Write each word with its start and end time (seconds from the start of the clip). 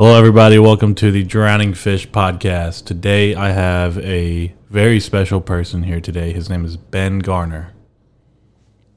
Hello, 0.00 0.16
everybody. 0.16 0.60
Welcome 0.60 0.94
to 0.94 1.10
the 1.10 1.24
Drowning 1.24 1.74
Fish 1.74 2.08
podcast. 2.08 2.84
Today, 2.84 3.34
I 3.34 3.50
have 3.50 3.98
a 3.98 4.54
very 4.70 5.00
special 5.00 5.40
person 5.40 5.82
here 5.82 6.00
today. 6.00 6.32
His 6.32 6.48
name 6.48 6.64
is 6.64 6.76
Ben 6.76 7.18
Garner. 7.18 7.72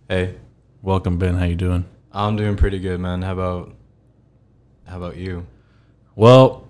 Hey, 0.08 0.36
Welcome, 0.84 1.18
Ben. 1.18 1.38
How 1.38 1.46
you 1.46 1.56
doing? 1.56 1.86
I'm 2.12 2.36
doing 2.36 2.56
pretty 2.56 2.78
good, 2.78 3.00
man. 3.00 3.24
How 3.24 3.34
about 3.34 3.74
how 4.86 4.98
about 4.98 5.18
you? 5.18 5.48
Well, 6.16 6.68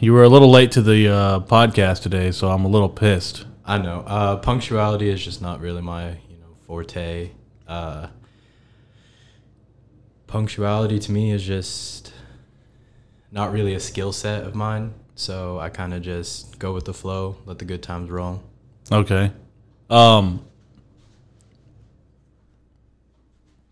you 0.00 0.12
were 0.12 0.24
a 0.24 0.28
little 0.28 0.50
late 0.50 0.72
to 0.72 0.82
the 0.82 1.08
uh, 1.08 1.40
podcast 1.42 2.02
today, 2.02 2.32
so 2.32 2.50
I'm 2.50 2.64
a 2.64 2.68
little 2.68 2.88
pissed. 2.88 3.46
I 3.64 3.78
know. 3.78 4.02
Uh, 4.08 4.38
punctuality 4.38 5.08
is 5.08 5.24
just 5.24 5.40
not 5.40 5.60
really 5.60 5.82
my, 5.82 6.08
you 6.08 6.38
know, 6.40 6.56
forte. 6.66 7.30
Uh, 7.68 8.08
punctuality 10.26 10.98
to 10.98 11.12
me 11.12 11.30
is 11.30 11.44
just 11.44 12.01
not 13.32 13.50
really 13.50 13.74
a 13.74 13.80
skill 13.80 14.12
set 14.12 14.44
of 14.44 14.54
mine. 14.54 14.94
So 15.14 15.58
I 15.58 15.70
kind 15.70 15.94
of 15.94 16.02
just 16.02 16.58
go 16.58 16.72
with 16.72 16.84
the 16.84 16.94
flow, 16.94 17.36
let 17.46 17.58
the 17.58 17.64
good 17.64 17.82
times 17.82 18.10
roll. 18.10 18.42
Okay. 18.90 19.32
Um. 19.90 20.44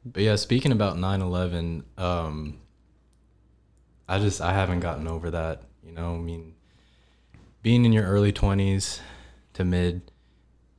But 0.04 0.22
yeah, 0.22 0.36
speaking 0.36 0.72
about 0.72 0.96
9/11, 0.96 1.84
um, 1.98 2.58
I 4.08 4.18
just 4.18 4.40
I 4.40 4.52
haven't 4.52 4.80
gotten 4.80 5.06
over 5.06 5.30
that. 5.30 5.62
You 5.84 5.92
know, 5.92 6.14
I 6.14 6.18
mean, 6.18 6.54
being 7.62 7.84
in 7.84 7.92
your 7.92 8.04
early 8.04 8.32
20s 8.32 9.00
to 9.54 9.64
mid, 9.64 10.10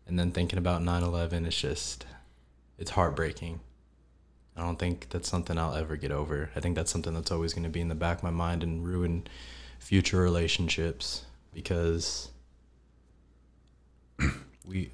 and 0.08 0.17
then 0.17 0.31
thinking 0.31 0.58
about 0.58 0.81
9/11, 0.81 1.45
it's 1.45 1.59
just 1.59 2.05
it's 2.77 2.91
heartbreaking. 2.91 3.61
I 4.55 4.61
don't 4.61 4.77
think 4.77 5.09
that's 5.09 5.29
something 5.29 5.57
I'll 5.57 5.75
ever 5.75 5.95
get 5.95 6.11
over. 6.11 6.49
I 6.55 6.59
think 6.59 6.75
that's 6.75 6.91
something 6.91 7.13
that's 7.13 7.31
always 7.31 7.53
going 7.53 7.63
to 7.63 7.69
be 7.69 7.81
in 7.81 7.87
the 7.87 7.95
back 7.95 8.17
of 8.17 8.23
my 8.23 8.31
mind 8.31 8.63
and 8.63 8.85
ruin 8.85 9.27
future 9.79 10.21
relationships 10.21 11.23
because 11.53 12.30
we 14.66 14.91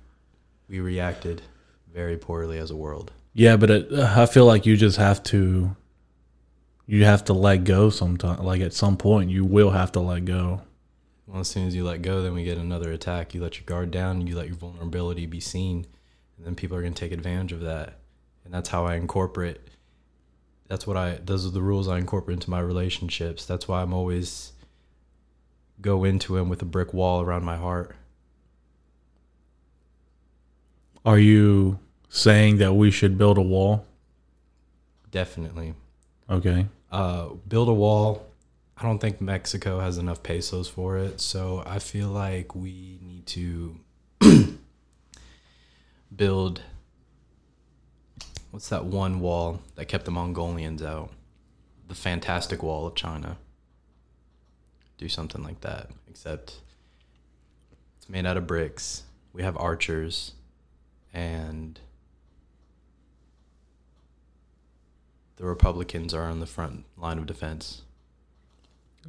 we 0.69 0.79
reacted 0.79 1.41
very 1.93 2.17
poorly 2.17 2.57
as 2.57 2.71
a 2.71 2.75
world. 2.75 3.11
Yeah, 3.33 3.57
but 3.57 3.69
it, 3.69 3.91
uh, 3.91 4.13
I 4.15 4.25
feel 4.25 4.45
like 4.45 4.65
you 4.65 4.77
just 4.77 4.97
have 4.97 5.23
to. 5.23 5.75
You 6.85 7.03
have 7.03 7.25
to 7.25 7.33
let 7.33 7.65
go 7.65 7.89
sometime. 7.89 8.43
Like 8.43 8.61
at 8.61 8.73
some 8.73 8.95
point, 8.95 9.29
you 9.29 9.43
will 9.43 9.71
have 9.71 9.91
to 9.93 9.99
let 9.99 10.23
go. 10.23 10.61
Well, 11.25 11.41
as 11.41 11.49
soon 11.49 11.67
as 11.67 11.75
you 11.75 11.83
let 11.83 12.01
go, 12.01 12.21
then 12.21 12.33
we 12.33 12.45
get 12.45 12.57
another 12.57 12.93
attack. 12.93 13.33
You 13.33 13.41
let 13.41 13.57
your 13.57 13.65
guard 13.65 13.91
down, 13.91 14.25
you 14.25 14.37
let 14.37 14.47
your 14.47 14.55
vulnerability 14.55 15.25
be 15.25 15.41
seen, 15.41 15.85
and 16.37 16.45
then 16.45 16.55
people 16.55 16.77
are 16.77 16.81
going 16.81 16.93
to 16.93 16.99
take 16.99 17.11
advantage 17.11 17.51
of 17.51 17.59
that. 17.61 17.96
And 18.47 18.53
that's 18.53 18.69
how 18.69 18.85
I 18.85 18.95
incorporate. 18.95 19.57
That's 20.69 20.87
what 20.87 20.95
I. 20.95 21.19
Those 21.21 21.45
are 21.45 21.49
the 21.49 21.61
rules 21.61 21.89
I 21.89 21.97
incorporate 21.97 22.35
into 22.35 22.49
my 22.49 22.61
relationships. 22.61 23.45
That's 23.45 23.67
why 23.67 23.81
I'm 23.81 23.93
always 23.93 24.53
go 25.81 26.05
into 26.05 26.35
them 26.37 26.47
with 26.47 26.61
a 26.61 26.65
brick 26.65 26.93
wall 26.93 27.19
around 27.19 27.43
my 27.43 27.57
heart. 27.57 27.93
Are 31.05 31.19
you 31.19 31.79
saying 32.07 32.59
that 32.59 32.73
we 32.73 32.89
should 32.89 33.17
build 33.17 33.37
a 33.37 33.41
wall? 33.41 33.85
Definitely. 35.11 35.73
Okay. 36.29 36.67
Uh, 36.89 37.31
build 37.49 37.67
a 37.67 37.73
wall. 37.73 38.27
I 38.77 38.83
don't 38.83 38.99
think 38.99 39.19
Mexico 39.19 39.81
has 39.81 39.97
enough 39.97 40.23
pesos 40.23 40.69
for 40.69 40.97
it, 40.97 41.19
so 41.19 41.63
I 41.65 41.79
feel 41.79 42.07
like 42.07 42.55
we 42.55 42.99
need 43.01 43.25
to 43.27 43.79
build. 46.15 46.61
What's 48.51 48.69
that 48.69 48.85
one 48.85 49.19
wall 49.19 49.61
that 49.75 49.85
kept 49.85 50.05
the 50.05 50.11
Mongolians 50.11 50.81
out? 50.81 51.11
The 51.87 51.95
fantastic 51.95 52.63
wall 52.63 52.87
of 52.87 52.95
China. 52.95 53.37
Do 54.97 55.07
something 55.07 55.43
like 55.43 55.61
that, 55.61 55.89
except 56.09 56.59
it's 57.97 58.09
made 58.09 58.25
out 58.25 58.37
of 58.37 58.47
bricks. 58.47 59.03
We 59.31 59.43
have 59.43 59.55
archers, 59.57 60.33
and 61.13 61.79
the 65.35 65.45
Republicans 65.45 66.13
are 66.13 66.23
on 66.23 66.39
the 66.39 66.47
front 66.47 66.85
line 66.97 67.19
of 67.19 67.27
defense. 67.27 67.83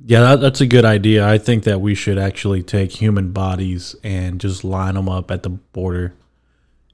Yeah, 0.05 0.21
that, 0.21 0.41
that's 0.41 0.61
a 0.61 0.67
good 0.67 0.85
idea. 0.85 1.27
I 1.27 1.39
think 1.39 1.65
that 1.65 1.81
we 1.81 1.95
should 1.95 2.19
actually 2.19 2.63
take 2.63 2.93
human 2.93 3.33
bodies 3.33 3.97
and 4.05 4.41
just 4.41 4.63
line 4.63 4.95
them 4.95 5.09
up 5.09 5.31
at 5.31 5.43
the 5.43 5.49
border. 5.51 6.15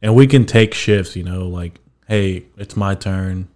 And 0.00 0.14
we 0.14 0.26
can 0.26 0.46
take 0.46 0.72
shifts, 0.72 1.16
you 1.16 1.24
know, 1.24 1.46
like, 1.48 1.80
hey, 2.08 2.44
it's 2.56 2.76
my 2.76 2.94
turn. 2.94 3.48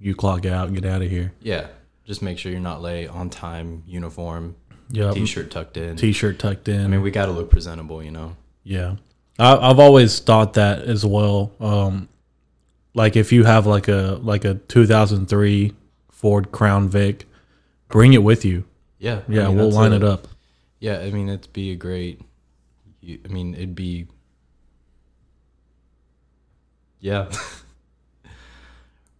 You 0.00 0.14
clock 0.14 0.46
out, 0.46 0.72
get 0.72 0.84
out 0.84 1.02
of 1.02 1.10
here. 1.10 1.32
Yeah, 1.42 1.66
just 2.04 2.22
make 2.22 2.38
sure 2.38 2.52
you're 2.52 2.60
not 2.60 2.80
late, 2.80 3.08
on 3.08 3.30
time, 3.30 3.82
uniform, 3.86 4.54
Yeah. 4.90 5.10
t-shirt 5.12 5.50
tucked 5.50 5.76
in. 5.76 5.96
T 5.96 6.12
shirt 6.12 6.38
tucked 6.38 6.68
in. 6.68 6.84
I 6.84 6.86
mean, 6.86 7.02
we 7.02 7.10
got 7.10 7.26
to 7.26 7.32
look 7.32 7.50
presentable, 7.50 8.02
you 8.02 8.10
know. 8.12 8.36
Yeah, 8.62 8.96
I, 9.38 9.56
I've 9.56 9.78
always 9.80 10.18
thought 10.20 10.54
that 10.54 10.82
as 10.82 11.04
well. 11.04 11.52
Um, 11.60 12.08
like 12.94 13.16
if 13.16 13.32
you 13.32 13.44
have 13.44 13.66
like 13.66 13.88
a 13.88 14.18
like 14.22 14.44
a 14.44 14.54
2003 14.54 15.72
Ford 16.10 16.52
Crown 16.52 16.88
Vic, 16.88 17.26
bring 17.88 18.12
it 18.12 18.22
with 18.22 18.44
you. 18.44 18.64
Yeah, 18.98 19.22
I 19.28 19.32
Yeah, 19.32 19.48
mean, 19.48 19.56
we'll 19.56 19.70
line 19.70 19.92
a- 19.92 19.96
it 19.96 20.04
up. 20.04 20.28
Yeah, 20.80 20.98
I 21.00 21.10
mean, 21.10 21.28
it'd 21.28 21.52
be 21.52 21.72
a 21.72 21.76
great. 21.76 22.20
I 23.04 23.28
mean, 23.28 23.54
it'd 23.54 23.74
be. 23.74 24.06
Yeah. 27.00 27.30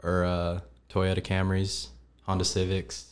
or 0.02 0.24
uh, 0.24 0.60
Toyota 0.90 1.20
Camrys, 1.20 1.88
Honda 2.22 2.44
Civics. 2.44 3.06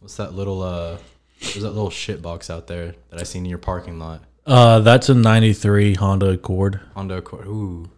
What's 0.00 0.16
that 0.16 0.34
little 0.34 0.62
uh? 0.62 0.98
There's 1.40 1.62
that 1.62 1.70
little 1.70 1.90
shit 1.90 2.20
box 2.20 2.50
out 2.50 2.66
there 2.66 2.94
that 3.08 3.18
I 3.20 3.22
seen 3.22 3.44
in 3.44 3.50
your 3.50 3.58
parking 3.58 3.98
lot. 3.98 4.22
Uh, 4.46 4.80
that's 4.80 5.08
a 5.08 5.14
'93 5.14 5.94
Honda 5.94 6.30
Accord. 6.30 6.80
Honda 6.94 7.18
Accord. 7.18 7.46
Ooh, 7.46 7.90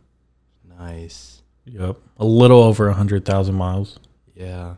nice. 0.79 1.43
Yep, 1.65 1.97
a 2.19 2.25
little 2.25 2.63
over 2.63 2.89
a 2.89 2.95
hundred 2.95 3.25
thousand 3.25 3.55
miles. 3.55 3.99
Yeah. 4.35 4.75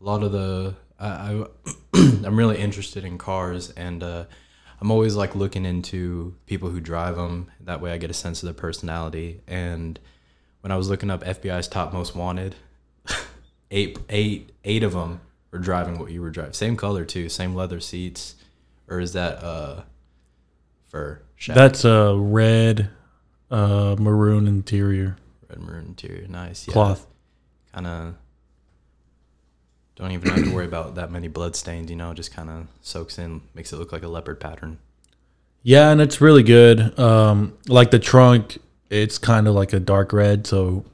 A 0.00 0.04
lot 0.04 0.22
of 0.24 0.32
the 0.32 0.74
I, 0.98 1.08
I 1.08 1.46
I'm 1.94 2.36
really 2.36 2.58
interested 2.58 3.04
in 3.04 3.18
cars 3.18 3.70
and 3.70 4.02
uh, 4.02 4.24
I'm 4.80 4.90
always 4.90 5.14
like 5.14 5.36
looking 5.36 5.64
into 5.64 6.34
people 6.46 6.70
who 6.70 6.80
drive 6.80 7.16
them. 7.16 7.50
That 7.60 7.80
way 7.80 7.92
I 7.92 7.98
get 7.98 8.10
a 8.10 8.14
sense 8.14 8.42
of 8.42 8.48
their 8.48 8.54
personality. 8.54 9.40
And 9.46 9.98
when 10.62 10.72
I 10.72 10.76
was 10.76 10.88
looking 10.88 11.10
up 11.10 11.22
FBI's 11.22 11.68
top 11.68 11.92
most 11.92 12.16
wanted, 12.16 12.56
eight 13.70 13.98
eight 14.08 14.50
eight 14.64 14.82
of 14.82 14.92
them 14.92 15.20
were 15.50 15.58
driving 15.58 15.98
what 15.98 16.10
you 16.10 16.22
were 16.22 16.30
driving. 16.30 16.54
Same 16.54 16.76
color 16.76 17.04
too, 17.04 17.28
same 17.28 17.54
leather 17.54 17.78
seats. 17.78 18.36
Or 18.88 18.98
is 18.98 19.12
that 19.12 19.42
uh 19.44 19.82
fur? 20.88 21.20
Shack? 21.36 21.54
That's 21.56 21.84
a 21.84 22.16
red, 22.16 22.90
uh, 23.50 23.96
maroon 23.98 24.46
interior 24.48 25.16
red 25.48 25.60
maroon 25.60 25.86
interior. 25.86 26.26
Nice. 26.28 26.66
Yeah. 26.66 26.72
cloth. 26.72 27.06
kind 27.72 27.86
of 27.86 28.14
don't 29.96 30.12
even 30.12 30.30
have 30.30 30.44
to 30.44 30.54
worry 30.54 30.64
about 30.64 30.94
that 30.94 31.10
many 31.10 31.28
blood 31.28 31.54
stains 31.54 31.90
you 31.90 31.96
know 31.96 32.14
just 32.14 32.34
kind 32.34 32.48
of 32.48 32.66
soaks 32.80 33.18
in 33.18 33.42
makes 33.54 33.72
it 33.72 33.76
look 33.76 33.92
like 33.92 34.02
a 34.02 34.08
leopard 34.08 34.40
pattern 34.40 34.78
Yeah, 35.62 35.90
and 35.90 36.00
it's 36.00 36.20
really 36.20 36.42
good. 36.42 36.98
Um, 36.98 37.56
like 37.68 37.90
the 37.92 37.98
trunk, 38.00 38.58
it's 38.92 39.16
kind 39.18 39.48
of 39.48 39.54
like 39.54 39.72
a 39.72 39.80
dark 39.80 40.12
red, 40.12 40.46
so 40.46 40.84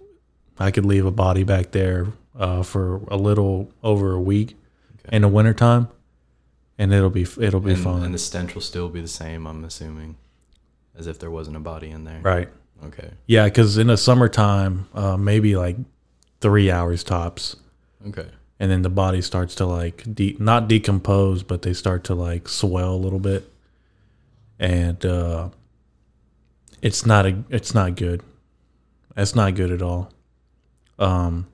I 0.58 0.70
could 0.70 0.86
leave 0.86 1.04
a 1.04 1.10
body 1.10 1.42
back 1.42 1.72
there 1.72 2.06
uh, 2.38 2.62
for 2.62 2.96
a 3.08 3.16
little 3.16 3.70
over 3.82 4.12
a 4.12 4.20
week 4.20 4.56
Okay. 5.04 5.16
in 5.16 5.22
the 5.22 5.28
wintertime, 5.28 5.88
and 6.78 6.92
it'll 6.94 7.10
be 7.10 7.26
it'll 7.40 7.60
be 7.60 7.72
and, 7.72 7.82
fun. 7.82 8.02
and 8.04 8.14
the 8.14 8.18
stench 8.18 8.54
will 8.54 8.62
still 8.62 8.88
be 8.88 9.00
the 9.00 9.08
same 9.08 9.46
i'm 9.46 9.64
assuming 9.64 10.16
as 10.96 11.06
if 11.06 11.18
there 11.18 11.30
wasn't 11.30 11.56
a 11.56 11.60
body 11.60 11.90
in 11.90 12.04
there 12.04 12.20
right? 12.22 12.48
okay 12.84 13.10
Yeah, 13.26 13.44
because 13.46 13.78
in 13.78 13.88
the 13.88 13.96
summertime, 13.96 14.86
uh, 14.94 15.16
maybe 15.16 15.56
like 15.56 15.76
three 16.40 16.70
hours 16.70 17.02
tops, 17.04 17.56
okay 18.08 18.28
and 18.60 18.70
then 18.70 18.82
the 18.82 18.90
body 18.90 19.22
starts 19.22 19.54
to 19.56 19.66
like 19.66 20.02
de- 20.14 20.36
not 20.40 20.68
decompose, 20.68 21.42
but 21.44 21.62
they 21.62 21.72
start 21.74 22.04
to 22.04 22.14
like 22.14 22.48
swell 22.48 22.94
a 22.94 23.02
little 23.06 23.20
bit, 23.20 23.50
and 24.58 25.04
uh, 25.06 25.48
it's 26.82 27.04
not 27.06 27.26
a 27.26 27.42
it's 27.50 27.74
not 27.74 27.96
good. 27.96 28.22
It's 29.16 29.34
not 29.34 29.54
good 29.54 29.70
at 29.72 29.82
all. 29.82 30.12
Um, 30.98 31.48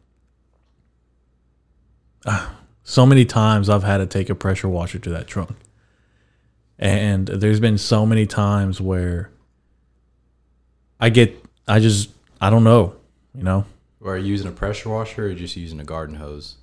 ah, 2.27 2.57
so 2.83 3.07
many 3.07 3.25
times 3.25 3.69
I've 3.69 3.85
had 3.85 3.99
to 3.99 4.07
take 4.07 4.29
a 4.29 4.35
pressure 4.35 4.69
washer 4.69 4.99
to 4.99 5.11
that 5.11 5.27
trunk, 5.27 5.57
and 6.79 7.27
there's 7.29 7.61
been 7.61 7.79
so 7.79 8.05
many 8.05 8.27
times 8.27 8.81
where 8.81 9.31
I 11.01 11.11
get 11.11 11.35
I 11.67 11.81
just 11.81 12.11
I 12.41 12.51
don't 12.51 12.65
know, 12.65 12.95
you 13.35 13.43
know. 13.43 13.65
are 14.05 14.19
you 14.19 14.27
using 14.27 14.49
a 14.49 14.53
pressure 14.53 14.91
washer 14.91 15.27
or 15.27 15.35
just 15.35 15.57
using 15.57 15.81
a 15.81 15.85
garden 15.85 16.17
hose 16.17 16.57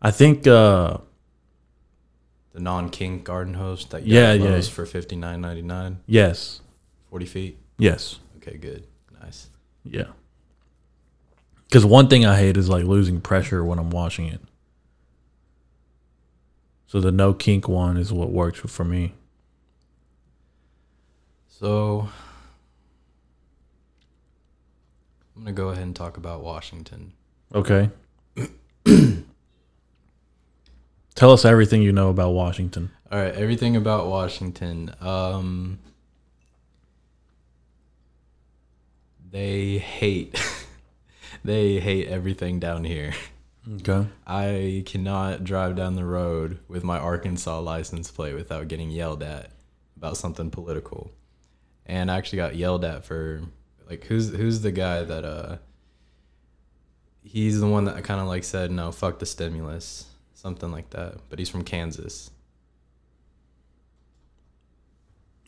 I 0.00 0.10
think 0.10 0.46
uh 0.46 0.98
the 2.54 2.60
non-kink 2.60 3.24
garden 3.24 3.52
hose 3.54 3.84
that 3.86 4.04
you 4.06 4.14
Yeah, 4.14 4.32
yeah, 4.32 4.56
yeah. 4.56 4.60
for 4.62 4.86
59.99 4.86 5.96
yes. 6.06 6.60
40 7.10 7.26
feet 7.26 7.58
Yes. 7.76 8.20
okay 8.38 8.56
good 8.56 8.86
nice 9.20 9.48
Yeah. 9.84 10.04
Because 11.68 11.84
one 11.84 12.08
thing 12.08 12.24
I 12.24 12.38
hate 12.38 12.56
is 12.56 12.68
like 12.68 12.84
losing 12.84 13.20
pressure 13.20 13.64
when 13.64 13.78
I'm 13.80 13.90
washing 13.90 14.26
it. 14.28 14.40
So 16.86 17.00
the 17.00 17.10
no 17.10 17.34
kink 17.34 17.66
one 17.66 17.96
is 17.96 18.12
what 18.12 18.30
works 18.30 18.60
for 18.60 18.84
me. 18.84 19.14
So 21.48 22.08
I'm 25.34 25.42
gonna 25.42 25.52
go 25.52 25.70
ahead 25.70 25.82
and 25.82 25.96
talk 25.96 26.16
about 26.16 26.44
Washington. 26.44 27.12
Okay. 27.52 27.90
Tell 31.14 31.30
us 31.30 31.44
everything 31.44 31.82
you 31.82 31.92
know 31.92 32.08
about 32.08 32.30
Washington. 32.30 32.90
All 33.10 33.18
right, 33.20 33.34
everything 33.34 33.76
about 33.76 34.08
Washington. 34.08 34.92
Um, 35.00 35.78
they 39.30 39.78
hate, 39.78 40.42
they 41.44 41.78
hate 41.78 42.08
everything 42.08 42.58
down 42.58 42.82
here. 42.84 43.14
Okay. 43.80 44.08
I 44.26 44.82
cannot 44.86 45.44
drive 45.44 45.76
down 45.76 45.94
the 45.94 46.04
road 46.04 46.58
with 46.68 46.84
my 46.84 46.98
Arkansas 46.98 47.60
license 47.60 48.10
plate 48.10 48.34
without 48.34 48.68
getting 48.68 48.90
yelled 48.90 49.22
at 49.22 49.50
about 49.96 50.16
something 50.16 50.50
political. 50.50 51.10
And 51.86 52.10
I 52.10 52.18
actually 52.18 52.38
got 52.38 52.56
yelled 52.56 52.84
at 52.84 53.04
for 53.04 53.42
like 53.88 54.04
who's 54.04 54.34
who's 54.34 54.60
the 54.62 54.72
guy 54.72 55.02
that 55.02 55.24
uh 55.24 55.56
he's 57.22 57.60
the 57.60 57.66
one 57.66 57.84
that 57.84 58.02
kind 58.04 58.20
of 58.20 58.26
like 58.26 58.44
said 58.44 58.70
no 58.70 58.90
fuck 58.90 59.18
the 59.18 59.26
stimulus 59.26 60.06
something 60.44 60.70
like 60.70 60.90
that 60.90 61.16
but 61.28 61.38
he's 61.38 61.48
from 61.48 61.64
Kansas. 61.64 62.30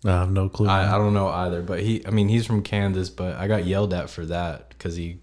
I 0.04 0.10
have 0.10 0.30
no 0.30 0.48
clue. 0.48 0.68
I, 0.68 0.94
I 0.94 0.98
don't 0.98 1.14
know 1.14 1.28
either, 1.28 1.62
but 1.62 1.80
he 1.80 2.04
I 2.06 2.10
mean 2.10 2.28
he's 2.28 2.46
from 2.46 2.62
Kansas, 2.62 3.10
but 3.10 3.36
I 3.36 3.46
got 3.46 3.66
yelled 3.66 3.92
at 3.92 4.08
for 4.08 4.24
that 4.26 4.70
because 4.70 4.96
he 4.96 5.18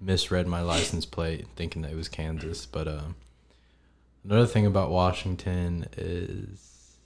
misread 0.00 0.46
my 0.46 0.62
license 0.62 1.04
plate 1.04 1.46
thinking 1.56 1.82
that 1.82 1.92
it 1.92 1.96
was 1.96 2.08
Kansas. 2.08 2.64
But 2.66 2.88
um, 2.88 3.16
another 4.24 4.46
thing 4.46 4.66
about 4.66 4.90
Washington 4.90 5.86
is 5.96 6.96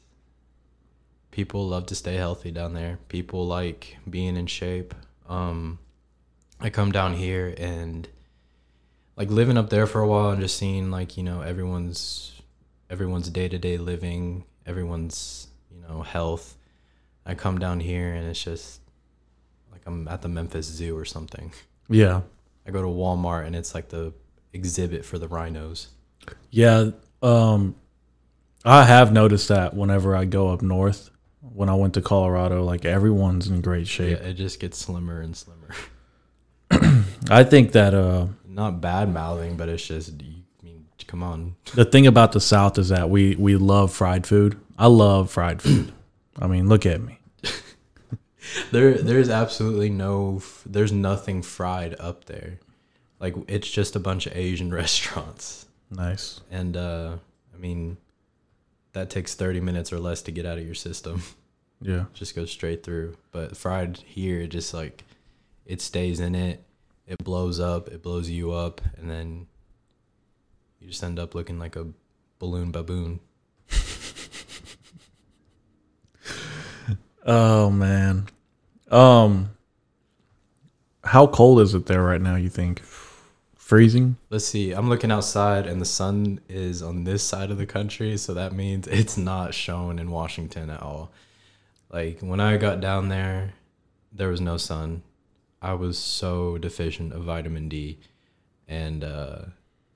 people 1.31 1.67
love 1.67 1.87
to 1.87 1.94
stay 1.94 2.14
healthy 2.14 2.50
down 2.50 2.75
there. 2.75 2.99
People 3.08 3.46
like 3.46 3.96
being 4.08 4.37
in 4.37 4.46
shape. 4.46 4.94
Um, 5.28 5.78
I 6.60 6.70
come 6.70 6.93
down 6.93 7.14
here 7.14 7.55
and 7.58 8.08
like 9.16 9.31
living 9.31 9.56
up 9.56 9.70
there 9.70 9.87
for 9.87 10.00
a 10.00 10.06
while 10.08 10.31
and 10.31 10.40
just 10.40 10.56
seeing 10.56 10.90
like 10.90 11.16
you 11.16 11.22
know 11.22 11.40
everyone's 11.40 12.32
everyone's 12.90 13.31
day 13.31 13.49
to 13.49 13.58
day 13.58 13.76
living, 13.78 14.44
everyone's 14.66 15.49
you 15.70 15.81
know 15.87 16.02
health. 16.02 16.56
I 17.26 17.34
come 17.34 17.58
down 17.58 17.81
here 17.81 18.12
and 18.12 18.28
it's 18.28 18.43
just 18.43 18.81
like 19.72 19.81
I'm 19.87 20.06
at 20.08 20.22
the 20.22 20.28
Memphis 20.28 20.66
Zoo 20.66 20.96
or 20.96 21.05
something. 21.05 21.52
yeah. 21.88 22.20
I 22.66 22.70
go 22.70 22.81
to 22.82 22.88
Walmart 22.88 23.46
and 23.46 23.55
it's 23.55 23.75
like 23.75 23.88
the 23.90 24.12
exhibit 24.52 25.05
for 25.05 25.19
the 25.19 25.28
rhinos. 25.28 25.88
Yeah. 26.50 26.90
Um, 27.22 27.75
I 28.64 28.84
have 28.84 29.12
noticed 29.12 29.49
that 29.49 29.75
whenever 29.75 30.17
I 30.17 30.25
go 30.25 30.49
up 30.49 30.62
north, 30.62 31.10
when 31.40 31.69
I 31.69 31.75
went 31.75 31.93
to 31.94 32.00
Colorado, 32.00 32.64
like 32.64 32.84
everyone's 32.87 33.49
in 33.49 33.60
great 33.60 33.81
Yeah, 33.81 33.84
shape. 34.17 34.19
it 34.20 34.34
just 34.34 34.60
gets 34.60 34.78
slimmer 34.78 35.20
and 35.20 35.37
slimmer. 35.37 35.75
I 37.31 37.44
think 37.44 37.72
that 37.72 37.93
uh, 37.94 38.28
Not 38.55 38.81
bad 38.81 39.12
mouthing, 39.12 39.56
but 39.56 39.69
it's 39.69 39.87
just 39.87 40.12
I 40.21 40.65
mean, 40.65 40.87
come 41.06 41.23
on. 41.23 41.56
the 41.75 41.85
thing 41.85 42.06
about 42.06 42.33
the 42.33 42.41
South 42.41 42.79
is 42.79 42.89
that 42.91 43.11
we 43.11 43.35
we 43.37 43.56
love 43.56 43.93
fried 43.93 44.27
food. 44.27 44.59
I 44.79 44.87
love 44.87 45.31
fried 45.31 45.61
food. 45.61 45.93
I 46.39 46.47
mean, 46.47 46.69
look 46.69 46.87
at 46.87 47.01
me. 47.01 47.19
There, 48.71 48.95
there's 48.99 49.31
absolutely 49.31 49.89
no, 49.89 50.43
there's 50.67 50.93
nothing 50.93 51.41
fried 51.43 51.97
up 51.99 52.27
there. 52.27 52.59
Like 53.19 53.35
it's 53.49 53.71
just 53.71 53.97
a 53.97 54.01
bunch 54.01 54.27
of 54.27 54.37
Asian 54.37 54.73
restaurants, 54.83 55.67
Nice. 55.91 56.41
and 56.51 56.77
uh, 56.77 57.17
I 57.55 57.59
mean, 57.59 57.97
that 58.93 59.09
takes 59.09 59.35
30 59.35 59.61
minutes 59.61 59.93
or 59.95 59.99
less 59.99 60.21
to 60.23 60.31
get 60.31 60.45
out 60.45 60.59
of 60.59 60.65
your 60.65 60.75
system. 60.75 61.23
Yeah. 61.81 62.05
just 62.12 62.37
goes 62.37 62.51
straight 62.51 62.83
through. 62.83 63.17
But 63.33 63.56
fried 63.56 63.97
here, 64.05 64.41
it 64.43 64.49
just 64.49 64.75
like 64.75 65.05
it 65.67 65.81
stays 65.81 66.21
in 66.21 66.35
it. 66.35 66.62
It 67.06 67.19
blows 67.23 67.61
up. 67.61 67.89
It 67.89 68.03
blows 68.03 68.31
you 68.31 68.53
up, 68.53 68.81
and 68.97 69.11
then 69.11 69.47
you 70.81 70.89
just 70.89 71.03
end 71.03 71.19
up 71.19 71.35
looking 71.35 71.59
like 71.59 71.77
a 71.77 71.89
balloon 72.39 72.71
baboon. 72.71 73.21
Oh 77.27 77.71
man. 77.71 78.27
Um 78.91 79.51
how 81.03 81.27
cold 81.27 81.61
is 81.61 81.75
it 81.75 81.87
there 81.87 82.03
right 82.03 82.21
now, 82.21 82.37
you 82.37 82.49
think? 82.49 82.83
Freezing? 83.55 84.17
Let's 84.31 84.47
see. 84.47 84.73
I'm 84.73 84.89
looking 84.89 85.11
outside, 85.11 85.67
and 85.67 85.81
the 85.81 85.87
sun 85.87 86.41
is 86.49 86.83
on 86.83 87.05
this 87.05 87.23
side 87.23 87.51
of 87.51 87.59
the 87.59 87.67
country, 87.67 88.17
so 88.17 88.35
that 88.35 88.53
means 88.53 88.87
it's 88.87 89.17
not 89.17 89.55
shown 89.55 89.99
in 89.99 90.11
Washington 90.11 90.71
at 90.71 90.83
all. 90.83 91.12
Like 91.91 92.21
when 92.21 92.41
I 92.41 92.56
got 92.56 92.81
down 92.81 93.09
there, 93.09 93.55
there 94.12 94.29
was 94.29 94.41
no 94.41 94.56
sun. 94.56 95.03
I 95.64 95.72
was 95.75 95.99
so 95.99 96.58
deficient 96.58 97.12
of 97.14 97.25
vitamin 97.25 97.69
D, 97.69 97.99
and 98.69 99.02
uh, 99.02 99.38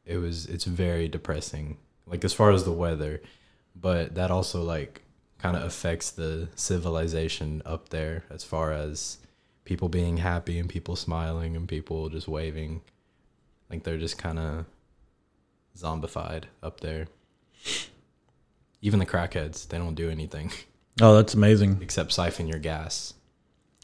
it 0.06 0.16
was 0.16 0.46
it's 0.46 0.64
very 0.64 1.08
depressing. 1.08 1.76
Like 2.06 2.24
as 2.24 2.32
far 2.32 2.50
as 2.52 2.64
the 2.64 2.72
weather, 2.72 3.20
but 3.76 4.14
that 4.14 4.30
also 4.30 4.62
like 4.62 5.02
kind 5.38 5.56
of 5.56 5.62
affects 5.62 6.10
the 6.10 6.48
civilization 6.54 7.62
up 7.66 7.90
there 7.90 8.24
as 8.30 8.42
far 8.42 8.72
as 8.72 9.18
people 9.64 9.88
being 9.90 10.16
happy 10.16 10.58
and 10.58 10.68
people 10.70 10.96
smiling 10.96 11.54
and 11.54 11.68
people 11.68 12.08
just 12.08 12.26
waving. 12.28 12.80
Like 13.70 13.82
they're 13.82 13.98
just 13.98 14.16
kind 14.16 14.38
of 14.38 14.64
zombified 15.76 16.44
up 16.62 16.80
there. 16.80 17.08
Even 18.80 18.98
the 19.00 19.06
crackheads, 19.06 19.68
they 19.68 19.76
don't 19.76 19.94
do 19.94 20.08
anything 20.08 20.50
Oh, 21.00 21.14
that's 21.16 21.34
amazing. 21.34 21.78
except 21.82 22.12
siphon 22.12 22.48
your 22.48 22.58
gas. 22.58 23.14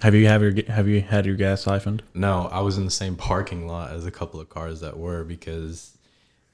Have 0.01 0.15
you 0.15 0.27
have 0.27 0.43
your 0.43 0.53
have 0.69 0.89
you 0.89 1.01
had 1.01 1.25
your 1.25 1.37
gas 1.37 1.63
siphoned? 1.63 2.03
No, 2.15 2.49
I 2.53 2.61
was 2.61 2.77
in 2.77 2.85
the 2.85 2.91
same 2.91 3.17
parking 3.17 3.67
lot 3.67 3.93
as 3.93 4.05
a 4.05 4.11
couple 4.11 4.41
of 4.41 4.49
cars 4.49 4.81
that 4.81 4.99
were 4.99 5.25
because 5.25 5.97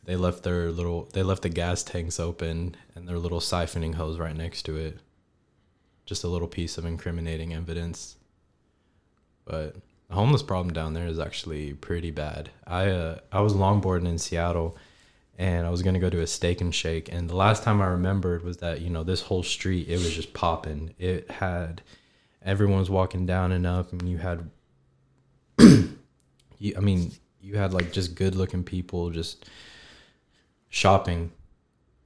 they 0.05 0.17
left 0.17 0.43
their 0.43 0.71
little 0.71 1.09
they 1.13 1.23
left 1.23 1.43
the 1.43 1.49
gas 1.49 1.83
tanks 1.83 2.21
open 2.21 2.77
and 2.95 3.09
their 3.09 3.19
little 3.19 3.41
siphoning 3.41 3.95
hose 3.95 4.19
right 4.19 4.37
next 4.37 4.63
to 4.65 4.77
it. 4.77 4.99
Just 6.07 6.25
a 6.25 6.29
little 6.29 6.49
piece 6.49 6.79
of 6.79 6.85
incriminating 6.85 7.55
evidence. 7.55 8.17
But 9.45 9.77
the 10.09 10.15
homeless 10.15 10.43
problem 10.43 10.73
down 10.73 10.95
there 10.95 11.07
is 11.07 11.19
actually 11.19 11.73
pretty 11.75 12.11
bad. 12.11 12.51
I 12.67 12.91
uh, 12.91 13.19
I 13.33 13.41
was 13.41 13.55
longboarding 13.55 14.09
in 14.09 14.19
Seattle 14.19 14.77
and 15.39 15.67
I 15.67 15.71
was 15.71 15.83
gonna 15.83 15.99
go 15.99 16.11
to 16.11 16.21
a 16.21 16.27
steak 16.27 16.61
and 16.61 16.75
shake 16.75 17.11
and 17.11 17.29
the 17.29 17.37
last 17.37 17.63
time 17.63 17.81
I 17.81 17.87
remembered 17.87 18.45
was 18.45 18.59
that, 18.59 18.81
you 18.81 18.91
know, 18.91 19.03
this 19.03 19.23
whole 19.23 19.43
street 19.43 19.89
it 19.89 19.99
was 19.99 20.15
just 20.15 20.35
popping. 20.35 20.95
It 20.99 21.31
had 21.31 21.83
everyone 22.43 22.79
was 22.79 22.91
walking 22.91 23.27
down 23.27 23.53
and 23.53 23.67
up 23.67 23.93
and 23.93 24.09
you 24.09 24.19
had 24.19 24.51
you, 25.59 26.75
I 26.77 26.81
mean, 26.81 27.13
you 27.41 27.57
had 27.57 27.73
like 27.73 27.93
just 27.93 28.15
good 28.15 28.35
looking 28.35 28.65
people 28.65 29.11
just 29.11 29.49
shopping. 30.69 31.33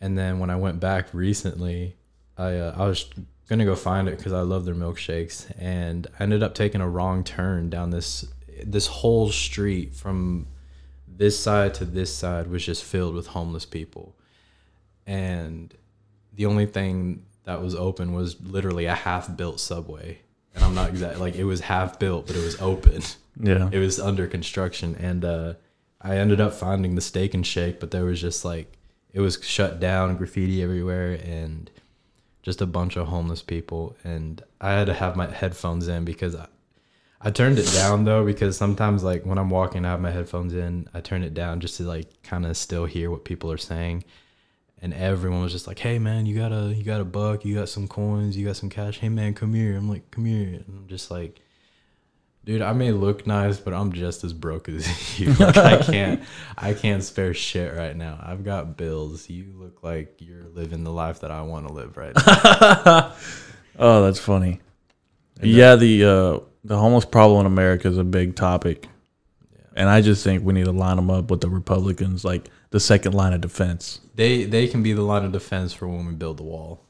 And 0.01 0.19
then 0.19 0.39
when 0.39 0.51
I 0.51 0.57
went 0.57 0.81
back 0.81 1.09
recently, 1.13 1.97
I 2.37 2.57
uh, 2.57 2.75
I 2.77 2.87
was 2.87 3.09
gonna 3.49 3.65
go 3.65 3.77
find 3.77 4.09
it 4.09 4.17
because 4.17 4.33
I 4.33 4.41
love 4.41 4.65
their 4.65 4.75
milkshakes, 4.75 5.53
and 5.59 6.07
I 6.19 6.25
ended 6.25 6.43
up 6.43 6.55
taking 6.55 6.81
a 6.81 6.89
wrong 6.89 7.23
turn 7.25 7.71
down 7.71 7.91
this 7.91 8.27
this 8.65 8.87
whole 8.87 9.31
street 9.31 9.95
from 9.95 10.47
this 11.07 11.39
side 11.39 11.75
to 11.75 11.85
this 11.85 12.13
side 12.13 12.49
was 12.49 12.65
just 12.65 12.83
filled 12.83 13.15
with 13.15 13.29
homeless 13.29 13.65
people, 13.65 14.17
and 15.07 15.73
the 16.35 16.47
only 16.47 16.67
thing 16.67 17.25
that 17.45 17.63
was 17.63 17.75
open 17.75 18.13
was 18.13 18.41
literally 18.41 18.87
a 18.87 18.95
half 18.95 19.37
built 19.37 19.61
subway. 19.61 20.19
And 20.55 20.65
I'm 20.65 20.75
not 20.75 20.91
exact 20.91 21.19
like 21.19 21.35
it 21.35 21.45
was 21.45 21.61
half 21.61 21.99
built, 21.99 22.27
but 22.27 22.37
it 22.37 22.45
was 22.45 22.61
open. 22.61 23.03
Yeah. 23.41 23.69
it 23.73 23.79
was 23.79 23.99
under 23.99 24.27
construction. 24.27 24.95
And 24.97 25.25
uh 25.25 25.55
i 26.01 26.19
ended 26.19 26.39
up 26.39 26.53
finding 26.53 26.95
the 26.95 27.01
steak 27.01 27.33
and 27.33 27.47
shake 27.47 27.81
but 27.81 27.91
there 27.91 28.05
was 28.05 28.21
just 28.21 28.45
like 28.45 28.77
it 29.15 29.21
was 29.21 29.39
shut 29.43 29.81
down 29.81 30.17
graffiti 30.19 30.63
everywhere 30.63 31.13
and 31.25 31.71
just 32.43 32.61
a 32.61 32.67
bunch 32.67 32.97
of 32.97 33.09
homeless 33.09 33.43
people. 33.43 33.97
And 34.05 34.43
i 34.61 34.73
had 34.73 34.87
to 34.87 34.95
have 34.95 35.17
my 35.17 35.27
headphones 35.31 35.89
in 35.89 36.05
because 36.05 36.35
i, 36.37 36.47
I 37.21 37.31
turned 37.31 37.59
it 37.59 37.73
down 37.73 38.05
though 38.05 38.25
because 38.25 38.57
sometimes 38.57 39.03
like 39.03 39.25
when 39.25 39.39
i'm 39.39 39.51
walking 39.51 39.85
i 39.87 39.91
have 39.91 40.01
my 40.01 40.11
headphones 40.11 40.55
in. 40.55 40.89
I 40.93 41.01
turn 41.01 41.23
it 41.23 41.33
down 41.35 41.61
just 41.61 41.79
to 41.79 41.85
like 41.85 42.23
kind 42.23 42.45
of 42.45 42.57
still 42.57 42.85
hear 42.85 43.11
what 43.11 43.25
people 43.25 43.51
are 43.51 43.57
saying 43.59 44.05
and 44.85 44.93
everyone 44.93 45.41
was 45.41 45.51
just 45.51 45.67
like 45.67 45.79
hey 45.79 45.99
man 45.99 46.27
you 46.27 46.37
got 46.37 46.53
a 46.53 46.73
you 46.75 46.85
got 46.85 47.01
a 47.01 47.05
buck 47.05 47.45
you 47.45 47.55
got 47.55 47.69
some 47.69 47.89
coins 47.89 48.37
you 48.37 48.47
got 48.47 48.55
some 48.55 48.69
cash 48.69 48.99
hey 48.99 49.09
man 49.09 49.33
come 49.33 49.55
here 49.55 49.77
i'm 49.77 49.89
like 49.89 50.09
come 50.11 50.27
here 50.27 50.49
and 50.49 50.65
i'm 50.69 50.87
just 50.87 51.11
like 51.11 51.41
Dude, 52.45 52.61
I 52.61 52.75
may 52.75 52.93
look 52.93 53.27
nice, 53.27 53.59
but 53.59 53.73
I'm 53.73 53.93
just 53.93 54.23
as 54.23 54.35
broke 54.35 54.69
as 54.69 55.19
you. 55.19 55.33
Like, 55.33 55.57
I 55.57 55.79
can't, 55.83 56.23
I 56.59 56.75
can't 56.75 57.03
spare 57.03 57.33
shit 57.33 57.75
right 57.75 57.97
now. 57.97 58.21
I've 58.23 58.45
got 58.45 58.77
bills. 58.77 59.31
You 59.31 59.47
look 59.57 59.83
like 59.83 60.17
you're 60.19 60.45
living 60.53 60.85
the 60.85 60.93
life 60.93 61.21
that 61.21 61.31
I 61.31 61.41
want 61.41 61.67
to 61.69 61.73
live 61.73 61.97
right 61.97 62.15
now. 62.15 63.13
Oh, 63.77 64.05
that's 64.05 64.21
funny. 64.21 64.61
Yeah, 65.43 65.75
the 65.75 66.05
uh, 66.05 66.39
the 66.63 66.79
homeless 66.79 67.05
problem 67.05 67.41
in 67.41 67.47
America 67.47 67.89
is 67.89 67.99
a 67.99 68.05
big 68.05 68.37
topic. 68.37 68.87
And 69.75 69.89
I 69.89 70.01
just 70.01 70.23
think 70.23 70.45
we 70.45 70.53
need 70.53 70.67
to 70.67 70.71
line 70.71 70.95
them 70.95 71.11
up 71.11 71.29
with 71.29 71.41
the 71.41 71.49
Republicans, 71.49 72.25
like 72.25 72.49
the 72.75 72.81
second 72.81 73.15
line 73.15 73.33
of 73.33 73.41
defense. 73.41 74.01
They 74.17 74.43
they 74.43 74.67
can 74.67 74.83
be 74.83 74.93
the 74.95 75.03
line 75.03 75.25
of 75.25 75.31
defense 75.31 75.73
for 75.73 75.87
when 75.87 76.07
we 76.07 76.13
build 76.13 76.39
the 76.39 76.43
wall. 76.43 76.83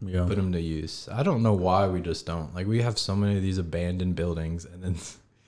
Yeah. 0.00 0.24
Put 0.24 0.36
them 0.36 0.52
to 0.52 0.60
use. 0.60 1.08
I 1.10 1.24
don't 1.24 1.42
know 1.42 1.52
why 1.52 1.88
we 1.88 2.00
just 2.00 2.26
don't. 2.26 2.54
Like 2.54 2.68
we 2.68 2.80
have 2.82 2.96
so 2.96 3.16
many 3.16 3.34
of 3.34 3.42
these 3.42 3.58
abandoned 3.58 4.14
buildings, 4.14 4.64
and 4.64 4.84
then 4.84 4.96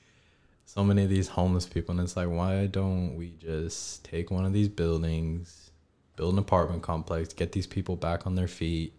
so 0.64 0.82
many 0.82 1.04
of 1.04 1.10
these 1.10 1.28
homeless 1.28 1.64
people, 1.66 1.92
and 1.92 2.00
it's 2.00 2.16
like, 2.16 2.28
why 2.28 2.66
don't 2.66 3.14
we 3.14 3.34
just 3.38 4.04
take 4.04 4.32
one 4.32 4.44
of 4.44 4.52
these 4.52 4.68
buildings, 4.68 5.70
build 6.16 6.32
an 6.32 6.40
apartment 6.40 6.82
complex, 6.82 7.32
get 7.32 7.52
these 7.52 7.68
people 7.68 7.94
back 7.94 8.26
on 8.26 8.34
their 8.34 8.48
feet, 8.48 8.92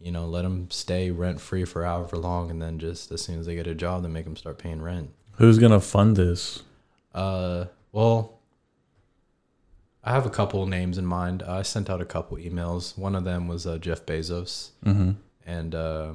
you 0.00 0.12
know, 0.12 0.24
let 0.24 0.44
them 0.44 0.70
stay 0.70 1.10
rent 1.10 1.42
free 1.42 1.66
for 1.66 1.84
however 1.84 2.16
long, 2.16 2.50
and 2.50 2.62
then 2.62 2.78
just 2.78 3.12
as 3.12 3.20
soon 3.20 3.38
as 3.38 3.44
they 3.44 3.54
get 3.54 3.66
a 3.66 3.74
job, 3.74 4.00
then 4.00 4.14
make 4.14 4.24
them 4.24 4.36
start 4.36 4.56
paying 4.56 4.80
rent. 4.80 5.10
Who's 5.32 5.58
gonna 5.58 5.80
fund 5.80 6.16
this? 6.16 6.62
Uh, 7.14 7.66
well, 7.92 8.38
I 10.04 10.10
have 10.12 10.26
a 10.26 10.30
couple 10.30 10.66
names 10.66 10.98
in 10.98 11.06
mind. 11.06 11.42
I 11.44 11.62
sent 11.62 11.88
out 11.88 12.00
a 12.00 12.04
couple 12.04 12.36
emails. 12.36 12.98
One 12.98 13.14
of 13.14 13.24
them 13.24 13.46
was 13.48 13.66
uh, 13.66 13.78
Jeff 13.78 14.04
Bezos, 14.04 14.70
Mm-hmm. 14.84 15.12
and 15.46 15.74
uh, 15.74 16.12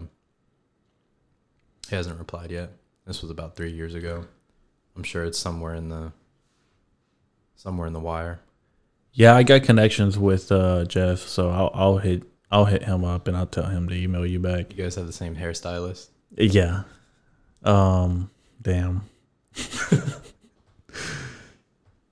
he 1.89 1.96
hasn't 1.96 2.20
replied 2.20 2.51
yet. 2.51 2.72
This 3.06 3.22
was 3.22 3.32
about 3.32 3.56
three 3.56 3.72
years 3.72 3.94
ago. 3.96 4.25
I'm 4.96 5.03
sure 5.03 5.24
it's 5.24 5.39
somewhere 5.39 5.74
in 5.75 5.88
the 5.89 6.12
somewhere 7.56 7.88
in 7.88 7.94
the 7.94 8.00
wire. 8.00 8.39
Yeah, 9.13 9.36
I 9.36 9.44
got 9.44 9.63
connections 9.63 10.17
with 10.17 10.51
uh, 10.51 10.86
Jeff, 10.86 11.20
so 11.20 11.50
I'll, 11.50 11.72
I'll 11.74 11.98
hit 11.98 12.24
I'll 12.51 12.65
hit 12.65 12.84
him 12.84 13.03
up 13.06 13.27
and 13.27 13.36
I'll 13.38 13.46
tell 13.48 13.65
him 13.67 13.88
to 13.89 13.96
email 13.96 14.25
you 14.25 14.39
back. 14.39 14.75
You 14.75 14.84
guys 14.84 14.96
have 14.96 15.06
the 15.08 15.13
same 15.13 15.36
hairstylist. 15.36 16.08
Yeah. 16.36 16.84
Um. 17.63 18.29
Damn. 18.62 19.03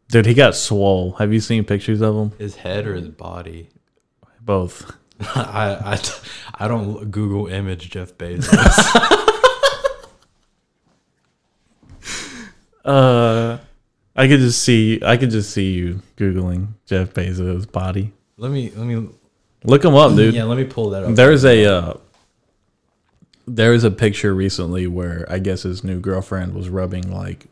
Dude, 0.09 0.25
he 0.25 0.33
got 0.33 0.55
swole. 0.55 1.13
Have 1.13 1.33
you 1.33 1.39
seen 1.39 1.63
pictures 1.65 2.01
of 2.01 2.15
him? 2.15 2.31
His 2.37 2.55
head 2.55 2.85
or 2.85 2.93
his 2.95 3.07
body? 3.09 3.69
Both. 4.41 4.91
I, 5.19 5.95
I 6.57 6.63
I 6.65 6.67
don't 6.67 7.09
Google 7.11 7.47
image 7.47 7.89
Jeff 7.89 8.13
Bezos. 8.17 9.21
Uh, 12.83 13.57
I 14.15 14.27
could 14.27 14.39
just 14.39 14.61
see. 14.61 15.01
I 15.03 15.17
could 15.17 15.31
just 15.31 15.49
see 15.51 15.71
you 15.73 16.01
googling 16.17 16.67
Jeff 16.85 17.13
Bezos' 17.13 17.69
body. 17.71 18.13
let 18.37 18.51
me 18.51 18.69
let 18.75 18.85
me 18.85 19.09
Look 19.63 19.83
him 19.83 19.95
up, 19.95 20.15
dude. 20.15 20.35
yeah 20.35 20.43
let 20.43 20.57
me 20.59 20.63
pull 20.65 20.91
that 20.91 21.03
up. 21.03 21.15
There's 21.15 21.43
a 21.43 21.65
uh, 21.65 21.93
there 23.47 23.73
is 23.73 23.83
a 23.83 23.89
picture 23.91 24.35
recently 24.35 24.85
where 24.85 25.25
I 25.29 25.39
guess 25.39 25.63
his 25.63 25.83
new 25.83 25.99
girlfriend 25.99 26.53
was 26.53 26.69
rubbing 26.69 27.11
like 27.11 27.47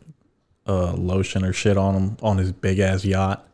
uh 0.66 0.92
lotion 0.92 1.44
or 1.44 1.52
shit 1.52 1.76
on 1.76 1.94
him 1.94 2.16
on 2.22 2.38
his 2.38 2.52
big 2.52 2.78
ass 2.78 3.04
yacht. 3.04 3.46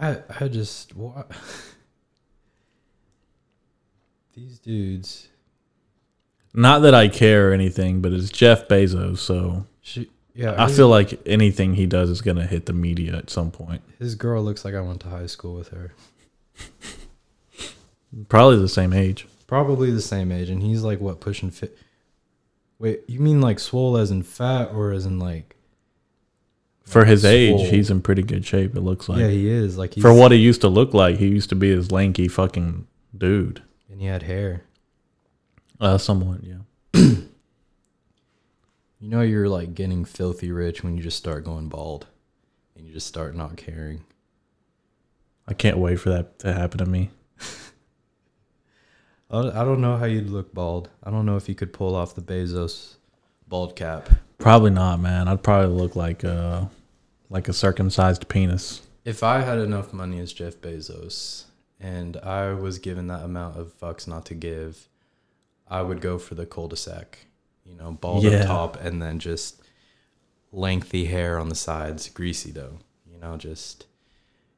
I 0.00 0.18
I 0.40 0.48
just 0.48 0.96
what 0.96 1.30
these 4.34 4.58
dudes. 4.58 5.28
Not 6.54 6.80
that 6.80 6.94
I 6.94 7.08
care 7.08 7.50
or 7.50 7.52
anything, 7.52 8.00
but 8.00 8.12
it's 8.12 8.30
Jeff 8.30 8.68
Bezos, 8.68 9.18
so 9.18 9.66
She, 9.80 10.10
yeah, 10.34 10.54
I 10.56 10.70
feel 10.70 10.88
like 10.88 11.20
anything 11.26 11.74
he 11.74 11.86
does 11.86 12.10
is 12.10 12.20
gonna 12.22 12.46
hit 12.46 12.66
the 12.66 12.72
media 12.72 13.16
at 13.16 13.30
some 13.30 13.50
point. 13.50 13.82
his 13.98 14.14
girl 14.14 14.42
looks 14.42 14.64
like 14.64 14.74
I 14.74 14.80
went 14.80 15.00
to 15.02 15.08
high 15.08 15.26
school 15.26 15.54
with 15.54 15.68
her. 15.68 15.92
Probably 18.28 18.58
the 18.58 18.68
same 18.68 18.92
age. 18.92 19.26
Probably 19.46 19.90
the 19.90 20.00
same 20.00 20.32
age, 20.32 20.48
and 20.48 20.62
he's 20.62 20.82
like 20.82 21.00
what 21.00 21.20
pushing 21.20 21.50
fit. 21.50 21.76
Wait, 22.78 23.02
you 23.06 23.20
mean 23.20 23.40
like 23.40 23.58
swole 23.58 23.96
as 23.96 24.10
in 24.10 24.22
fat, 24.22 24.70
or 24.72 24.92
as 24.92 25.04
in 25.04 25.18
like? 25.18 25.56
For 26.88 27.04
his 27.04 27.24
age, 27.24 27.56
Swole. 27.56 27.70
he's 27.70 27.90
in 27.90 28.00
pretty 28.02 28.22
good 28.22 28.44
shape. 28.46 28.74
It 28.74 28.80
looks 28.80 29.08
like 29.08 29.20
yeah, 29.20 29.28
he 29.28 29.48
is. 29.48 29.76
Like 29.76 29.94
he's, 29.94 30.02
for 30.02 30.12
what 30.12 30.32
he 30.32 30.38
used 30.38 30.62
to 30.62 30.68
look 30.68 30.94
like. 30.94 31.16
He 31.18 31.28
used 31.28 31.50
to 31.50 31.54
be 31.56 31.74
this 31.74 31.90
lanky 31.90 32.28
fucking 32.28 32.86
dude. 33.16 33.62
and 33.90 34.00
he 34.00 34.06
had 34.06 34.22
hair. 34.22 34.62
Uh, 35.80 35.98
somewhat, 35.98 36.40
yeah. 36.42 36.56
You 39.00 39.08
know, 39.08 39.20
you're 39.20 39.48
like 39.48 39.74
getting 39.74 40.04
filthy 40.04 40.50
rich 40.50 40.82
when 40.82 40.96
you 40.96 41.02
just 41.04 41.16
start 41.16 41.44
going 41.44 41.68
bald, 41.68 42.08
and 42.76 42.84
you 42.84 42.92
just 42.92 43.06
start 43.06 43.36
not 43.36 43.56
caring. 43.56 44.04
I 45.46 45.54
can't 45.54 45.78
wait 45.78 46.00
for 46.00 46.10
that 46.10 46.40
to 46.40 46.52
happen 46.52 46.78
to 46.78 46.86
me. 46.86 47.10
I 49.30 49.38
I 49.38 49.64
don't 49.64 49.80
know 49.80 49.96
how 49.96 50.06
you'd 50.06 50.30
look 50.30 50.52
bald. 50.52 50.90
I 51.04 51.10
don't 51.10 51.26
know 51.26 51.36
if 51.36 51.48
you 51.48 51.54
could 51.54 51.72
pull 51.72 51.94
off 51.94 52.16
the 52.16 52.22
Bezos 52.22 52.96
bald 53.46 53.76
cap. 53.76 54.08
Probably 54.38 54.70
not, 54.70 54.98
man. 55.00 55.28
I'd 55.28 55.44
probably 55.44 55.74
look 55.76 55.94
like 55.94 56.24
a 56.24 56.68
like 57.30 57.48
a 57.48 57.52
circumcised 57.52 58.28
penis. 58.28 58.82
If 59.04 59.22
I 59.22 59.40
had 59.40 59.58
enough 59.58 59.92
money 59.92 60.18
as 60.20 60.32
Jeff 60.32 60.56
Bezos 60.56 61.44
and 61.80 62.16
I 62.18 62.52
was 62.52 62.78
given 62.78 63.06
that 63.08 63.22
amount 63.24 63.56
of 63.58 63.78
fucks 63.78 64.06
not 64.06 64.26
to 64.26 64.34
give, 64.34 64.88
I 65.68 65.82
would 65.82 66.00
go 66.00 66.18
for 66.18 66.34
the 66.34 66.46
cul-de-sac. 66.46 67.26
You 67.64 67.74
know, 67.74 67.92
bald 67.92 68.24
Yeah. 68.24 68.40
up 68.40 68.46
top 68.46 68.76
and 68.82 69.02
then 69.02 69.18
just 69.18 69.60
lengthy 70.52 71.04
hair 71.06 71.38
on 71.38 71.50
the 71.50 71.54
sides, 71.54 72.08
greasy 72.08 72.50
though. 72.50 72.78
You 73.10 73.18
know, 73.18 73.36
just 73.36 73.84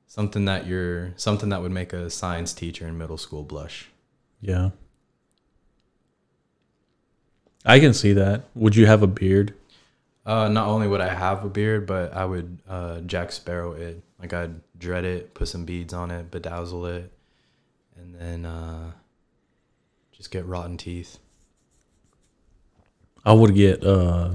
something 0.07 0.45
that 0.45 0.67
you're 0.67 1.13
something 1.17 1.49
that 1.49 1.61
would 1.63 1.73
make 1.73 1.93
a 1.93 2.09
science 2.11 2.53
teacher 2.53 2.87
in 2.87 2.97
middle 2.99 3.19
school 3.19 3.43
blush. 3.43 3.89
Yeah. 4.41 4.71
I 7.65 7.79
can 7.81 7.93
see 7.93 8.13
that. 8.15 8.45
Would 8.55 8.77
you 8.77 8.87
have 8.87 9.03
a 9.03 9.07
beard? 9.07 9.55
Uh, 10.27 10.49
not 10.49 10.69
only 10.69 10.87
would 10.87 11.01
I 11.01 11.13
have 11.13 11.45
a 11.45 11.49
beard, 11.49 11.87
but 11.87 12.13
I 12.15 12.25
would 12.25 12.59
uh, 12.69 13.01
Jack 13.01 13.33
Sparrow 13.33 13.73
it. 13.73 14.03
Like 14.21 14.33
I'd 14.35 14.61
dread 14.79 15.05
it, 15.05 15.35
put 15.35 15.49
some 15.49 15.65
beads 15.65 15.95
on 15.95 16.11
it, 16.11 16.31
bedazzle 16.31 16.95
it, 16.95 17.13
and 17.97 18.15
then 18.15 18.45
uh, 18.45 18.93
just 20.13 20.31
get 20.31 20.45
rotten 20.45 20.77
teeth. 20.77 21.19
I 23.25 23.33
would 23.33 23.55
get 23.55 23.83
uh 23.85 24.33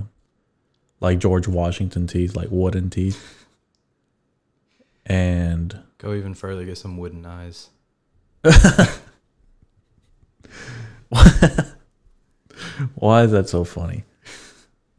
like 0.99 1.19
George 1.19 1.47
Washington 1.47 2.07
teeth, 2.07 2.35
like 2.35 2.47
wooden 2.49 2.89
teeth. 2.89 3.45
And 5.05 5.79
Go 5.99 6.15
even 6.15 6.33
further, 6.33 6.65
get 6.65 6.79
some 6.79 6.97
wooden 6.97 7.25
eyes. 7.25 7.69
why 12.95 13.23
is 13.23 13.31
that 13.31 13.47
so 13.47 13.63
funny? 13.63 14.03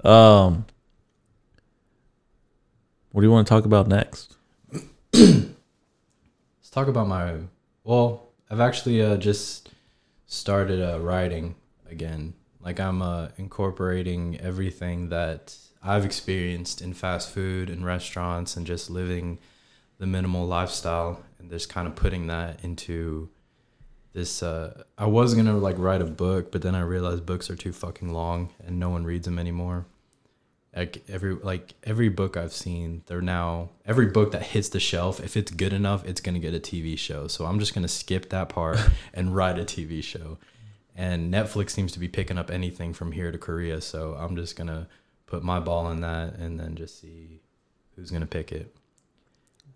Um 0.05 0.67
What 3.17 3.23
do 3.23 3.29
you 3.29 3.33
want 3.33 3.47
to 3.47 3.51
talk 3.51 3.65
about 3.65 3.87
next? 3.87 4.37
Let's 5.15 5.49
talk 6.71 6.87
about 6.87 7.09
my. 7.09 7.37
Well, 7.83 8.29
I've 8.51 8.61
actually 8.61 9.01
uh, 9.01 9.17
just 9.17 9.71
started 10.27 10.83
uh, 10.83 11.01
writing 11.01 11.55
again. 11.91 12.35
Like 12.61 12.79
I'm 12.79 13.01
uh, 13.01 13.29
incorporating 13.39 14.39
everything 14.39 15.09
that 15.09 15.57
I've 15.83 16.05
experienced 16.05 16.83
in 16.83 16.93
fast 16.93 17.31
food 17.31 17.71
and 17.71 17.87
restaurants 17.87 18.55
and 18.55 18.67
just 18.67 18.91
living 18.91 19.39
the 19.97 20.07
minimal 20.07 20.47
lifestyle 20.47 21.25
and 21.39 21.49
just 21.49 21.71
kind 21.71 21.89
of 21.89 21.97
putting 21.97 22.27
that 22.27 22.63
into 22.63 23.31
this 24.13 24.43
uh 24.43 24.83
I 24.99 25.07
was 25.07 25.33
to 25.35 25.53
like 25.55 25.79
write 25.79 26.03
a 26.03 26.07
book 26.07 26.53
but 26.53 26.61
then 26.61 26.75
I 26.75 26.83
realized 26.83 27.25
books 27.25 27.49
are 27.49 27.57
too 27.57 27.73
fucking 27.73 28.13
long 28.13 28.51
and 28.67 28.79
no 28.79 28.91
one 28.91 29.05
reads 29.05 29.25
them 29.25 29.39
anymore. 29.39 29.87
Like 30.77 31.03
every 31.09 31.35
like 31.35 31.75
every 31.85 32.11
book 32.11 32.37
I've 32.37 32.53
seen, 32.53 33.03
they're 33.07 33.23
now 33.23 33.71
every 33.87 34.07
book 34.07 34.33
that 34.33 34.43
hits 34.43 34.69
the 34.69 34.79
shelf, 34.79 35.21
if 35.21 35.37
it's 35.37 35.51
good 35.51 35.73
enough, 35.73 36.05
it's 36.05 36.21
going 36.21 36.35
to 36.35 36.41
get 36.41 36.55
a 36.55 36.61
TV 36.61 36.99
show. 36.99 37.29
So 37.29 37.47
I'm 37.47 37.59
just 37.59 37.75
going 37.75 37.83
to 37.83 37.89
skip 37.89 38.29
that 38.29 38.51
part 38.51 38.79
and 39.15 39.35
write 39.35 39.59
a 39.59 39.65
TV 39.65 40.05
show. 40.05 40.37
And 40.95 41.33
Netflix 41.33 41.71
seems 41.71 41.93
to 41.93 41.99
be 41.99 42.09
picking 42.09 42.39
up 42.39 42.51
anything 42.51 42.93
from 42.93 43.13
here 43.13 43.33
to 43.33 43.39
Korea, 43.39 43.81
so 43.81 44.17
I'm 44.19 44.37
just 44.37 44.57
going 44.57 44.69
to 44.69 44.87
put 45.27 45.43
my 45.43 45.61
ball 45.61 45.91
in 45.91 46.01
that 46.01 46.35
and 46.37 46.61
then 46.61 46.75
just 46.75 47.01
see 47.01 47.41
who's 47.95 48.11
going 48.11 48.23
to 48.23 48.27
pick 48.27 48.53
it. 48.53 48.75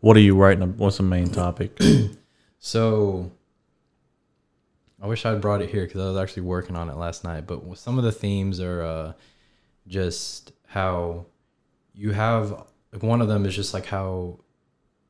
What 0.00 0.16
are 0.16 0.20
you 0.20 0.36
writing? 0.36 0.76
What's 0.76 0.98
the 0.98 1.02
main 1.02 1.28
topic? 1.28 1.78
So 2.60 3.32
I 5.02 5.06
wish 5.06 5.24
I'd 5.24 5.40
brought 5.40 5.62
it 5.62 5.70
here 5.70 5.86
because 5.86 6.00
I 6.00 6.08
was 6.08 6.18
actually 6.18 6.42
working 6.42 6.76
on 6.76 6.90
it 6.90 6.96
last 6.96 7.24
night. 7.24 7.46
But 7.46 7.78
some 7.78 7.98
of 7.98 8.04
the 8.04 8.12
themes 8.12 8.60
are 8.60 8.82
uh, 8.82 9.12
just 9.88 10.52
how 10.70 11.26
you 11.94 12.12
have 12.12 12.64
like 12.92 13.02
one 13.02 13.20
of 13.20 13.26
them 13.26 13.44
is 13.44 13.56
just 13.56 13.74
like 13.74 13.86
how 13.86 14.38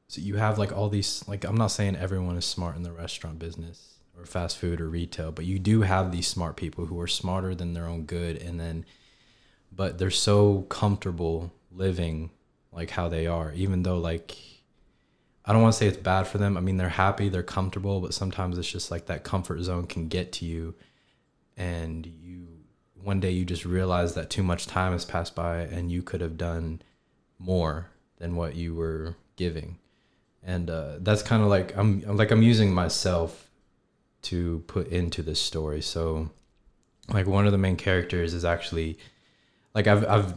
so 0.08 0.22
you 0.22 0.36
have 0.36 0.58
like 0.58 0.72
all 0.72 0.88
these 0.88 1.22
like 1.28 1.44
I'm 1.44 1.56
not 1.56 1.66
saying 1.66 1.96
everyone 1.96 2.38
is 2.38 2.46
smart 2.46 2.76
in 2.76 2.82
the 2.82 2.92
restaurant 2.92 3.38
business 3.38 3.98
or 4.18 4.24
fast 4.24 4.56
food 4.56 4.80
or 4.80 4.88
retail, 4.88 5.32
but 5.32 5.44
you 5.44 5.58
do 5.58 5.82
have 5.82 6.12
these 6.12 6.26
smart 6.26 6.56
people 6.56 6.86
who 6.86 6.98
are 6.98 7.06
smarter 7.06 7.54
than 7.54 7.74
their 7.74 7.84
own 7.84 8.04
good, 8.04 8.38
and 8.38 8.58
then 8.58 8.86
but 9.70 9.98
they're 9.98 10.10
so 10.10 10.62
comfortable 10.70 11.52
living 11.70 12.30
like 12.72 12.90
how 12.90 13.10
they 13.10 13.26
are, 13.26 13.52
even 13.52 13.82
though 13.82 13.98
like 13.98 14.34
I 15.44 15.52
don't 15.52 15.60
want 15.60 15.74
to 15.74 15.78
say 15.78 15.88
it's 15.88 15.98
bad 15.98 16.26
for 16.26 16.38
them. 16.38 16.56
I 16.56 16.60
mean, 16.60 16.78
they're 16.78 16.88
happy, 16.88 17.28
they're 17.28 17.42
comfortable, 17.42 18.00
but 18.00 18.14
sometimes 18.14 18.56
it's 18.56 18.70
just 18.70 18.90
like 18.90 19.06
that 19.06 19.24
comfort 19.24 19.60
zone 19.60 19.86
can 19.86 20.08
get 20.08 20.32
to 20.34 20.46
you, 20.46 20.74
and 21.58 22.06
you 22.06 22.49
one 23.02 23.20
day 23.20 23.30
you 23.30 23.44
just 23.44 23.64
realize 23.64 24.14
that 24.14 24.30
too 24.30 24.42
much 24.42 24.66
time 24.66 24.92
has 24.92 25.04
passed 25.04 25.34
by 25.34 25.58
and 25.58 25.90
you 25.90 26.02
could 26.02 26.20
have 26.20 26.36
done 26.36 26.82
more 27.38 27.90
than 28.18 28.36
what 28.36 28.54
you 28.54 28.74
were 28.74 29.16
giving. 29.36 29.78
And 30.42 30.70
uh, 30.70 30.96
that's 31.00 31.22
kind 31.22 31.42
of 31.42 31.48
like 31.48 31.76
I'm, 31.76 32.00
like 32.16 32.30
i'm 32.30 32.42
using 32.42 32.72
myself 32.72 33.50
to 34.22 34.62
put 34.66 34.88
into 34.88 35.22
this 35.22 35.40
story. 35.40 35.82
So 35.82 36.30
like 37.08 37.26
one 37.26 37.46
of 37.46 37.52
the 37.52 37.58
main 37.58 37.76
characters 37.76 38.34
is 38.34 38.44
actually 38.44 38.98
like 39.74 39.86
i've 39.86 40.06
i've 40.08 40.34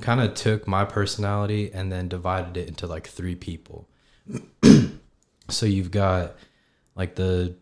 kind 0.00 0.20
of 0.20 0.34
took 0.34 0.66
my 0.66 0.84
personality 0.84 1.70
and 1.72 1.92
then 1.92 2.08
divided 2.08 2.56
it 2.56 2.68
into 2.68 2.86
like 2.86 3.06
three 3.06 3.34
people. 3.34 3.88
So 5.50 5.66
you've 5.66 5.90
got 5.90 6.36
like 6.94 7.14
the 7.14 7.54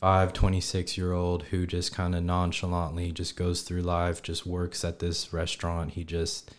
25 0.00 0.32
26 0.32 0.96
year 0.96 1.12
old 1.12 1.42
who 1.44 1.66
just 1.66 1.94
kind 1.94 2.14
of 2.14 2.22
nonchalantly 2.22 3.12
just 3.12 3.36
goes 3.36 3.60
through 3.60 3.82
life 3.82 4.22
just 4.22 4.46
works 4.46 4.82
at 4.82 4.98
this 4.98 5.30
restaurant. 5.30 5.92
He 5.92 6.04
just 6.04 6.50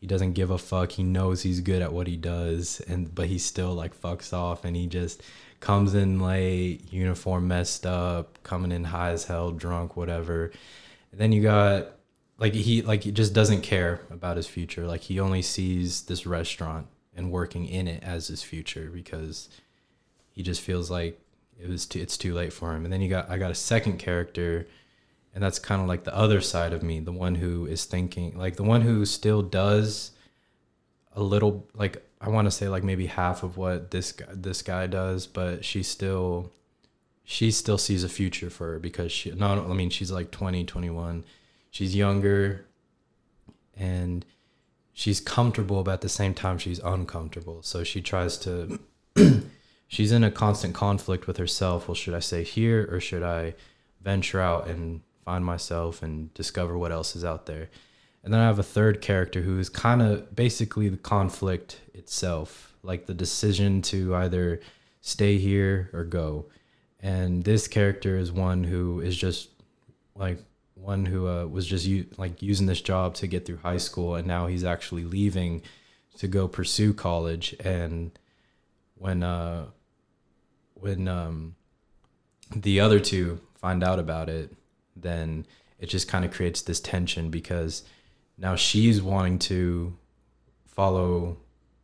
he 0.00 0.08
doesn't 0.08 0.32
give 0.32 0.50
a 0.50 0.58
fuck. 0.58 0.92
He 0.92 1.04
knows 1.04 1.42
he's 1.42 1.60
good 1.60 1.80
at 1.82 1.92
what 1.92 2.08
he 2.08 2.16
does 2.16 2.80
and 2.88 3.14
but 3.14 3.28
he 3.28 3.38
still 3.38 3.74
like 3.74 3.98
fucks 3.98 4.32
off 4.32 4.64
and 4.64 4.74
he 4.74 4.88
just 4.88 5.22
comes 5.60 5.94
in 5.94 6.18
late 6.18 6.92
uniform 6.92 7.46
messed 7.46 7.86
up 7.86 8.42
coming 8.42 8.72
in 8.72 8.84
high 8.84 9.10
as 9.10 9.26
hell 9.26 9.52
drunk 9.52 9.96
whatever. 9.96 10.50
And 11.12 11.20
then 11.20 11.30
you 11.30 11.42
got 11.42 11.92
like 12.38 12.54
he 12.54 12.82
like 12.82 13.04
he 13.04 13.12
just 13.12 13.32
doesn't 13.32 13.60
care 13.60 14.00
about 14.10 14.36
his 14.36 14.48
future. 14.48 14.84
Like 14.84 15.02
he 15.02 15.20
only 15.20 15.42
sees 15.42 16.02
this 16.02 16.26
restaurant 16.26 16.88
and 17.14 17.30
working 17.30 17.66
in 17.66 17.86
it 17.86 18.02
as 18.02 18.26
his 18.26 18.42
future 18.42 18.90
because 18.92 19.48
he 20.32 20.42
just 20.42 20.60
feels 20.60 20.90
like 20.90 21.20
it 21.60 21.68
was 21.68 21.86
too, 21.86 22.00
it's 22.00 22.16
too 22.16 22.34
late 22.34 22.52
for 22.52 22.74
him. 22.74 22.84
And 22.84 22.92
then 22.92 23.00
you 23.00 23.08
got 23.08 23.30
i 23.30 23.38
got 23.38 23.50
a 23.50 23.54
second 23.54 23.98
character 23.98 24.66
and 25.34 25.42
that's 25.42 25.58
kind 25.58 25.82
of 25.82 25.88
like 25.88 26.04
the 26.04 26.16
other 26.16 26.40
side 26.40 26.72
of 26.72 26.82
me 26.82 27.00
the 27.00 27.12
one 27.12 27.34
who 27.34 27.66
is 27.66 27.84
thinking 27.84 28.38
like 28.38 28.56
the 28.56 28.62
one 28.62 28.82
who 28.82 29.04
still 29.04 29.42
does 29.42 30.12
a 31.16 31.22
little 31.22 31.66
like 31.74 32.04
i 32.20 32.28
want 32.28 32.46
to 32.46 32.50
say 32.50 32.68
like 32.68 32.84
maybe 32.84 33.06
half 33.06 33.42
of 33.42 33.56
what 33.56 33.90
this 33.90 34.12
guy 34.12 34.26
this 34.30 34.62
guy 34.62 34.86
does 34.86 35.26
but 35.26 35.64
she 35.64 35.82
still 35.82 36.52
she 37.24 37.50
still 37.50 37.78
sees 37.78 38.04
a 38.04 38.08
future 38.08 38.48
for 38.48 38.72
her 38.72 38.78
because 38.78 39.10
she 39.10 39.30
no 39.32 39.66
i 39.68 39.74
mean 39.74 39.90
she's 39.90 40.12
like 40.12 40.30
20 40.30 40.64
21 40.64 41.24
she's 41.70 41.96
younger 41.96 42.64
and 43.76 44.24
she's 44.94 45.20
comfortable 45.20 45.82
but 45.82 45.92
at 45.92 46.00
the 46.00 46.08
same 46.08 46.32
time 46.32 46.56
she's 46.56 46.78
uncomfortable. 46.78 47.60
So 47.62 47.84
she 47.84 48.00
tries 48.00 48.38
to 48.38 48.78
she's 49.88 50.12
in 50.12 50.24
a 50.24 50.30
constant 50.30 50.74
conflict 50.74 51.26
with 51.26 51.36
herself. 51.36 51.88
Well 51.88 51.94
should 51.94 52.14
i 52.14 52.20
stay 52.20 52.42
here 52.44 52.88
or 52.90 53.00
should 53.00 53.22
i 53.22 53.54
venture 54.00 54.40
out 54.40 54.66
and 54.68 55.00
find 55.24 55.44
myself 55.44 56.02
and 56.02 56.32
discover 56.34 56.76
what 56.76 56.92
else 56.92 57.16
is 57.16 57.24
out 57.24 57.46
there? 57.46 57.68
And 58.22 58.32
then 58.32 58.40
i 58.40 58.46
have 58.46 58.58
a 58.58 58.62
third 58.62 59.00
character 59.00 59.42
who 59.42 59.58
is 59.58 59.68
kind 59.68 60.02
of 60.02 60.34
basically 60.34 60.88
the 60.88 60.96
conflict 60.96 61.80
itself 61.94 62.74
like 62.84 63.06
the 63.06 63.14
decision 63.14 63.82
to 63.82 64.14
either 64.14 64.60
stay 65.00 65.38
here 65.38 65.90
or 65.92 66.04
go. 66.04 66.46
And 67.00 67.44
this 67.44 67.66
character 67.66 68.16
is 68.16 68.30
one 68.30 68.64
who 68.64 69.00
is 69.00 69.16
just 69.16 69.48
like 70.14 70.38
one 70.74 71.06
who 71.06 71.26
uh, 71.26 71.46
was 71.46 71.66
just 71.66 71.86
u- 71.86 72.06
like 72.16 72.42
using 72.42 72.66
this 72.66 72.80
job 72.80 73.14
to 73.16 73.26
get 73.26 73.46
through 73.46 73.58
high 73.58 73.78
school 73.78 74.14
and 74.14 74.26
now 74.26 74.46
he's 74.46 74.64
actually 74.64 75.04
leaving 75.04 75.62
to 76.18 76.28
go 76.28 76.46
pursue 76.46 76.92
college. 76.94 77.54
And 77.60 78.12
when 79.04 79.22
uh 79.22 79.66
when 80.72 81.06
um 81.08 81.54
the 82.56 82.80
other 82.80 82.98
two 82.98 83.38
find 83.54 83.84
out 83.84 83.98
about 83.98 84.30
it 84.30 84.50
then 84.96 85.46
it 85.78 85.90
just 85.90 86.08
kind 86.08 86.24
of 86.24 86.30
creates 86.30 86.62
this 86.62 86.80
tension 86.80 87.28
because 87.28 87.82
now 88.38 88.56
she's 88.56 89.02
wanting 89.02 89.38
to 89.38 89.94
follow 90.66 91.36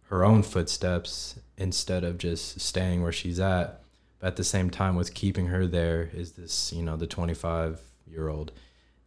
her 0.08 0.24
own 0.24 0.42
footsteps 0.42 1.38
instead 1.58 2.04
of 2.04 2.16
just 2.16 2.58
staying 2.58 3.02
where 3.02 3.12
she's 3.12 3.38
at. 3.38 3.82
But 4.18 4.28
at 4.28 4.36
the 4.36 4.44
same 4.44 4.70
time 4.70 4.96
what's 4.96 5.10
keeping 5.10 5.48
her 5.48 5.66
there 5.66 6.08
is 6.14 6.32
this 6.32 6.72
you 6.72 6.82
know 6.82 6.96
the 6.96 7.06
25 7.06 7.82
year 8.06 8.28
old 8.28 8.52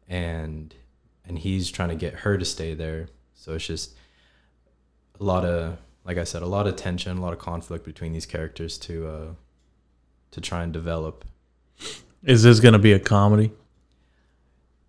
and 0.08 0.76
and 1.26 1.40
he's 1.40 1.72
trying 1.72 1.90
to 1.90 1.96
get 1.96 2.14
her 2.20 2.38
to 2.38 2.46
stay 2.46 2.76
there. 2.76 3.08
So 3.34 3.54
it's 3.54 3.66
just 3.66 3.96
a 5.20 5.24
lot 5.24 5.46
of 5.46 5.80
like 6.06 6.18
i 6.18 6.24
said 6.24 6.42
a 6.42 6.48
lot 6.48 6.68
of 6.68 6.76
tension 6.76 7.18
a 7.18 7.22
lot 7.22 7.34
of 7.34 7.39
conflict 7.39 7.86
between 7.86 8.13
these 8.13 8.26
characters 8.26 8.78
to 8.78 9.08
uh 9.08 9.28
to 10.32 10.42
try 10.42 10.63
and 10.63 10.74
develop 10.74 11.26
Is 12.24 12.44
this 12.44 12.60
gonna 12.60 12.80
be 12.80 12.94
a 12.94 13.00
comedy? 13.00 13.52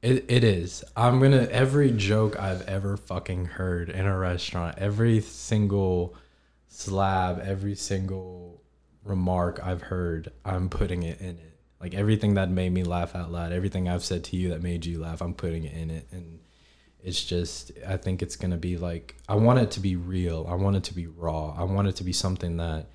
It, 0.03 0.27
it 0.29 0.45
is. 0.45 0.85
I'm 0.97 1.21
gonna 1.21 1.49
every 1.51 1.91
joke 1.91 2.39
I've 2.39 2.63
ever 2.69 2.97
fucking 2.97 3.47
heard 3.47 3.89
in 3.89 4.07
a 4.07 4.17
restaurant, 4.17 4.79
every 4.79 5.21
single 5.21 6.15
slab, 6.69 7.41
every 7.41 7.75
single 7.75 8.63
remark 9.03 9.61
I've 9.65 9.83
heard, 9.83 10.31
I'm 10.45 10.69
putting 10.69 11.03
it 11.03 11.21
in 11.21 11.39
it. 11.39 11.59
Like 11.81 11.95
everything 11.95 12.35
that 12.35 12.51
made 12.51 12.73
me 12.73 12.85
laugh 12.85 13.15
out 13.15 13.33
loud, 13.33 13.53
everything 13.53 13.89
I've 13.89 14.05
said 14.05 14.25
to 14.25 14.37
you 14.37 14.51
that 14.51 14.63
made 14.63 14.87
you 14.87 15.01
laugh, 15.01 15.21
I'm 15.21 15.35
putting 15.35 15.65
it 15.65 15.75
in 15.75 15.91
it. 15.91 16.07
And 16.13 16.39
it's 17.05 17.23
just 17.23 17.71
I 17.87 17.99
think 17.99 18.23
it's 18.23 18.35
gonna 18.35 18.57
be 18.57 18.79
like 18.79 19.15
I 19.29 19.35
want 19.37 19.59
it 19.61 19.71
to 19.73 19.81
be 19.81 19.95
real. 19.95 20.47
I 20.49 20.55
want 20.55 20.77
it 20.77 20.85
to 20.85 20.95
be 20.95 21.07
raw. 21.07 21.55
I 21.57 21.65
want 21.65 21.87
it 21.87 21.97
to 21.97 22.05
be 22.05 22.13
something 22.13 22.57
that, 22.57 22.87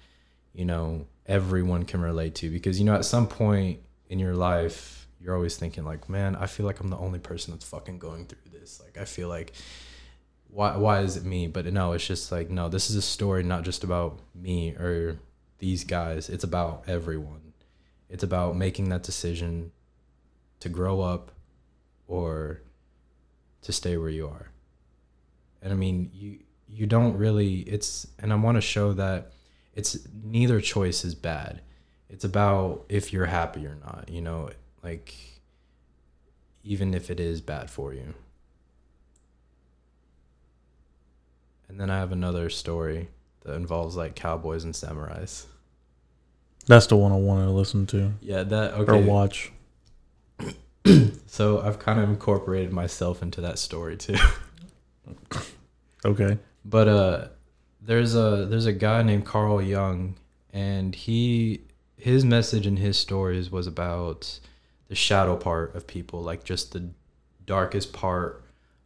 you 0.52 0.66
know, 0.66 1.06
everyone 1.28 1.84
can 1.86 2.02
relate 2.02 2.36
to. 2.36 2.50
Because, 2.50 2.80
you 2.80 2.86
know, 2.86 2.96
at 2.96 3.06
some 3.06 3.28
point 3.28 3.80
in 4.10 4.18
your 4.18 4.34
life 4.34 5.08
you're 5.22 5.36
always 5.36 5.58
thinking 5.58 5.84
like, 5.84 6.10
man, 6.10 6.36
I 6.36 6.48
feel 6.48 6.66
like 6.66 6.80
I'm 6.80 6.90
the 6.90 6.98
only 6.98 7.20
person 7.20 7.54
that's 7.54 7.66
fucking 7.66 8.00
going 8.00 8.26
through 8.26 8.52
this. 8.52 8.82
Like 8.84 8.98
I 8.98 9.06
feel 9.06 9.28
like 9.28 9.54
why 10.50 10.76
why 10.76 11.02
is 11.02 11.16
it 11.16 11.24
me? 11.24 11.46
But 11.46 11.66
no, 11.72 11.92
it's 11.92 12.08
just 12.08 12.32
like 12.32 12.50
no, 12.50 12.68
this 12.68 12.90
is 12.90 12.96
a 12.96 13.02
story 13.04 13.44
not 13.44 13.64
just 13.64 13.84
about 13.84 14.20
me 14.34 14.72
or 14.72 15.20
these 15.60 15.84
guys. 15.84 16.30
It's 16.30 16.44
about 16.44 16.86
everyone. 16.88 17.54
It's 18.10 18.24
about 18.24 18.58
making 18.58 18.90
that 18.90 19.04
decision 19.04 19.72
to 20.62 20.70
grow 20.70 21.02
up 21.02 21.32
or 22.08 22.62
to 23.64 23.72
stay 23.72 23.98
where 23.98 24.10
you 24.10 24.28
are. 24.28 24.48
And 25.62 25.74
I 25.74 25.76
mean, 25.76 26.12
you 26.14 26.40
you 26.68 26.86
don't 26.86 27.18
really 27.18 27.60
it's 27.62 28.08
and 28.20 28.32
I 28.32 28.36
want 28.36 28.56
to 28.56 28.62
show 28.62 28.94
that 28.94 29.32
it's 29.74 29.98
neither 30.24 30.62
choice 30.62 31.04
is 31.04 31.16
bad. 31.16 31.62
It's 32.10 32.24
about 32.24 32.86
if 32.90 33.12
you're 33.14 33.26
happy 33.26 33.66
or 33.66 33.76
not, 33.76 34.10
you 34.10 34.22
know 34.22 34.50
like 34.84 35.14
even 36.64 36.94
if 36.94 37.10
it 37.10 37.20
is 37.20 37.42
bad 37.42 37.70
for 37.70 37.94
you. 37.94 38.14
And 41.68 41.80
then 41.80 41.90
I 41.90 41.98
have 42.00 42.12
another 42.12 42.50
story 42.50 43.10
that 43.42 43.54
involves 43.54 43.96
like 43.96 44.16
cowboys 44.16 44.64
and 44.64 44.74
samurais. 44.74 45.46
That's 46.68 46.88
the 46.88 46.98
one 46.98 47.12
I 47.12 47.16
want 47.16 47.46
to 47.48 47.52
listen 47.52 47.86
to 47.88 48.14
Yeah, 48.22 48.44
that 48.44 48.74
okay. 48.76 48.92
or 48.92 49.02
watch. 49.02 49.52
So 51.30 51.62
I've 51.62 51.80
kind 51.80 52.00
of 52.00 52.10
incorporated 52.10 52.74
myself 52.74 53.22
into 53.22 53.40
that 53.42 53.60
story 53.60 53.96
too. 53.96 54.18
Okay. 56.04 56.38
But 56.66 56.88
uh 56.88 57.28
there's 57.82 58.16
a 58.16 58.46
there's 58.50 58.66
a 58.66 58.74
guy 58.74 59.04
named 59.04 59.26
Carl 59.26 59.62
Jung 59.62 60.16
and 60.52 60.94
he 60.96 61.62
his 61.98 62.26
message 62.26 62.66
in 62.66 62.78
his 62.78 62.98
stories 62.98 63.52
was 63.52 63.68
about 63.68 64.40
the 64.88 64.96
shadow 64.96 65.36
part 65.36 65.76
of 65.76 65.86
people, 65.86 66.22
like 66.22 66.44
just 66.44 66.72
the 66.72 66.90
darkest 67.46 67.94
part 67.94 68.44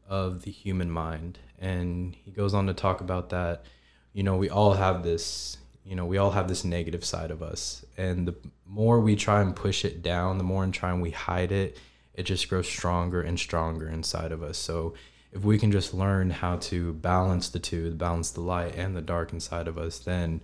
of 0.07 0.43
the 0.43 0.51
human 0.51 0.89
mind. 0.89 1.39
And 1.59 2.15
he 2.15 2.31
goes 2.31 2.53
on 2.53 2.67
to 2.67 2.73
talk 2.73 3.01
about 3.01 3.29
that, 3.29 3.63
you 4.11 4.23
know, 4.23 4.35
we 4.35 4.49
all 4.49 4.73
have 4.73 5.03
this, 5.03 5.57
you 5.85 5.95
know, 5.95 6.05
we 6.05 6.17
all 6.17 6.31
have 6.31 6.47
this 6.47 6.65
negative 6.65 7.05
side 7.05 7.31
of 7.31 7.41
us. 7.41 7.85
And 7.97 8.27
the 8.27 8.35
more 8.65 8.99
we 8.99 9.15
try 9.15 9.41
and 9.41 9.55
push 9.55 9.85
it 9.85 10.01
down, 10.01 10.37
the 10.37 10.43
more 10.43 10.63
and 10.63 10.73
try 10.73 10.91
and 10.91 11.01
we 11.01 11.11
hide 11.11 11.51
it, 11.51 11.77
it 12.13 12.23
just 12.23 12.49
grows 12.49 12.67
stronger 12.67 13.21
and 13.21 13.39
stronger 13.39 13.87
inside 13.87 14.31
of 14.31 14.43
us. 14.43 14.57
So 14.57 14.93
if 15.31 15.43
we 15.43 15.57
can 15.57 15.71
just 15.71 15.93
learn 15.93 16.29
how 16.29 16.57
to 16.57 16.93
balance 16.93 17.49
the 17.49 17.59
two, 17.59 17.91
balance 17.91 18.29
the 18.31 18.41
light 18.41 18.75
and 18.75 18.95
the 18.95 19.01
dark 19.01 19.33
inside 19.33 19.67
of 19.67 19.77
us, 19.77 19.97
then 19.97 20.41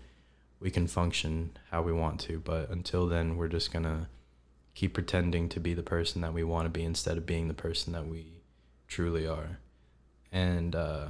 we 0.60 0.72
can 0.72 0.88
function 0.88 1.52
how 1.70 1.82
we 1.82 1.94
want 1.94 2.20
to. 2.22 2.40
But 2.40 2.70
until 2.70 3.08
then, 3.08 3.38
we're 3.38 3.48
just 3.48 3.72
going 3.72 3.84
to 3.84 4.08
keep 4.74 4.94
pretending 4.94 5.48
to 5.50 5.60
be 5.60 5.74
the 5.74 5.84
person 5.84 6.22
that 6.22 6.34
we 6.34 6.44
want 6.44 6.66
to 6.66 6.70
be 6.70 6.84
instead 6.84 7.18
of 7.18 7.26
being 7.26 7.48
the 7.48 7.54
person 7.54 7.94
that 7.94 8.08
we 8.08 8.42
truly 8.88 9.28
are. 9.28 9.60
And 10.32 10.76
uh, 10.76 11.08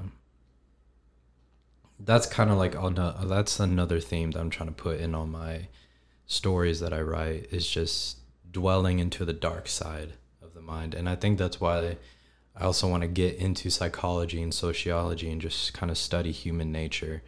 that's 2.00 2.28
kind 2.28 2.50
of 2.50 2.58
like 2.58 2.76
ano- 2.76 3.16
that's 3.26 3.60
another 3.60 4.00
theme 4.00 4.32
that 4.32 4.40
I'm 4.40 4.50
trying 4.50 4.70
to 4.70 4.76
put 4.76 5.00
in 5.00 5.16
all 5.16 5.26
my 5.26 5.68
stories 6.26 6.80
that 6.82 6.94
I 6.94 7.02
write 7.02 7.48
is 7.52 7.68
just 7.68 8.18
dwelling 8.52 9.00
into 9.00 9.24
the 9.24 9.34
dark 9.34 9.68
side 9.68 10.14
mind. 10.70 10.94
And 10.94 11.10
I 11.10 11.16
think 11.16 11.38
that's 11.38 11.60
why 11.60 11.98
I 12.56 12.64
also 12.64 12.88
want 12.88 13.02
to 13.02 13.08
get 13.08 13.36
into 13.36 13.70
psychology 13.70 14.42
and 14.42 14.54
sociology 14.54 15.32
and 15.32 15.42
just 15.42 15.74
kind 15.74 15.92
of 15.92 15.98
study 15.98 16.32
human 16.32 16.72
nature 16.72 17.24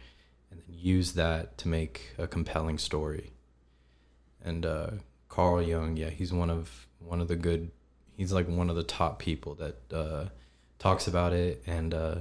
and 0.50 0.60
then 0.60 0.76
use 0.78 1.12
that 1.12 1.58
to 1.58 1.68
make 1.68 2.14
a 2.18 2.26
compelling 2.26 2.78
story. 2.78 3.32
And 4.44 4.66
uh, 4.66 4.90
Carl 5.28 5.62
Jung, 5.62 5.96
yeah, 5.96 6.10
he's 6.10 6.32
one 6.32 6.50
of 6.50 6.86
one 6.98 7.20
of 7.20 7.28
the 7.28 7.36
good. 7.36 7.70
He's 8.16 8.32
like 8.32 8.48
one 8.48 8.70
of 8.70 8.76
the 8.76 8.82
top 8.82 9.18
people 9.18 9.54
that 9.56 9.76
uh, 9.92 10.24
talks 10.78 11.06
about 11.06 11.32
it, 11.32 11.62
and 11.66 11.94
uh, 11.94 12.16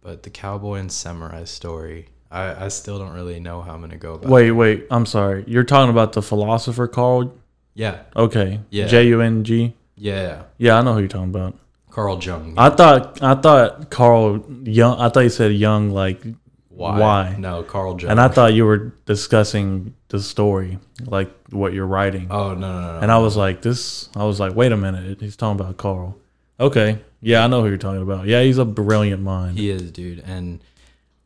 but 0.00 0.22
the 0.22 0.30
cowboy 0.30 0.74
and 0.74 0.92
samurai 0.92 1.44
story. 1.44 2.08
I, 2.30 2.66
I 2.66 2.68
still 2.68 2.98
don't 2.98 3.14
really 3.14 3.40
know 3.40 3.62
how 3.62 3.72
I'm 3.72 3.80
gonna 3.80 3.96
go 3.96 4.14
about. 4.14 4.30
Wait, 4.30 4.50
wait. 4.50 4.86
I'm 4.90 5.06
sorry. 5.06 5.44
You're 5.46 5.64
talking 5.64 5.90
about 5.90 6.12
the 6.12 6.20
philosopher 6.20 6.86
Carl? 6.86 7.32
Yeah, 7.78 8.02
Okay. 8.16 8.58
Yeah. 8.70 8.86
J 8.88 9.06
U 9.08 9.20
N 9.20 9.44
G. 9.44 9.72
yeah. 9.96 10.42
Yeah, 10.58 10.78
I 10.78 10.82
know 10.82 10.94
who 10.94 10.98
you're 11.00 11.08
talking 11.08 11.30
about. 11.30 11.54
Carl 11.90 12.18
Jung. 12.22 12.54
I 12.58 12.70
thought 12.70 13.22
I 13.22 13.34
thought 13.34 13.90
Carl 13.90 14.44
Young. 14.64 14.98
I 14.98 15.08
thought 15.08 15.20
you 15.20 15.28
said 15.30 15.52
Young 15.52 15.90
like, 15.90 16.20
why? 16.68 16.98
why? 16.98 17.36
No, 17.38 17.62
Carl 17.62 17.96
Jung. 18.00 18.10
and 18.10 18.20
I 18.20 18.26
thought 18.28 18.52
you 18.54 18.64
were 18.66 18.92
discussing 19.06 19.94
the 20.08 20.20
story, 20.20 20.78
like 21.06 21.30
what 21.50 21.72
you're 21.72 21.86
writing. 21.86 22.26
Oh 22.30 22.54
no 22.54 22.80
no 22.80 22.92
no. 22.94 22.98
And 23.00 23.10
I 23.12 23.18
was 23.18 23.36
like, 23.36 23.62
this. 23.62 24.08
I 24.16 24.24
was 24.24 24.38
like, 24.40 24.54
wait 24.56 24.72
a 24.72 24.76
minute. 24.76 25.20
He's 25.20 25.36
talking 25.36 25.60
about 25.60 25.76
Carl. 25.76 26.16
Okay. 26.58 26.98
Yeah, 27.20 27.44
I 27.44 27.46
know 27.46 27.62
who 27.62 27.68
you're 27.68 27.78
talking 27.78 28.02
about. 28.02 28.26
Yeah, 28.26 28.42
he's 28.42 28.58
a 28.58 28.64
brilliant 28.64 29.22
mind. 29.22 29.56
He 29.58 29.70
is, 29.70 29.90
dude. 29.92 30.20
And 30.26 30.60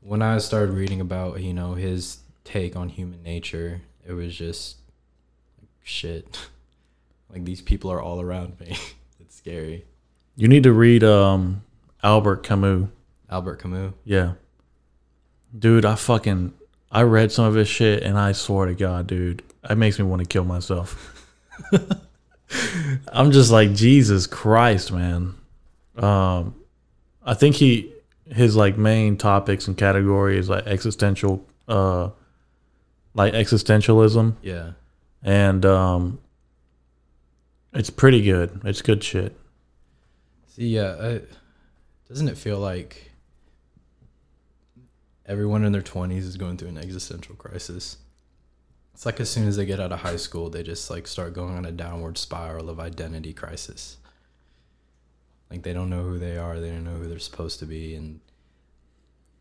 when 0.01 0.21
I 0.21 0.39
started 0.39 0.73
reading 0.75 1.01
about, 1.01 1.41
you 1.41 1.55
know, 1.55 1.75
his 1.75 2.19
take 2.45 2.77
on 2.77 2.89
human 2.91 3.23
nature, 3.23 3.81
it 4.07 4.13
was 4.13 4.35
just 4.37 4.77
shit. 5.83 6.49
like 7.31 7.45
these 7.45 7.63
people 7.63 7.91
are 7.91 8.01
all 8.01 8.21
around 8.21 8.59
me. 8.61 8.77
it's 9.21 9.37
scary. 9.37 9.85
You 10.37 10.49
need 10.49 10.63
to 10.65 10.73
read 10.73 11.05
um 11.05 11.63
Albert 12.03 12.43
Camus. 12.43 12.89
Albert 13.31 13.57
Camus. 13.57 13.93
Yeah. 14.05 14.33
Dude, 15.59 15.85
I 15.85 15.95
fucking 15.95 16.53
I 16.91 17.03
read 17.03 17.33
some 17.33 17.45
of 17.47 17.55
his 17.55 17.69
shit 17.69 18.03
and 18.03 18.19
I 18.19 18.33
swear 18.33 18.67
to 18.67 18.75
God, 18.75 19.07
dude, 19.07 19.43
it 19.69 19.77
makes 19.77 19.99
me 19.99 20.05
want 20.05 20.21
to 20.21 20.29
kill 20.29 20.45
myself. 20.45 21.27
I'm 23.13 23.31
just 23.31 23.51
like 23.51 23.73
Jesus 23.73 24.27
Christ, 24.27 24.93
man. 24.93 25.35
Um 25.97 26.55
I 27.25 27.35
think 27.35 27.57
he 27.57 27.93
his 28.27 28.57
like 28.57 28.79
main 28.79 29.17
topics 29.17 29.69
and 29.69 29.77
category 29.77 30.39
is 30.39 30.49
like 30.49 30.67
existential 30.67 31.45
uh 31.69 32.11
like 33.15 33.35
existentialism 33.35 34.35
Yeah. 34.43 34.73
And 35.23 35.65
um 35.65 36.19
it's 37.73 37.91
pretty 37.91 38.23
good. 38.23 38.61
It's 38.65 38.83
good 38.83 39.03
shit. 39.03 39.35
See, 40.49 40.69
yeah, 40.69 41.19
doesn't 42.09 42.29
it 42.29 42.37
feel 42.37 42.59
like 42.59 43.11
everyone 45.25 45.65
in 45.65 45.73
their 45.73 45.81
20s 45.81 46.19
is 46.19 46.37
going 46.37 46.59
through 46.59 46.69
an 46.69 46.77
existential 46.77 47.35
crisis? 47.35 47.97
It's 48.93 49.07
like 49.07 49.21
as 49.21 49.31
soon 49.31 49.49
as 49.49 49.57
they 49.57 49.65
get 49.65 49.81
out 49.81 49.93
of 49.93 50.01
high 50.01 50.17
school, 50.17 50.51
they 50.51 50.63
just 50.63 50.91
like 50.91 51.07
start 51.07 51.33
going 51.33 51.57
on 51.57 51.65
a 51.65 51.73
downward 51.73 52.19
spiral 52.19 52.69
of 52.69 52.79
identity 52.79 53.33
crisis. 53.33 53.97
Like 55.51 55.63
they 55.63 55.73
don't 55.73 55.89
know 55.89 56.03
who 56.03 56.19
they 56.19 56.37
are, 56.37 56.61
they 56.61 56.69
don't 56.71 56.85
know 56.85 56.97
who 56.97 57.09
they're 57.09 57.19
supposed 57.19 57.59
to 57.61 57.67
be, 57.67 57.95
and 57.95 58.21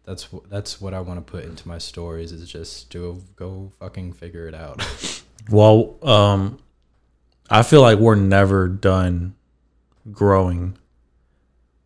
that's 0.05 0.29
that's 0.49 0.79
what 0.79 0.93
I 0.93 1.01
want 1.01 1.25
to 1.25 1.31
put 1.31 1.43
into 1.43 1.67
my 1.67 1.77
stories 1.77 2.31
is 2.31 2.49
just 2.49 2.91
to 2.91 3.21
go 3.35 3.71
fucking 3.79 4.13
figure 4.13 4.47
it 4.47 4.55
out. 4.55 4.81
Well, 5.49 5.97
um, 6.03 6.59
I 7.49 7.63
feel 7.63 7.81
like 7.81 7.99
we're 7.99 8.15
never 8.15 8.67
done 8.67 9.35
growing. 10.11 10.77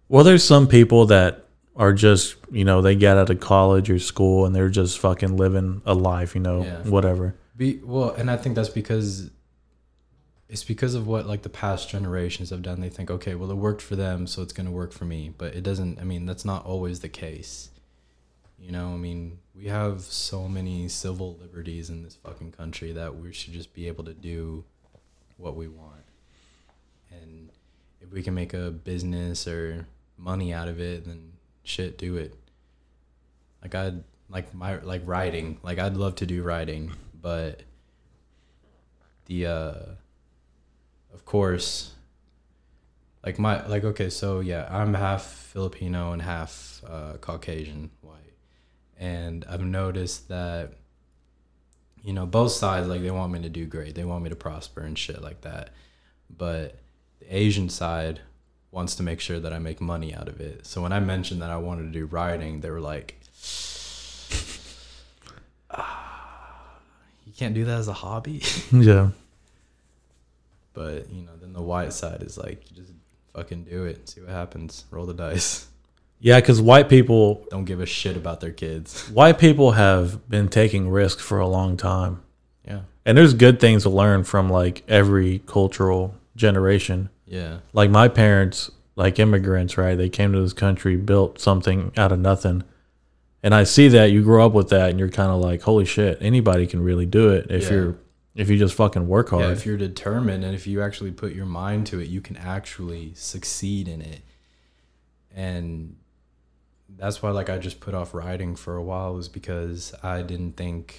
Well, 0.07 0.23
there's 0.23 0.43
some 0.43 0.67
people 0.67 1.07
that 1.07 1.45
are 1.75 1.93
just, 1.93 2.35
you 2.51 2.63
know, 2.63 2.81
they 2.81 2.95
get 2.95 3.17
out 3.17 3.29
of 3.29 3.39
college 3.39 3.89
or 3.89 3.99
school 3.99 4.45
and 4.45 4.55
they're 4.55 4.69
just 4.69 4.99
fucking 4.99 5.35
living 5.35 5.81
a 5.85 5.93
life, 5.93 6.35
you 6.35 6.41
know, 6.41 6.63
Yeah. 6.63 6.83
whatever. 6.83 7.35
Be 7.57 7.79
well, 7.83 8.11
and 8.11 8.29
I 8.29 8.37
think 8.37 8.55
that's 8.55 8.69
because 8.69 9.29
it's 10.49 10.63
because 10.63 10.93
of 10.93 11.07
what 11.07 11.25
like 11.25 11.41
the 11.41 11.49
past 11.49 11.89
generations 11.89 12.49
have 12.51 12.61
done. 12.61 12.81
They 12.81 12.89
think, 12.89 13.09
okay, 13.09 13.33
well, 13.35 13.49
it 13.49 13.55
worked 13.55 13.81
for 13.81 13.95
them, 13.95 14.27
so 14.27 14.41
it's 14.41 14.53
gonna 14.53 14.71
work 14.71 14.91
for 14.91 15.05
me. 15.05 15.33
But 15.35 15.55
it 15.55 15.63
doesn't. 15.63 15.99
I 15.99 16.03
mean, 16.03 16.25
that's 16.25 16.45
not 16.45 16.65
always 16.65 16.99
the 16.99 17.09
case. 17.09 17.69
You 18.57 18.71
know, 18.71 18.93
I 18.93 18.97
mean, 18.97 19.39
we 19.53 19.65
have 19.65 20.01
so 20.01 20.47
many 20.47 20.87
civil 20.87 21.37
liberties 21.41 21.89
in 21.89 22.03
this 22.03 22.15
fucking 22.15 22.53
country 22.53 22.93
that 22.93 23.15
we 23.15 23.33
should 23.33 23.53
just 23.53 23.73
be 23.73 23.87
able 23.87 24.03
to 24.05 24.13
do 24.13 24.63
what 25.37 25.55
we 25.55 25.67
want. 25.67 26.05
And 27.11 27.49
if 28.01 28.11
we 28.11 28.23
can 28.23 28.33
make 28.33 28.53
a 28.53 28.71
business 28.71 29.47
or 29.47 29.87
money 30.17 30.53
out 30.53 30.67
of 30.67 30.79
it, 30.79 31.05
then 31.05 31.33
shit, 31.63 31.97
do 31.97 32.15
it. 32.17 32.35
Like 33.61 33.75
I'd 33.75 34.03
like 34.29 34.53
my 34.53 34.79
like 34.79 35.01
writing. 35.05 35.59
Like 35.63 35.79
I'd 35.79 35.97
love 35.97 36.15
to 36.15 36.25
do 36.25 36.43
writing, 36.43 36.91
but 37.19 37.63
the 39.25 39.47
uh 39.47 39.73
of 41.13 41.25
course 41.25 41.93
like 43.25 43.39
my 43.39 43.65
like 43.67 43.83
okay, 43.83 44.09
so 44.09 44.39
yeah, 44.39 44.67
I'm 44.69 44.93
half 44.93 45.23
Filipino 45.23 46.11
and 46.11 46.21
half 46.21 46.83
uh 46.87 47.13
Caucasian. 47.19 47.89
And 48.99 49.45
I've 49.49 49.63
noticed 49.63 50.29
that 50.29 50.73
you 52.05 52.13
know, 52.13 52.27
both 52.27 52.51
sides 52.51 52.87
like 52.87 53.01
they 53.01 53.09
want 53.09 53.33
me 53.33 53.41
to 53.41 53.49
do 53.49 53.65
great. 53.65 53.95
They 53.95 54.05
want 54.05 54.23
me 54.23 54.29
to 54.29 54.35
prosper 54.35 54.81
and 54.81 54.95
shit 54.97 55.23
like 55.23 55.41
that. 55.41 55.71
But 56.29 56.77
the 57.19 57.35
Asian 57.35 57.67
side 57.67 58.21
wants 58.69 58.93
to 58.97 59.03
make 59.03 59.19
sure 59.19 59.39
that 59.39 59.51
I 59.51 59.57
make 59.57 59.81
money 59.81 60.13
out 60.13 60.27
of 60.27 60.39
it. 60.39 60.67
So 60.67 60.83
when 60.83 60.93
I 60.93 60.99
mentioned 60.99 61.41
that 61.41 61.49
I 61.49 61.57
wanted 61.57 61.91
to 61.91 61.99
do 61.99 62.05
writing, 62.05 62.61
they 62.61 62.69
were 62.69 62.79
like, 62.79 63.19
ah, 65.71 66.77
"You 67.25 67.33
can't 67.33 67.55
do 67.55 67.65
that 67.65 67.79
as 67.79 67.87
a 67.87 67.93
hobby." 67.93 68.43
Yeah. 68.71 69.09
but 70.73 71.09
you 71.09 71.23
know, 71.23 71.31
then 71.41 71.53
the 71.53 71.61
white 71.61 71.93
side 71.93 72.21
is 72.21 72.37
like, 72.37 72.69
"You 72.69 72.77
just 72.83 72.93
fucking 73.33 73.63
do 73.63 73.85
it, 73.85 74.09
see 74.09 74.21
what 74.21 74.29
happens, 74.29 74.85
roll 74.91 75.05
the 75.07 75.13
dice. 75.13 75.67
Yeah, 76.25 76.39
because 76.39 76.59
white 76.59 76.89
people, 76.89 77.45
Don't 77.51 77.65
give 77.65 77.79
a 77.79 77.85
shit 77.85 78.17
about 78.17 78.41
their 78.41 78.51
kids." 78.51 79.07
white 79.11 79.37
people 79.37 79.73
have 79.73 80.27
been 80.27 80.47
taking 80.49 80.89
risks 80.89 81.21
for 81.21 81.39
a 81.39 81.47
long 81.47 81.77
time. 81.77 82.21
Yeah, 82.67 82.81
And 83.05 83.15
there's 83.15 83.35
good 83.35 83.59
things 83.59 83.83
to 83.83 83.89
learn 83.91 84.23
from 84.23 84.49
like 84.49 84.83
every 84.87 85.43
cultural 85.45 86.15
generation. 86.35 87.09
yeah, 87.27 87.59
like 87.73 87.91
my 87.91 88.07
parents 88.07 88.71
like 88.95 89.19
immigrants 89.19 89.77
right 89.77 89.95
they 89.97 90.09
came 90.09 90.31
to 90.33 90.39
this 90.41 90.53
country 90.53 90.95
built 90.95 91.39
something 91.39 91.91
out 91.97 92.11
of 92.13 92.19
nothing 92.19 92.63
and 93.43 93.53
i 93.53 93.63
see 93.65 93.89
that 93.89 94.05
you 94.05 94.23
grow 94.23 94.45
up 94.45 94.53
with 94.53 94.69
that 94.69 94.89
and 94.89 94.97
you're 94.99 95.09
kind 95.09 95.29
of 95.31 95.41
like 95.41 95.61
holy 95.63 95.83
shit 95.85 96.17
anybody 96.21 96.65
can 96.65 96.81
really 96.81 97.05
do 97.05 97.29
it 97.29 97.45
if 97.51 97.63
Yeah. 97.63 97.69
you're 97.71 97.95
if 98.35 98.49
you 98.49 98.57
just 98.57 98.73
fucking 98.73 99.05
work 99.07 99.29
hard 99.31 99.43
yeah. 99.43 99.51
If 99.51 99.65
you're 99.65 99.75
determined 99.77 100.43
and 100.45 100.55
if 100.55 100.65
you 100.65 100.81
actually 100.81 101.11
put 101.11 101.33
your 101.33 101.45
mind 101.45 101.87
to 101.87 101.99
it, 101.99 102.07
you 102.07 102.21
can 102.21 102.35
actually 102.37 103.11
succeed 103.15 103.87
in 103.89 104.01
it. 104.01 104.21
And 105.35 105.95
that's 106.97 107.21
why 107.21 107.31
like 107.31 107.49
I 107.49 107.57
just 107.57 107.79
put 107.79 107.93
off 107.93 108.13
writing 108.13 108.55
for 108.55 108.75
a 108.75 108.83
while 108.83 109.13
was 109.13 109.27
because 109.27 109.93
I 110.03 110.21
didn't 110.21 110.53
think 110.53 110.97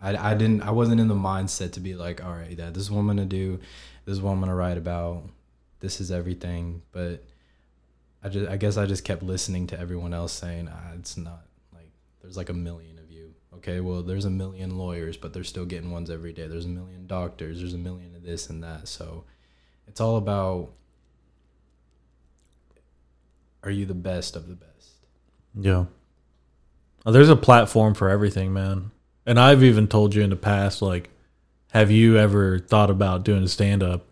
I, 0.00 0.32
I 0.32 0.34
didn't 0.34 0.62
I 0.62 0.70
wasn't 0.70 1.00
in 1.00 1.08
the 1.08 1.14
mindset 1.14 1.72
to 1.72 1.80
be 1.80 1.94
like, 1.94 2.24
all 2.24 2.32
right, 2.32 2.56
that 2.56 2.74
this 2.74 2.84
is 2.84 2.90
what 2.90 3.00
I'm 3.00 3.06
gonna 3.06 3.24
do, 3.24 3.60
this 4.04 4.14
is 4.14 4.20
what 4.20 4.32
I'm 4.32 4.40
gonna 4.40 4.54
write 4.54 4.78
about, 4.78 5.24
this 5.80 6.00
is 6.00 6.10
everything. 6.10 6.82
But 6.92 7.24
I 8.22 8.28
just 8.28 8.50
I 8.50 8.56
guess 8.56 8.76
I 8.76 8.86
just 8.86 9.04
kept 9.04 9.22
listening 9.22 9.66
to 9.68 9.78
everyone 9.78 10.14
else 10.14 10.32
saying, 10.32 10.68
ah, 10.72 10.92
it's 10.98 11.16
not 11.16 11.44
like 11.72 11.90
there's 12.20 12.36
like 12.36 12.48
a 12.48 12.54
million 12.54 12.98
of 12.98 13.10
you. 13.10 13.34
Okay, 13.56 13.80
well 13.80 14.02
there's 14.02 14.24
a 14.24 14.30
million 14.30 14.76
lawyers, 14.76 15.16
but 15.16 15.32
they're 15.32 15.44
still 15.44 15.66
getting 15.66 15.90
ones 15.90 16.10
every 16.10 16.32
day. 16.32 16.46
There's 16.46 16.66
a 16.66 16.68
million 16.68 17.06
doctors, 17.06 17.58
there's 17.60 17.74
a 17.74 17.78
million 17.78 18.14
of 18.14 18.22
this 18.22 18.50
and 18.50 18.62
that. 18.62 18.88
So 18.88 19.24
it's 19.86 20.00
all 20.00 20.16
about 20.16 20.70
are 23.64 23.70
you 23.70 23.86
the 23.86 23.94
best 23.94 24.34
of 24.34 24.48
the 24.48 24.56
best? 24.56 24.71
Yeah 25.58 25.84
Uh, 27.04 27.10
there's 27.10 27.28
a 27.28 27.36
platform 27.36 27.94
for 27.94 28.08
everything 28.08 28.52
man 28.52 28.90
and 29.26 29.38
i've 29.38 29.62
even 29.62 29.86
told 29.88 30.14
you 30.14 30.22
in 30.22 30.30
the 30.30 30.36
past 30.36 30.82
like 30.82 31.10
have 31.72 31.90
you 31.90 32.16
ever 32.16 32.58
thought 32.58 32.90
about 32.90 33.24
doing 33.24 33.46
stand 33.46 33.82
up 33.82 34.04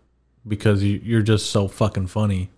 because 0.47 0.83
you, 0.83 0.99
you're 1.03 1.21
just 1.21 1.49
so 1.51 1.67
fucking 1.67 2.07
funny 2.07 2.49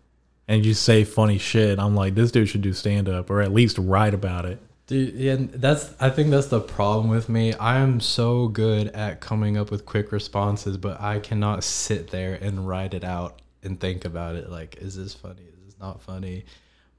and 0.48 0.66
you 0.66 0.74
say 0.74 1.04
funny 1.04 1.38
shit 1.38 1.80
i'm 1.80 1.96
like 1.96 2.16
this 2.16 2.32
dude 2.32 2.50
should 2.50 2.62
do 2.62 2.74
stand 2.74 3.08
up 3.10 3.30
or 3.30 3.42
at 3.42 3.54
least 3.54 3.78
write 3.78 4.14
about 4.14 4.46
it 4.46 4.60
Dude, 4.86 5.14
yeah, 5.16 5.38
that's. 5.40 5.94
I 6.02 6.10
think 6.10 6.30
that's 6.30 6.48
the 6.48 6.60
problem 6.60 7.08
with 7.08 7.30
me. 7.30 7.54
I 7.54 7.78
am 7.78 8.02
so 8.02 8.50
good 8.50 8.88
at 8.90 9.22
coming 9.22 9.56
up 9.56 9.72
with 9.72 9.86
quick 9.86 10.12
responses, 10.12 10.76
but 10.76 11.00
I 11.00 11.20
cannot 11.20 11.64
sit 11.64 12.10
there 12.10 12.34
and 12.34 12.68
write 12.68 12.94
it 12.94 13.06
out 13.06 13.42
and 13.64 13.80
think 13.80 14.04
about 14.04 14.36
it. 14.36 14.50
Like, 14.50 14.76
is 14.82 14.98
this 14.98 15.14
funny? 15.14 15.44
Is 15.44 15.66
this 15.68 15.80
not 15.80 16.02
funny? 16.02 16.44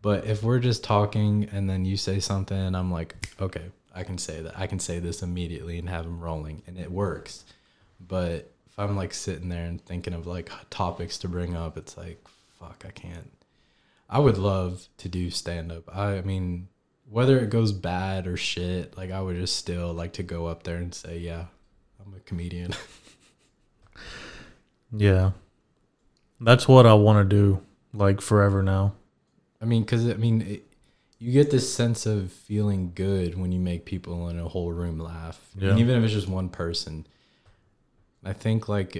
But 0.04 0.26
if 0.26 0.42
we're 0.42 0.58
just 0.58 0.84
talking 0.84 1.48
and 1.50 1.70
then 1.70 1.86
you 1.86 1.96
say 1.96 2.20
something, 2.20 2.74
I'm 2.74 2.92
like, 2.92 3.16
okay, 3.40 3.70
I 3.94 4.02
can 4.02 4.18
say 4.18 4.42
that. 4.42 4.52
I 4.54 4.66
can 4.66 4.78
say 4.78 4.98
this 4.98 5.22
immediately 5.22 5.78
and 5.78 5.88
have 5.88 6.04
them 6.04 6.20
rolling, 6.20 6.60
and 6.66 6.78
it 6.78 6.92
works. 6.92 7.46
But 8.06 8.52
if 8.66 8.78
I'm 8.78 8.98
like 8.98 9.14
sitting 9.14 9.48
there 9.48 9.64
and 9.64 9.82
thinking 9.82 10.12
of 10.12 10.26
like 10.26 10.50
topics 10.68 11.16
to 11.18 11.28
bring 11.28 11.56
up, 11.56 11.78
it's 11.78 11.96
like, 11.96 12.22
fuck, 12.60 12.84
I 12.86 12.90
can't. 12.90 13.32
I 14.10 14.18
would 14.18 14.36
love 14.36 14.86
to 14.98 15.08
do 15.08 15.30
stand 15.30 15.72
up. 15.72 15.84
I, 15.96 16.20
mean, 16.20 16.68
whether 17.08 17.38
it 17.38 17.48
goes 17.48 17.72
bad 17.72 18.26
or 18.26 18.36
shit, 18.36 18.98
like 18.98 19.10
I 19.10 19.22
would 19.22 19.36
just 19.36 19.56
still 19.56 19.94
like 19.94 20.12
to 20.14 20.22
go 20.22 20.48
up 20.48 20.64
there 20.64 20.76
and 20.76 20.94
say, 20.94 21.16
yeah, 21.16 21.46
I'm 22.04 22.12
a 22.14 22.20
comedian. 22.20 22.74
Yeah. 24.96 25.32
That's 26.40 26.68
what 26.68 26.86
I 26.86 26.94
want 26.94 27.28
to 27.28 27.36
do 27.36 27.62
like 27.92 28.20
forever 28.20 28.62
now. 28.62 28.94
I 29.60 29.64
mean, 29.64 29.82
because 29.82 30.08
I 30.08 30.14
mean, 30.14 30.42
it, 30.42 30.66
you 31.18 31.32
get 31.32 31.50
this 31.50 31.72
sense 31.72 32.06
of 32.06 32.32
feeling 32.32 32.92
good 32.94 33.38
when 33.38 33.52
you 33.52 33.60
make 33.60 33.84
people 33.84 34.28
in 34.28 34.38
a 34.38 34.48
whole 34.48 34.72
room 34.72 34.98
laugh, 34.98 35.40
Yeah. 35.56 35.70
and 35.70 35.78
even 35.78 35.96
if 35.96 36.04
it's 36.04 36.12
just 36.12 36.28
one 36.28 36.48
person. 36.48 37.06
I 38.24 38.32
think 38.32 38.68
like, 38.68 38.94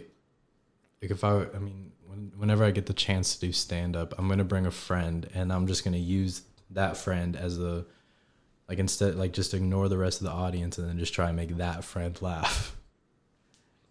like 1.03 1.11
if 1.11 1.25
I, 1.25 1.45
I 1.55 1.59
mean, 1.59 1.93
when, 2.07 2.33
whenever 2.37 2.65
I 2.65 2.71
get 2.71 2.87
the 2.87 2.93
chance 2.93 3.35
to 3.35 3.47
do 3.47 3.53
stand 3.53 3.97
up, 3.97 4.15
I'm 4.19 4.29
gonna 4.29 4.45
bring 4.45 4.67
a 4.67 4.71
friend, 4.71 5.29
and 5.35 5.53
I'm 5.53 5.67
just 5.67 5.85
gonna 5.85 5.97
use 5.99 6.43
that 6.71 6.97
friend 6.97 7.37
as 7.37 7.59
a, 7.59 7.85
like 8.69 8.79
instead, 8.79 9.17
like 9.17 9.33
just 9.33 9.53
ignore 9.55 9.89
the 9.89 9.99
rest 9.99 10.21
of 10.21 10.27
the 10.27 10.33
audience, 10.33 10.79
and 10.79 10.89
then 10.89 10.99
just 10.99 11.13
try 11.15 11.29
and 11.29 11.37
make 11.37 11.57
that 11.59 11.85
friend 11.85 12.21
laugh. 12.23 12.77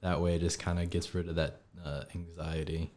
That 0.01 0.19
way, 0.19 0.35
it 0.35 0.39
just 0.39 0.59
kind 0.59 0.79
of 0.79 0.89
gets 0.89 1.15
rid 1.15 1.29
of 1.29 1.35
that 1.35 1.61
uh, 1.81 2.03
anxiety, 2.13 2.91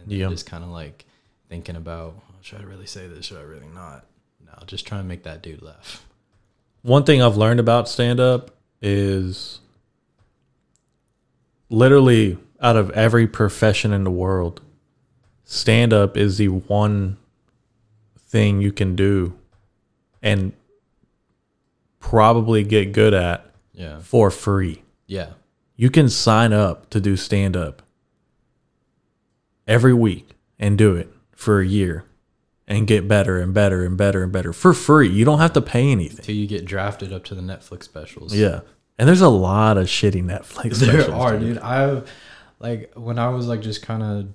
and 0.00 0.10
Yeah. 0.10 0.30
just 0.30 0.46
kind 0.46 0.64
of 0.64 0.70
like 0.70 1.04
thinking 1.48 1.76
about, 1.76 2.14
should 2.40 2.60
I 2.60 2.64
really 2.64 2.86
say 2.86 3.06
this? 3.08 3.26
Should 3.26 3.38
I 3.38 3.42
really 3.42 3.68
not? 3.74 4.04
No, 4.44 4.52
just 4.66 4.86
try 4.86 4.98
and 4.98 5.08
make 5.08 5.22
that 5.24 5.42
dude 5.42 5.62
laugh. 5.62 6.04
One 6.82 7.04
thing 7.04 7.20
I've 7.22 7.36
learned 7.36 7.60
about 7.60 7.88
stand 7.88 8.20
up 8.20 8.50
is 8.80 9.60
literally 11.70 12.38
out 12.60 12.76
of 12.76 12.90
every 12.90 13.26
profession 13.26 13.92
in 13.92 14.04
the 14.04 14.10
world, 14.10 14.60
stand 15.44 15.92
up 15.92 16.16
is 16.16 16.38
the 16.38 16.48
one 16.48 17.16
thing 18.18 18.60
you 18.60 18.72
can 18.72 18.94
do 18.96 19.34
and 20.22 20.52
probably 22.00 22.62
get 22.64 22.92
good 22.92 23.14
at 23.14 23.50
Yeah, 23.72 24.00
for 24.00 24.30
free. 24.30 24.82
yeah, 25.06 25.30
You 25.76 25.90
can 25.90 26.08
sign 26.08 26.52
up 26.52 26.90
to 26.90 27.00
do 27.00 27.16
stand 27.16 27.56
up 27.56 27.82
every 29.66 29.94
week 29.94 30.30
and 30.58 30.76
do 30.78 30.94
it 30.96 31.08
for 31.38 31.60
a 31.60 31.66
year 31.66 32.04
and 32.66 32.88
get 32.88 33.06
better 33.06 33.38
and 33.38 33.54
better 33.54 33.84
and 33.86 33.96
better 33.96 34.24
and 34.24 34.32
better 34.32 34.52
for 34.52 34.74
free. 34.74 35.08
You 35.08 35.24
don't 35.24 35.38
have 35.38 35.52
to 35.52 35.60
pay 35.62 35.92
anything. 35.92 36.18
Until 36.18 36.34
you 36.34 36.48
get 36.48 36.64
drafted 36.64 37.12
up 37.12 37.24
to 37.26 37.36
the 37.36 37.40
Netflix 37.40 37.84
specials. 37.84 38.34
Yeah. 38.34 38.62
And 38.98 39.08
there's 39.08 39.20
a 39.20 39.28
lot 39.28 39.78
of 39.78 39.86
shitty 39.86 40.24
Netflix 40.24 40.78
there 40.80 41.02
specials. 41.02 41.08
are, 41.10 41.38
dude. 41.38 41.58
I 41.58 42.02
like 42.58 42.92
when 42.94 43.20
I 43.20 43.28
was 43.28 43.46
like 43.46 43.62
just 43.62 43.82
kind 43.82 44.02
of 44.02 44.28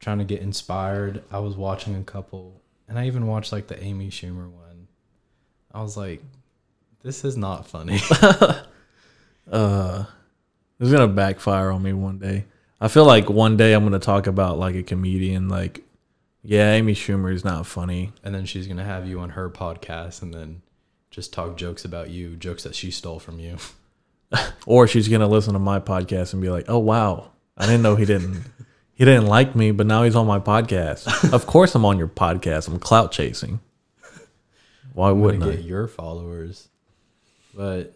trying 0.00 0.18
to 0.18 0.24
get 0.24 0.42
inspired. 0.42 1.22
I 1.30 1.38
was 1.38 1.54
watching 1.54 1.94
a 1.94 2.02
couple, 2.02 2.60
and 2.88 2.98
I 2.98 3.06
even 3.06 3.28
watched 3.28 3.52
like 3.52 3.68
the 3.68 3.80
Amy 3.80 4.10
Schumer 4.10 4.50
one. 4.50 4.88
I 5.72 5.80
was 5.80 5.96
like, 5.96 6.20
this 7.02 7.24
is 7.24 7.36
not 7.36 7.68
funny. 7.68 8.00
Uh, 9.48 10.04
it's 10.80 10.90
gonna 10.90 11.06
backfire 11.06 11.70
on 11.70 11.80
me 11.80 11.92
one 11.92 12.18
day. 12.18 12.46
I 12.80 12.88
feel 12.88 13.04
like 13.04 13.30
one 13.30 13.56
day 13.56 13.74
I'm 13.74 13.84
gonna 13.84 14.00
talk 14.00 14.26
about 14.26 14.58
like 14.58 14.74
a 14.74 14.82
comedian, 14.82 15.48
like, 15.48 15.84
yeah, 16.46 16.72
Amy 16.72 16.94
Schumer 16.94 17.32
is 17.32 17.44
not 17.44 17.66
funny. 17.66 18.12
and 18.22 18.34
then 18.34 18.46
she's 18.46 18.66
gonna 18.68 18.84
have 18.84 19.06
you 19.08 19.18
on 19.20 19.30
her 19.30 19.50
podcast, 19.50 20.22
and 20.22 20.32
then 20.32 20.62
just 21.10 21.32
talk 21.32 21.56
jokes 21.56 21.84
about 21.84 22.10
you, 22.10 22.36
jokes 22.36 22.62
that 22.62 22.74
she 22.74 22.90
stole 22.90 23.18
from 23.18 23.38
you. 23.40 23.56
Or 24.66 24.88
she's 24.88 25.06
gonna 25.08 25.28
listen 25.28 25.52
to 25.52 25.60
my 25.60 25.78
podcast 25.78 26.32
and 26.32 26.42
be 26.42 26.48
like, 26.50 26.64
oh 26.68 26.78
wow, 26.80 27.30
I 27.56 27.66
didn't 27.66 27.82
know 27.82 27.94
he 27.94 28.04
didn't 28.04 28.42
he 28.92 29.04
didn't 29.04 29.26
like 29.26 29.54
me, 29.54 29.70
but 29.70 29.86
now 29.86 30.02
he's 30.02 30.16
on 30.16 30.26
my 30.26 30.40
podcast. 30.40 31.32
of 31.32 31.46
course 31.46 31.74
I'm 31.76 31.84
on 31.84 31.96
your 31.96 32.08
podcast. 32.08 32.66
I'm 32.66 32.80
clout 32.80 33.12
chasing. 33.12 33.60
Why 34.94 35.10
I'm 35.10 35.20
wouldn't 35.20 35.44
I? 35.44 35.50
get 35.52 35.64
your 35.64 35.86
followers. 35.86 36.68
But 37.54 37.94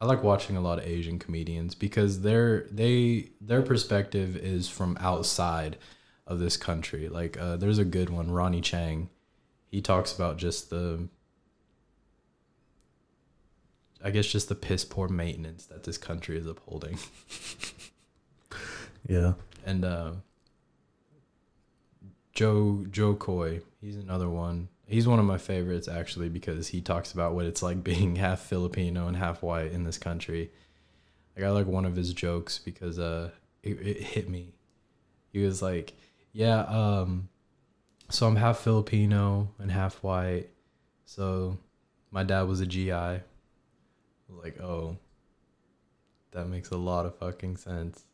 I 0.00 0.06
like 0.06 0.22
watching 0.24 0.56
a 0.56 0.60
lot 0.60 0.78
of 0.78 0.86
Asian 0.86 1.18
comedians 1.20 1.74
because 1.76 2.22
their 2.22 2.66
they 2.72 3.30
their 3.40 3.62
perspective 3.62 4.36
is 4.36 4.68
from 4.68 4.96
outside 5.00 5.76
of 6.30 6.38
this 6.38 6.56
country. 6.56 7.08
Like 7.08 7.38
uh, 7.38 7.56
there's 7.56 7.78
a 7.78 7.84
good 7.84 8.08
one, 8.08 8.30
Ronny 8.30 8.62
Chieng. 8.62 9.08
He 9.70 9.82
talks 9.82 10.14
about 10.14 10.38
just 10.38 10.70
the 10.70 11.08
I 14.02 14.10
guess 14.10 14.26
just 14.26 14.48
the 14.48 14.54
piss 14.54 14.84
poor 14.84 15.08
maintenance 15.08 15.66
that 15.66 15.84
this 15.84 15.98
country 15.98 16.38
is 16.38 16.46
upholding. 16.46 16.98
Yeah. 19.08 19.34
And 19.64 19.84
uh, 19.84 20.12
Joe 22.32 22.84
Jo 22.90 23.14
Koy, 23.14 23.60
he's 23.80 23.96
another 23.96 24.28
one. 24.28 24.68
He's 24.86 25.06
one 25.06 25.18
of 25.18 25.24
my 25.24 25.38
favorites 25.38 25.88
actually 25.88 26.28
because 26.28 26.68
he 26.68 26.80
talks 26.80 27.12
about 27.12 27.34
what 27.34 27.46
it's 27.46 27.62
like 27.62 27.82
being 27.84 28.16
half 28.16 28.40
Filipino 28.40 29.06
and 29.06 29.16
half 29.16 29.42
white 29.42 29.72
in 29.72 29.84
this 29.84 29.98
country. 29.98 30.50
Like 31.36 31.44
I 31.44 31.50
like 31.50 31.66
one 31.66 31.84
of 31.84 31.96
his 31.96 32.12
jokes 32.12 32.58
because 32.58 32.98
uh, 32.98 33.30
it, 33.62 33.80
it 33.80 34.02
hit 34.02 34.28
me. 34.28 34.54
He 35.32 35.42
was 35.44 35.62
like, 35.62 35.92
"Yeah, 36.32 36.60
um, 36.62 37.28
so 38.08 38.26
I'm 38.26 38.36
half 38.36 38.58
Filipino 38.58 39.48
and 39.58 39.70
half 39.70 40.02
white. 40.02 40.48
So 41.04 41.58
my 42.10 42.22
dad 42.24 42.42
was 42.42 42.60
a 42.60 42.66
GI." 42.66 42.92
I 42.92 43.22
was 44.28 44.42
like, 44.44 44.60
"Oh, 44.60 44.96
that 46.32 46.46
makes 46.48 46.70
a 46.70 46.76
lot 46.76 47.06
of 47.06 47.16
fucking 47.16 47.56
sense." 47.56 48.04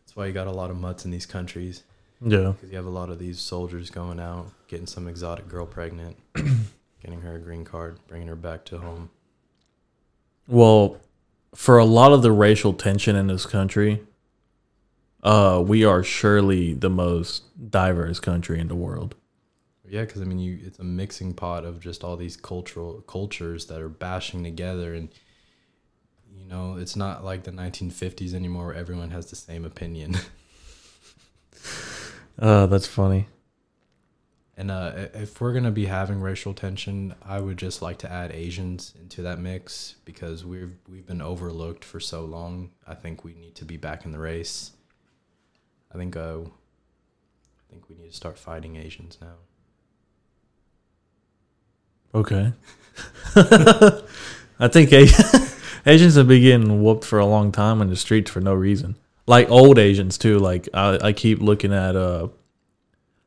That's 0.00 0.16
why 0.16 0.26
you 0.26 0.32
got 0.32 0.48
a 0.48 0.52
lot 0.52 0.70
of 0.70 0.76
mutts 0.76 1.04
in 1.04 1.12
these 1.12 1.26
countries 1.26 1.84
Yeah. 2.20 2.50
because 2.52 2.70
you 2.70 2.76
have 2.76 2.86
a 2.86 2.90
lot 2.90 3.10
of 3.10 3.20
these 3.20 3.38
soldiers 3.38 3.90
going 3.90 4.18
out, 4.18 4.48
getting 4.66 4.86
some 4.86 5.06
exotic 5.06 5.46
girl 5.48 5.66
pregnant, 5.66 6.16
getting 7.00 7.20
her 7.20 7.36
a 7.36 7.38
green 7.38 7.64
card, 7.64 7.98
bringing 8.08 8.26
her 8.26 8.34
back 8.34 8.64
to 8.66 8.78
home. 8.78 9.10
Well, 10.48 10.96
for 11.54 11.78
a 11.78 11.84
lot 11.84 12.12
of 12.12 12.22
the 12.22 12.32
racial 12.32 12.72
tension 12.72 13.14
in 13.14 13.28
this 13.28 13.46
country, 13.46 14.04
uh, 15.22 15.62
we 15.64 15.84
are 15.84 16.02
surely 16.02 16.74
the 16.74 16.90
most 16.90 17.44
diverse 17.70 18.20
country 18.20 18.58
in 18.58 18.68
the 18.68 18.74
world. 18.74 19.14
Yeah, 19.88 20.04
because 20.04 20.22
I 20.22 20.24
mean, 20.24 20.38
you 20.38 20.58
it's 20.64 20.78
a 20.78 20.84
mixing 20.84 21.34
pot 21.34 21.64
of 21.64 21.80
just 21.80 22.04
all 22.04 22.16
these 22.16 22.36
cultural 22.36 23.00
cultures 23.02 23.66
that 23.66 23.80
are 23.80 23.88
bashing 23.88 24.44
together, 24.44 24.94
and 24.94 25.08
you 26.32 26.46
know, 26.46 26.76
it's 26.76 26.94
not 26.94 27.24
like 27.24 27.42
the 27.42 27.50
1950s 27.50 28.32
anymore 28.32 28.66
where 28.66 28.74
everyone 28.74 29.10
has 29.10 29.26
the 29.26 29.36
same 29.36 29.64
opinion. 29.64 30.16
Uh, 32.38 32.64
that's 32.64 32.86
funny. 32.86 33.26
And 34.56 34.70
uh, 34.70 34.92
if 35.14 35.40
we're 35.40 35.52
gonna 35.52 35.70
be 35.70 35.86
having 35.86 36.20
racial 36.20 36.54
tension, 36.54 37.14
I 37.22 37.40
would 37.40 37.56
just 37.56 37.82
like 37.82 37.98
to 37.98 38.10
add 38.10 38.32
Asians 38.32 38.94
into 39.00 39.22
that 39.22 39.38
mix 39.38 39.96
because 40.04 40.44
we've 40.44 40.72
we've 40.88 41.06
been 41.06 41.22
overlooked 41.22 41.84
for 41.84 42.00
so 42.00 42.24
long. 42.24 42.70
I 42.86 42.94
think 42.94 43.24
we 43.24 43.34
need 43.34 43.54
to 43.56 43.64
be 43.64 43.76
back 43.76 44.04
in 44.04 44.12
the 44.12 44.18
race. 44.18 44.72
I 45.92 45.98
think 45.98 46.16
uh, 46.16 46.40
I 46.40 47.70
think 47.70 47.88
we 47.88 47.96
need 47.96 48.10
to 48.10 48.16
start 48.16 48.38
fighting 48.38 48.76
Asians 48.76 49.18
now. 49.20 49.34
Okay. 52.14 52.52
I 54.58 54.68
think 54.68 54.92
Asians 55.86 56.16
have 56.16 56.28
been 56.28 56.42
getting 56.42 56.82
whooped 56.82 57.04
for 57.04 57.18
a 57.18 57.26
long 57.26 57.52
time 57.52 57.80
in 57.80 57.88
the 57.88 57.96
streets 57.96 58.30
for 58.30 58.40
no 58.40 58.52
reason. 58.54 58.96
Like 59.26 59.48
old 59.50 59.78
Asians 59.78 60.18
too. 60.18 60.38
Like 60.38 60.68
I, 60.74 60.98
I 61.02 61.12
keep 61.12 61.40
looking 61.40 61.72
at 61.72 61.96
uh, 61.96 62.28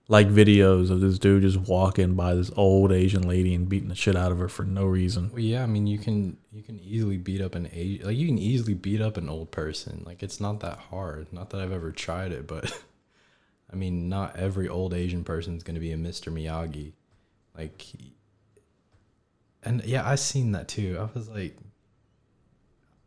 like 0.09 0.27
videos 0.27 0.89
of 0.89 0.99
this 0.99 1.17
dude 1.17 1.43
just 1.43 1.57
walking 1.57 2.13
by 2.15 2.35
this 2.35 2.51
old 2.57 2.91
Asian 2.91 3.21
lady 3.27 3.55
and 3.55 3.69
beating 3.69 3.87
the 3.89 3.95
shit 3.95 4.15
out 4.15 4.31
of 4.31 4.37
her 4.39 4.49
for 4.49 4.63
no 4.63 4.85
reason. 4.85 5.29
Well, 5.31 5.39
yeah, 5.39 5.63
I 5.63 5.65
mean, 5.65 5.87
you 5.87 5.97
can 5.97 6.37
you 6.51 6.61
can 6.61 6.79
easily 6.81 7.17
beat 7.17 7.41
up 7.41 7.55
an 7.55 7.69
age 7.73 8.03
like 8.03 8.17
you 8.17 8.27
can 8.27 8.37
easily 8.37 8.73
beat 8.73 9.01
up 9.01 9.15
an 9.17 9.29
old 9.29 9.51
person. 9.51 10.03
Like 10.05 10.21
it's 10.21 10.39
not 10.41 10.59
that 10.59 10.77
hard. 10.77 11.31
Not 11.31 11.49
that 11.51 11.61
I've 11.61 11.71
ever 11.71 11.91
tried 11.91 12.31
it, 12.33 12.47
but 12.47 12.71
I 13.71 13.75
mean, 13.75 14.09
not 14.09 14.35
every 14.35 14.67
old 14.67 14.93
Asian 14.93 15.23
person 15.23 15.55
is 15.55 15.63
going 15.63 15.75
to 15.75 15.79
be 15.79 15.91
a 15.93 15.97
Mr. 15.97 16.31
Miyagi. 16.31 16.91
Like, 17.57 17.83
and 19.63 19.83
yeah, 19.85 20.07
I 20.07 20.15
seen 20.15 20.51
that 20.51 20.67
too. 20.67 20.97
I 20.99 21.17
was 21.17 21.29
like, 21.29 21.55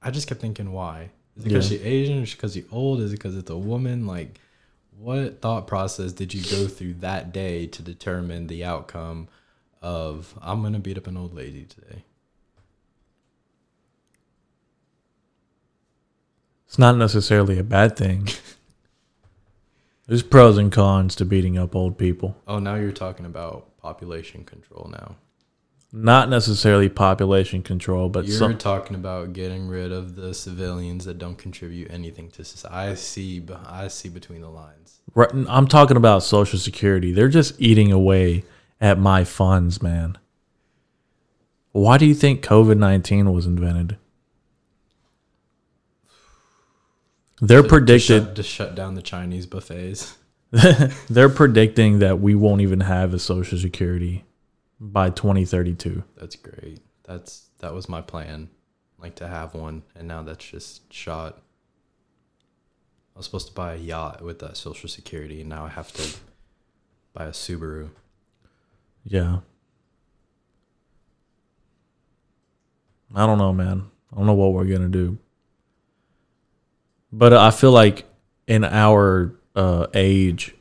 I 0.03 0.11
just 0.11 0.29
kept 0.29 0.41
thinking, 0.41 0.73
why? 0.73 1.11
Is 1.37 1.45
it 1.45 1.49
because 1.49 1.71
Yeah. 1.71 1.79
she 1.79 1.85
Asian? 1.85 2.23
Is 2.23 2.33
it 2.33 2.37
because 2.37 2.55
she's 2.55 2.65
old? 2.73 3.01
Is 3.01 3.13
it 3.13 3.17
because 3.17 3.37
it's 3.37 3.51
a 3.51 3.57
woman? 3.57 4.07
Like, 4.07 4.41
what 4.99 5.41
thought 5.41 5.67
process 5.67 6.13
did 6.13 6.33
you 6.33 6.43
go 6.43 6.67
through 6.67 6.95
that 6.95 7.33
day 7.33 7.67
to 7.67 7.83
determine 7.83 8.47
the 8.47 8.65
outcome 8.65 9.29
of 9.83 10.35
I'm 10.41 10.63
gonna 10.63 10.79
beat 10.79 10.99
up 10.99 11.07
an 11.07 11.17
old 11.17 11.35
lady 11.35 11.65
today? 11.65 12.05
It's 16.67 16.79
not 16.79 16.97
necessarily 16.97 17.59
a 17.59 17.65
bad 17.65 17.97
thing. 17.97 18.29
There's 20.07 20.23
pros 20.23 20.57
and 20.57 20.71
cons 20.71 21.15
to 21.17 21.25
beating 21.25 21.59
up 21.59 21.75
old 21.75 21.99
people. 21.99 22.37
Oh, 22.47 22.59
now 22.59 22.77
you're 22.77 22.93
talking 22.93 23.27
about 23.27 23.77
population 23.79 24.45
control 24.45 24.89
now. 24.93 25.17
Not 25.99 26.29
necessarily 26.29 26.91
population 26.91 27.63
control, 27.63 28.11
but 28.11 28.27
you're 28.27 28.37
some, 28.37 28.59
talking 28.59 28.95
about 28.97 29.33
getting 29.33 29.67
rid 29.67 29.93
of 29.93 30.15
the 30.15 30.35
civilians 30.35 31.07
that 31.07 31.17
don't 31.17 31.39
contribute 31.39 31.91
anything 31.91 32.29
to 32.33 32.45
society. 32.45 32.77
I 32.77 32.95
see. 32.97 33.43
I 33.65 33.89
see 33.89 34.11
between 34.11 34.43
the 34.43 34.51
lines. 34.51 35.01
Right, 35.15 35.31
I'm 35.33 35.67
talking 35.67 35.97
about 35.97 36.23
Social 36.23 36.59
Security. 36.59 37.13
They're 37.13 37.31
just 37.31 37.59
eating 37.59 37.93
away 37.93 38.45
at 38.79 38.99
my 38.99 39.25
funds, 39.25 39.81
man. 39.81 40.19
Why 41.73 41.97
do 41.97 42.05
you 42.05 42.15
think 42.15 42.45
COVID 42.45 42.77
19 42.77 43.33
was 43.33 43.47
invented? 43.47 43.97
They're 47.41 47.63
To- 47.63 47.69
to 47.69 47.69
predicted. 47.71 48.25
shut, 48.27 48.37
to 48.37 48.43
shut 48.43 48.75
down 48.75 48.97
the 48.97 49.03
Chinese 49.03 49.47
buffets. 49.47 50.19
They're 51.09 51.31
predicting 51.31 52.01
that 52.01 52.21
we 52.21 52.35
won't 52.35 52.61
even 52.61 52.81
have 52.81 53.15
a 53.15 53.19
social 53.19 53.57
security 53.57 54.26
by 54.81 55.11
2032. 55.11 56.05
That's 56.17 56.37
great. 56.37 56.81
That's 57.05 57.49
that 57.59 57.73
was 57.73 57.89
my 57.89 58.03
plan, 58.03 58.51
like 58.99 59.15
to 59.17 59.29
have 59.29 59.55
one, 59.55 59.83
and 59.95 60.09
now 60.09 60.23
that's 60.23 60.45
just 60.45 60.93
shot. 60.93 61.41
I 63.15 63.19
was 63.19 63.27
supposed 63.27 63.49
to 63.49 63.55
buy 63.55 63.75
a 63.75 63.79
yacht 63.79 64.23
with 64.23 64.41
that 64.41 64.57
social 64.57 64.89
security, 64.89 65.41
and 65.41 65.49
now 65.49 65.65
I 65.65 65.69
have 65.69 65.93
to 65.95 66.19
buy 67.15 67.25
a 67.25 67.31
Subaru. 67.31 67.91
Yeah. 69.05 69.39
I 73.15 73.25
don't 73.25 73.39
know, 73.39 73.53
man. 73.53 73.87
I 74.13 74.17
don't 74.17 74.27
know 74.27 74.35
what 74.35 74.53
we're 74.53 74.65
gonna 74.65 74.89
do. 74.89 75.17
But 77.13 77.33
I 77.33 77.51
feel 77.51 77.71
like 77.71 78.05
in 78.47 78.65
our 78.65 79.35
uh, 79.55 79.87
age, 79.95 80.55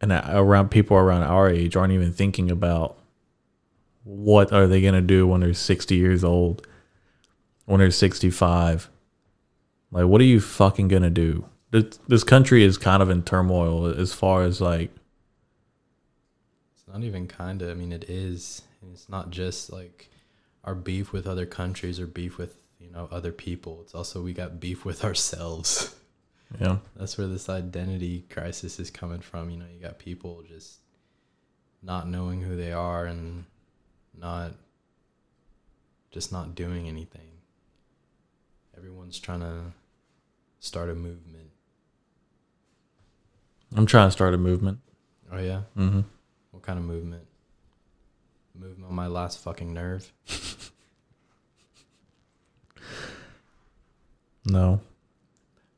and 0.00 0.10
around 0.10 0.70
people 0.70 0.96
around 0.96 1.22
our 1.22 1.48
age 1.48 1.76
aren't 1.76 1.92
even 1.92 2.12
thinking 2.12 2.50
about 2.50 2.99
what 4.04 4.52
are 4.52 4.66
they 4.66 4.80
gonna 4.80 5.00
do 5.00 5.26
when 5.26 5.40
they're 5.40 5.54
sixty 5.54 5.96
years 5.96 6.24
old, 6.24 6.66
when 7.66 7.80
they're 7.80 7.90
sixty 7.90 8.30
five. 8.30 8.90
Like, 9.92 10.06
what 10.06 10.20
are 10.20 10.24
you 10.24 10.40
fucking 10.40 10.88
gonna 10.88 11.10
do? 11.10 11.46
This 11.70 11.98
this 12.08 12.24
country 12.24 12.64
is 12.64 12.78
kind 12.78 13.02
of 13.02 13.10
in 13.10 13.22
turmoil 13.22 13.86
as 13.86 14.12
far 14.12 14.42
as 14.42 14.60
like 14.60 14.90
It's 16.74 16.86
not 16.88 17.02
even 17.04 17.26
kind 17.26 17.62
of. 17.62 17.70
I 17.70 17.74
mean, 17.74 17.92
it 17.92 18.04
is. 18.08 18.62
And 18.82 18.92
it's 18.92 19.08
not 19.08 19.30
just 19.30 19.72
like 19.72 20.08
our 20.64 20.74
beef 20.74 21.12
with 21.12 21.26
other 21.26 21.46
countries 21.46 22.00
or 22.00 22.06
beef 22.06 22.38
with 22.38 22.56
you 22.78 22.90
know 22.90 23.08
other 23.10 23.32
people. 23.32 23.80
It's 23.82 23.94
also 23.94 24.22
we 24.22 24.32
got 24.32 24.60
beef 24.60 24.84
with 24.84 25.04
ourselves. 25.08 25.94
yeah. 26.60 26.78
That's 26.96 27.18
where 27.18 27.26
this 27.26 27.48
identity 27.48 28.24
crisis 28.30 28.80
is 28.80 28.90
coming 28.90 29.20
from. 29.20 29.50
You 29.50 29.58
know, 29.58 29.66
you 29.72 29.80
got 29.80 29.98
people 29.98 30.42
just 30.48 30.78
not 31.82 32.08
knowing 32.08 32.42
who 32.42 32.56
they 32.56 32.72
are 32.72 33.06
and 33.06 33.44
not 34.20 34.52
just 36.10 36.30
not 36.32 36.54
doing 36.54 36.86
anything. 36.88 37.28
Everyone's 38.76 39.18
trying 39.18 39.40
to 39.40 39.72
start 40.58 40.88
a 40.90 40.94
movement. 40.94 41.50
I'm 43.76 43.86
trying 43.86 44.08
to 44.08 44.12
start 44.12 44.34
a 44.34 44.38
movement. 44.38 44.78
Oh 45.32 45.38
yeah, 45.38 45.62
Mm-hmm. 45.76 46.00
what 46.50 46.62
kind 46.62 46.78
of 46.78 46.84
movement? 46.84 47.22
Movement 48.54 48.88
on 48.90 48.94
my 48.94 49.06
last 49.06 49.38
fucking 49.38 49.72
nerve. 49.72 50.12
No. 54.44 54.80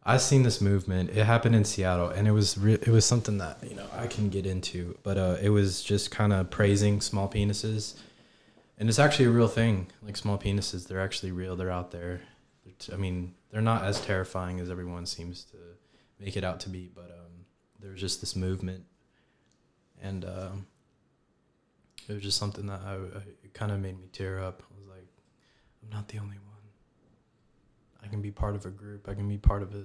I 0.05 0.16
seen 0.16 0.42
this 0.42 0.61
movement. 0.61 1.11
It 1.11 1.24
happened 1.24 1.55
in 1.55 1.64
Seattle, 1.64 2.09
and 2.09 2.26
it 2.26 2.33
was 2.33 2.59
re- 2.59 2.74
it 2.74 2.88
was 2.88 3.05
something 3.05 3.38
that 3.38 3.59
you 3.68 3.76
know 3.76 3.87
I 3.92 4.07
can 4.09 4.31
get 4.31 4.46
into, 4.46 4.96
but 5.02 5.16
uh, 5.16 5.37
it 5.40 5.50
was 5.50 5.83
just 5.83 6.11
kind 6.11 6.33
of 6.33 6.50
praising 6.50 7.00
small 7.00 7.28
penises, 7.28 7.94
and 8.83 8.88
it's 8.88 8.99
actually 8.99 9.27
a 9.27 9.31
real 9.31 9.47
thing. 9.47 9.87
Like 10.03 10.16
small 10.16 10.37
penises, 10.37 10.88
they're 10.88 11.01
actually 11.01 11.31
real. 11.31 11.55
They're 11.55 11.71
out 11.71 11.92
there. 11.92 12.21
They're 12.64 12.75
t- 12.81 12.92
I 12.92 12.97
mean, 12.97 13.33
they're 13.49 13.61
not 13.61 13.85
as 13.85 14.01
terrifying 14.01 14.59
as 14.59 14.71
everyone 14.71 15.07
seems 15.07 15.45
to 15.45 15.57
make 16.18 16.37
it 16.37 16.42
out 16.42 16.59
to 16.62 16.68
be, 16.68 16.90
but 16.92 17.05
um, 17.05 17.47
there 17.79 17.92
was 17.92 18.01
just 18.01 18.18
this 18.18 18.35
movement, 18.35 18.85
and 20.03 20.25
um, 20.25 20.66
it 22.09 22.12
was 22.12 22.25
just 22.25 22.37
something 22.37 22.66
that 22.66 22.81
I, 22.85 22.95
I 22.95 23.49
kind 23.55 23.71
of 23.71 23.79
made 23.79 24.01
me 24.01 24.09
tear 24.11 24.40
up. 24.40 24.64
I 24.68 24.75
was 24.77 24.88
like, 24.88 25.07
I'm 25.85 25.90
not 25.97 26.09
the 26.09 26.18
only 26.18 26.38
one. 26.38 26.64
I 28.03 28.09
can 28.09 28.21
be 28.21 28.33
part 28.33 28.57
of 28.57 28.66
a 28.66 28.71
group. 28.71 29.09
I 29.09 29.14
can 29.14 29.29
be 29.29 29.38
part 29.38 29.62
of 29.62 29.77
a 29.77 29.85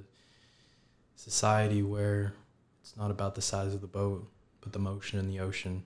society 1.13 1.83
where 1.83 2.33
it's 2.81 2.97
not 2.97 3.11
about 3.11 3.35
the 3.35 3.43
size 3.43 3.75
of 3.75 3.81
the 3.81 3.85
boat, 3.85 4.27
but 4.59 4.73
the 4.73 4.79
motion 4.79 5.19
in 5.19 5.27
the 5.27 5.39
ocean. 5.39 5.83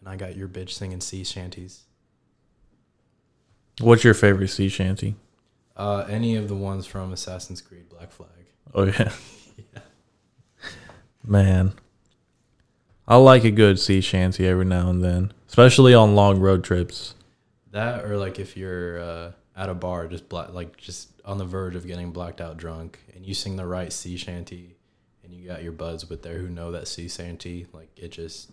And 0.00 0.08
I 0.08 0.16
got 0.16 0.34
your 0.34 0.48
bitch 0.48 0.70
singing 0.70 1.02
sea 1.02 1.24
shanties. 1.24 1.82
What's 3.80 4.04
your 4.04 4.14
favorite 4.14 4.48
sea 4.48 4.68
shanty? 4.68 5.16
Uh, 5.76 6.04
any 6.08 6.34
of 6.34 6.48
the 6.48 6.54
ones 6.56 6.86
from 6.86 7.12
Assassin's 7.12 7.60
Creed 7.60 7.88
Black 7.88 8.10
Flag. 8.10 8.30
Oh 8.74 8.84
yeah. 8.84 9.12
Man. 11.24 11.72
I 13.06 13.16
like 13.16 13.44
a 13.44 13.50
good 13.50 13.78
sea 13.78 14.00
shanty 14.00 14.46
every 14.46 14.64
now 14.66 14.90
and 14.90 15.02
then, 15.02 15.32
especially 15.48 15.94
on 15.94 16.14
long 16.14 16.40
road 16.40 16.62
trips. 16.64 17.14
That 17.70 18.04
or 18.04 18.18
like 18.18 18.38
if 18.38 18.56
you're 18.56 19.00
uh, 19.00 19.32
at 19.56 19.68
a 19.68 19.74
bar, 19.74 20.08
just 20.08 20.28
black, 20.28 20.52
like 20.52 20.76
just 20.76 21.10
on 21.24 21.38
the 21.38 21.44
verge 21.44 21.74
of 21.74 21.86
getting 21.86 22.10
blacked 22.10 22.40
out 22.40 22.56
drunk, 22.56 22.98
and 23.14 23.24
you 23.24 23.32
sing 23.32 23.56
the 23.56 23.66
right 23.66 23.92
sea 23.92 24.16
shanty, 24.16 24.76
and 25.24 25.32
you 25.32 25.46
got 25.48 25.62
your 25.62 25.72
buds 25.72 26.08
with 26.08 26.22
there 26.22 26.38
who 26.38 26.48
know 26.48 26.72
that 26.72 26.88
sea 26.88 27.08
shanty, 27.08 27.66
like 27.72 27.88
it 27.96 28.08
just 28.08 28.50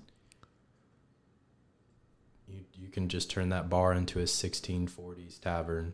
can 2.96 3.10
just 3.10 3.30
turn 3.30 3.50
that 3.50 3.70
bar 3.70 3.92
into 3.94 4.20
a 4.20 4.24
1640s 4.24 5.40
tavern. 5.42 5.94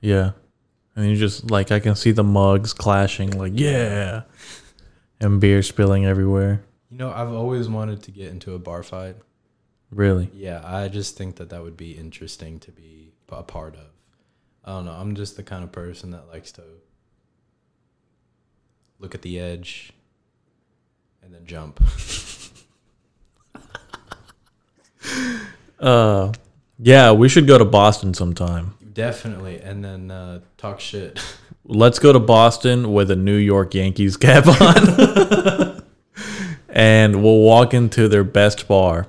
Yeah. 0.00 0.32
And 0.96 1.08
you 1.08 1.14
just 1.14 1.48
like 1.48 1.70
I 1.70 1.78
can 1.78 1.94
see 1.94 2.10
the 2.10 2.24
mugs 2.24 2.72
clashing 2.72 3.30
like 3.38 3.52
yeah. 3.54 4.22
And 5.20 5.40
beer 5.40 5.62
spilling 5.62 6.06
everywhere. 6.06 6.64
You 6.90 6.98
know, 6.98 7.12
I've 7.12 7.32
always 7.32 7.68
wanted 7.68 8.02
to 8.02 8.10
get 8.10 8.32
into 8.32 8.54
a 8.54 8.58
bar 8.58 8.82
fight. 8.82 9.14
Really. 9.92 10.28
Yeah, 10.34 10.60
I 10.64 10.88
just 10.88 11.16
think 11.16 11.36
that 11.36 11.50
that 11.50 11.62
would 11.62 11.76
be 11.76 11.92
interesting 11.92 12.58
to 12.60 12.72
be 12.72 13.12
a 13.28 13.44
part 13.44 13.76
of. 13.76 13.86
I 14.64 14.72
don't 14.72 14.86
know. 14.86 14.92
I'm 14.92 15.14
just 15.14 15.36
the 15.36 15.44
kind 15.44 15.62
of 15.62 15.70
person 15.70 16.10
that 16.10 16.28
likes 16.28 16.50
to 16.52 16.62
look 18.98 19.14
at 19.14 19.22
the 19.22 19.38
edge 19.38 19.92
and 21.22 21.32
then 21.32 21.46
jump. 21.46 21.80
Uh 25.78 26.32
yeah, 26.78 27.12
we 27.12 27.28
should 27.28 27.46
go 27.46 27.58
to 27.58 27.64
Boston 27.64 28.14
sometime. 28.14 28.74
Definitely, 28.92 29.60
and 29.60 29.84
then 29.84 30.10
uh, 30.10 30.40
talk 30.56 30.80
shit. 30.80 31.20
Let's 31.64 31.98
go 31.98 32.12
to 32.12 32.20
Boston 32.20 32.92
with 32.92 33.10
a 33.10 33.16
New 33.16 33.36
York 33.36 33.74
Yankees 33.74 34.16
cap 34.16 34.46
on. 34.60 35.82
and 36.68 37.22
we'll 37.22 37.40
walk 37.40 37.74
into 37.74 38.08
their 38.08 38.24
best 38.24 38.68
bar 38.68 39.06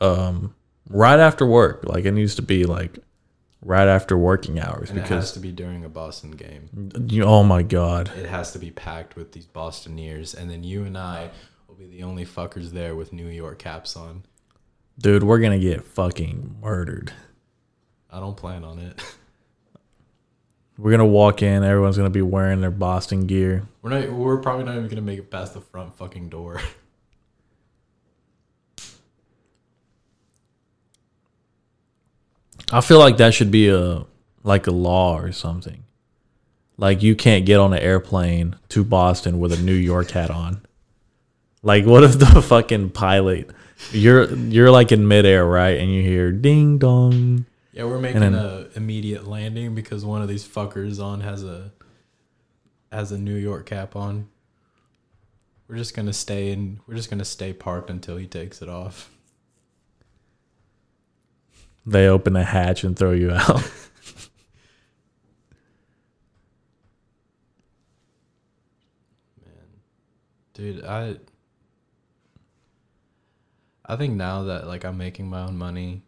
um 0.00 0.54
right 0.88 1.18
after 1.18 1.46
work. 1.46 1.84
Like 1.84 2.04
it 2.04 2.12
needs 2.12 2.34
to 2.36 2.42
be 2.42 2.64
like 2.64 2.98
right 3.64 3.88
after 3.88 4.16
working 4.18 4.58
hours 4.58 4.90
And 4.90 4.98
it 4.98 5.06
has 5.06 5.32
to 5.32 5.40
be 5.40 5.52
during 5.52 5.84
a 5.84 5.88
Boston 5.88 6.32
game. 6.32 6.90
you, 7.08 7.24
oh 7.24 7.42
my 7.42 7.62
god. 7.62 8.10
It 8.16 8.26
has 8.26 8.52
to 8.52 8.58
be 8.58 8.70
packed 8.70 9.16
with 9.16 9.32
these 9.32 9.46
Bostoniers, 9.46 10.34
and 10.34 10.50
then 10.50 10.64
you 10.64 10.84
and 10.84 10.98
I 10.98 11.30
will 11.68 11.76
be 11.76 11.86
the 11.86 12.02
only 12.02 12.26
fuckers 12.26 12.70
there 12.70 12.94
with 12.94 13.12
New 13.12 13.28
York 13.28 13.58
caps 13.58 13.96
on. 13.96 14.24
Dude, 14.98 15.22
we're 15.22 15.38
to 15.58 15.58
get 15.58 15.84
fucking 15.84 16.56
murdered. 16.60 17.12
I 18.10 18.20
don't 18.20 18.36
plan 18.36 18.62
on 18.64 18.78
it. 18.78 19.02
We're 20.78 20.90
to 21.00 21.04
walk 21.04 21.42
in, 21.42 21.62
everyone's 21.62 21.96
to 22.06 22.10
be 22.10 22.22
wearing 22.22 22.60
their 22.60 22.70
Boston 22.70 23.26
gear. 23.26 23.62
We're 23.82 23.90
not. 23.90 24.10
We're 24.10 24.38
probably 24.38 24.64
not 24.64 24.76
even 24.76 24.88
gonna 24.88 25.02
make 25.02 25.18
it 25.18 25.30
past 25.30 25.54
the 25.54 25.60
front 25.60 25.94
fucking 25.96 26.28
door. 26.28 26.60
I 32.72 32.80
feel 32.80 32.98
like 32.98 33.18
that 33.18 33.34
should 33.34 33.50
be 33.50 33.68
a 33.68 34.06
like 34.42 34.66
a 34.66 34.72
law 34.72 35.18
or 35.18 35.30
something. 35.30 35.84
Like 36.78 37.02
you 37.02 37.14
can't 37.14 37.44
get 37.44 37.60
on 37.60 37.74
an 37.74 37.78
airplane 37.78 38.56
to 38.70 38.82
Boston 38.82 39.38
with 39.38 39.52
a 39.52 39.62
New 39.62 39.74
York 39.74 40.10
hat 40.10 40.30
on. 40.30 40.62
Like 41.62 41.84
what 41.84 42.02
if 42.02 42.18
the 42.18 42.40
fucking 42.48 42.90
pilot 42.90 43.50
you're 43.90 44.32
you're 44.34 44.70
like 44.70 44.92
in 44.92 45.08
midair, 45.08 45.44
right? 45.44 45.78
And 45.78 45.92
you 45.92 46.02
hear 46.02 46.30
ding 46.32 46.78
dong. 46.78 47.46
Yeah, 47.72 47.84
we're 47.84 47.98
making 47.98 48.20
then- 48.20 48.34
a 48.34 48.66
immediate 48.74 49.26
landing 49.26 49.74
because 49.74 50.04
one 50.04 50.22
of 50.22 50.28
these 50.28 50.46
fuckers 50.46 51.02
on 51.02 51.20
has 51.22 51.42
a 51.42 51.72
has 52.90 53.10
a 53.12 53.18
New 53.18 53.34
York 53.36 53.66
cap 53.66 53.96
on. 53.96 54.28
We're 55.68 55.76
just 55.76 55.94
gonna 55.96 56.12
stay 56.12 56.52
in. 56.52 56.80
We're 56.86 56.96
just 56.96 57.08
gonna 57.10 57.24
stay 57.24 57.52
parked 57.54 57.88
until 57.88 58.16
he 58.18 58.26
takes 58.26 58.60
it 58.60 58.68
off. 58.68 59.10
They 61.86 62.06
open 62.06 62.36
a 62.36 62.44
hatch 62.44 62.84
and 62.84 62.96
throw 62.96 63.12
you 63.12 63.30
out. 63.32 63.62
Man, 69.44 69.54
dude, 70.54 70.84
I 70.84 71.16
I 73.92 73.96
think 73.96 74.14
now 74.14 74.44
that 74.44 74.66
like 74.66 74.86
I'm 74.86 74.96
making 74.96 75.28
my 75.28 75.42
own 75.42 75.58
money, 75.58 76.00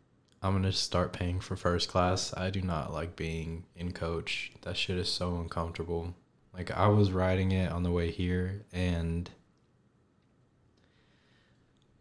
I'm 0.43 0.55
gonna 0.55 0.72
start 0.72 1.12
paying 1.12 1.39
for 1.39 1.55
first 1.55 1.91
class. 1.91 2.32
I 2.35 2.49
do 2.49 2.62
not 2.62 2.95
like 2.95 3.14
being 3.14 3.64
in 3.76 3.93
coach. 3.93 4.53
That 4.62 4.78
shit 4.78 4.97
is 4.97 5.11
so 5.11 5.37
uncomfortable. 5.37 6.14
Like 6.55 6.70
I 6.70 6.87
was 6.87 7.12
riding 7.12 7.53
it 7.53 7.70
on 7.70 7.82
the 7.82 7.91
way 7.91 8.11
here, 8.11 8.64
and 8.72 9.28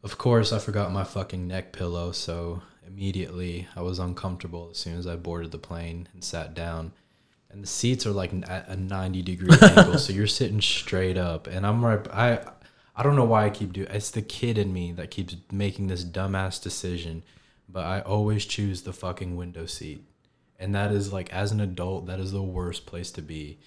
of 0.01 0.17
course 0.17 0.53
I 0.53 0.59
forgot 0.59 0.93
my 0.93 1.03
fucking 1.03 1.49
neck 1.49 1.73
pillow. 1.73 2.13
So 2.13 2.61
immediately 2.87 3.67
I 3.75 3.81
was 3.81 3.99
uncomfortable 3.99 4.69
as 4.71 4.77
soon 4.77 4.97
as 4.97 5.05
I 5.05 5.17
boarded 5.17 5.51
the 5.51 5.57
plane 5.57 6.07
and 6.13 6.23
sat 6.23 6.53
down. 6.53 6.93
And 7.49 7.61
the 7.61 7.67
seats 7.67 8.07
are 8.07 8.11
like 8.11 8.31
at 8.49 8.69
a 8.69 8.77
90 8.77 9.21
degree 9.21 9.57
angle, 9.61 9.99
so 9.99 10.13
you're 10.13 10.27
sitting 10.27 10.61
straight 10.61 11.17
up. 11.17 11.47
And 11.47 11.67
I'm 11.67 11.83
right. 11.83 12.07
I 12.07 12.52
I 12.95 13.03
don't 13.03 13.15
know 13.15 13.25
why 13.25 13.45
I 13.45 13.49
keep 13.49 13.73
doing. 13.73 13.87
It's 13.89 14.11
the 14.11 14.21
kid 14.21 14.57
in 14.57 14.71
me 14.71 14.91
that 14.93 15.11
keeps 15.11 15.35
making 15.51 15.87
this 15.87 16.03
dumbass 16.03 16.61
decision, 16.61 17.23
but 17.67 17.85
I 17.85 18.01
always 18.01 18.45
choose 18.45 18.83
the 18.83 18.93
fucking 18.93 19.35
window 19.35 19.65
seat, 19.65 20.03
and 20.59 20.75
that 20.75 20.91
is 20.91 21.11
like 21.11 21.33
as 21.33 21.51
an 21.51 21.59
adult, 21.59 22.05
that 22.05 22.19
is 22.19 22.31
the 22.31 22.43
worst 22.43 22.85
place 22.85 23.11
to 23.11 23.21
be. 23.21 23.59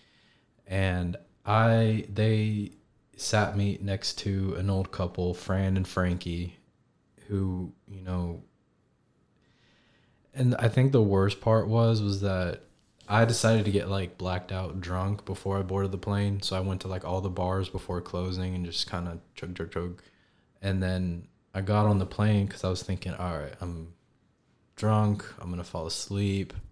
And 0.66 1.16
I 1.44 2.06
they 2.12 2.72
sat 3.16 3.56
me 3.56 3.78
next 3.80 4.18
to 4.18 4.54
an 4.58 4.70
old 4.70 4.92
couple, 4.92 5.34
Fran 5.34 5.76
and 5.76 5.88
Frankie, 5.88 6.56
who 7.28 7.72
you 7.88 8.02
know. 8.02 8.42
And 10.34 10.54
I 10.56 10.68
think 10.68 10.92
the 10.92 11.02
worst 11.02 11.40
part 11.40 11.66
was 11.66 12.02
was 12.02 12.20
that 12.20 12.62
I 13.08 13.24
decided 13.24 13.64
to 13.66 13.70
get 13.70 13.88
like 13.88 14.18
blacked 14.18 14.52
out 14.52 14.80
drunk 14.80 15.24
before 15.24 15.58
I 15.58 15.62
boarded 15.62 15.92
the 15.92 15.98
plane. 15.98 16.42
So 16.42 16.56
I 16.56 16.60
went 16.60 16.80
to 16.82 16.88
like 16.88 17.04
all 17.04 17.20
the 17.20 17.30
bars 17.30 17.68
before 17.68 18.00
closing 18.00 18.54
and 18.54 18.64
just 18.64 18.88
kind 18.88 19.08
of 19.08 19.20
chug, 19.34 19.56
chug, 19.56 19.72
chug. 19.72 20.02
And 20.60 20.82
then 20.82 21.28
I 21.54 21.60
got 21.60 21.86
on 21.86 21.98
the 21.98 22.06
plane 22.06 22.46
because 22.46 22.64
I 22.64 22.68
was 22.68 22.82
thinking, 22.82 23.14
all 23.14 23.38
right, 23.38 23.54
I'm 23.60 23.94
drunk. 24.74 25.24
I'm 25.40 25.48
going 25.48 25.62
to 25.62 25.64
fall 25.64 25.86
asleep. 25.86 26.52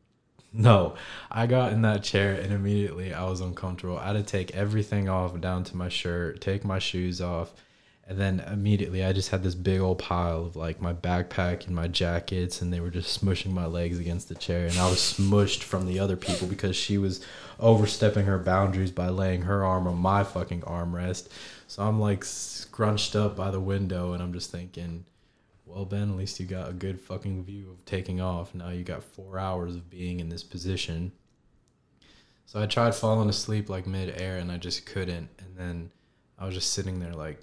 No, 0.57 0.95
I 1.33 1.49
got 1.49 1.73
in 1.73 1.83
that 1.83 2.05
chair 2.05 2.33
and 2.33 2.53
immediately 2.53 3.13
I 3.13 3.25
was 3.25 3.41
uncomfortable. 3.41 3.99
I 3.99 4.07
had 4.07 4.13
to 4.13 4.23
take 4.23 4.55
everything 4.55 5.09
off 5.09 5.41
down 5.41 5.65
to 5.65 5.77
my 5.77 5.89
shirt, 5.89 6.41
take 6.41 6.65
my 6.65 6.79
shoes 6.79 7.21
off, 7.21 7.53
and 8.07 8.19
then 8.19 8.41
immediately 8.41 9.03
I 9.03 9.15
just 9.15 9.31
had 9.31 9.43
this 9.43 9.55
big 9.55 9.81
old 9.81 9.99
pile 9.99 10.45
of 10.45 10.57
like 10.57 10.81
my 10.81 10.93
backpack 10.93 11.67
and 11.67 11.75
my 11.75 11.89
jackets, 11.89 12.61
and 12.61 12.73
they 12.73 12.81
were 12.81 12.91
just 12.91 13.23
smushing 13.23 13.53
my 13.53 13.65
legs 13.65 13.99
against 13.99 14.29
the 14.29 14.35
chair. 14.35 14.67
And 14.67 14.79
I 14.79 14.91
was 14.91 14.99
smushed 14.99 15.63
from 15.63 15.87
the 15.87 15.99
other 15.99 16.17
people 16.17 16.47
because 16.47 16.77
she 16.77 16.99
was 16.99 17.25
overstepping 17.59 18.27
her 18.27 18.39
boundaries 18.39 18.91
by 18.91 19.09
laying 19.09 19.43
her 19.43 19.65
arm 19.65 19.87
on 19.87 19.97
my 19.97 20.23
fucking 20.23 20.61
armrest. 20.63 21.29
So 21.67 21.83
I'm 21.83 21.99
like 21.99 22.25
scrunched 22.25 23.17
up 23.17 23.37
by 23.37 23.51
the 23.51 23.61
window, 23.61 24.13
and 24.13 24.23
I'm 24.23 24.35
just 24.35 24.53
thinking, 24.53 25.07
well, 25.65 25.87
Ben, 25.87 26.11
at 26.11 26.17
least 26.17 26.39
you 26.39 26.45
got 26.45 26.69
a 26.69 26.75
good 26.75 27.01
fucking 27.01 27.43
view 27.45 27.71
of 27.71 27.85
taking 27.87 28.21
off. 28.21 28.55
Now 28.55 28.69
you 28.69 28.85
got 28.85 29.03
four 29.03 29.39
hours 29.39 29.77
of 29.77 29.89
being 29.89 30.21
in 30.21 30.29
this 30.29 30.45
position. 30.45 31.13
So 32.45 32.61
I 32.61 32.67
tried 32.67 32.95
falling 32.95 33.31
asleep 33.31 33.71
like 33.71 33.87
mid 33.87 34.21
air, 34.21 34.37
and 34.37 34.53
I 34.53 34.59
just 34.59 34.85
couldn't. 34.85 35.31
And 35.39 35.57
then 35.57 35.91
I 36.39 36.45
was 36.45 36.55
just 36.55 36.75
sitting 36.75 37.01
there 37.01 37.15
like, 37.15 37.41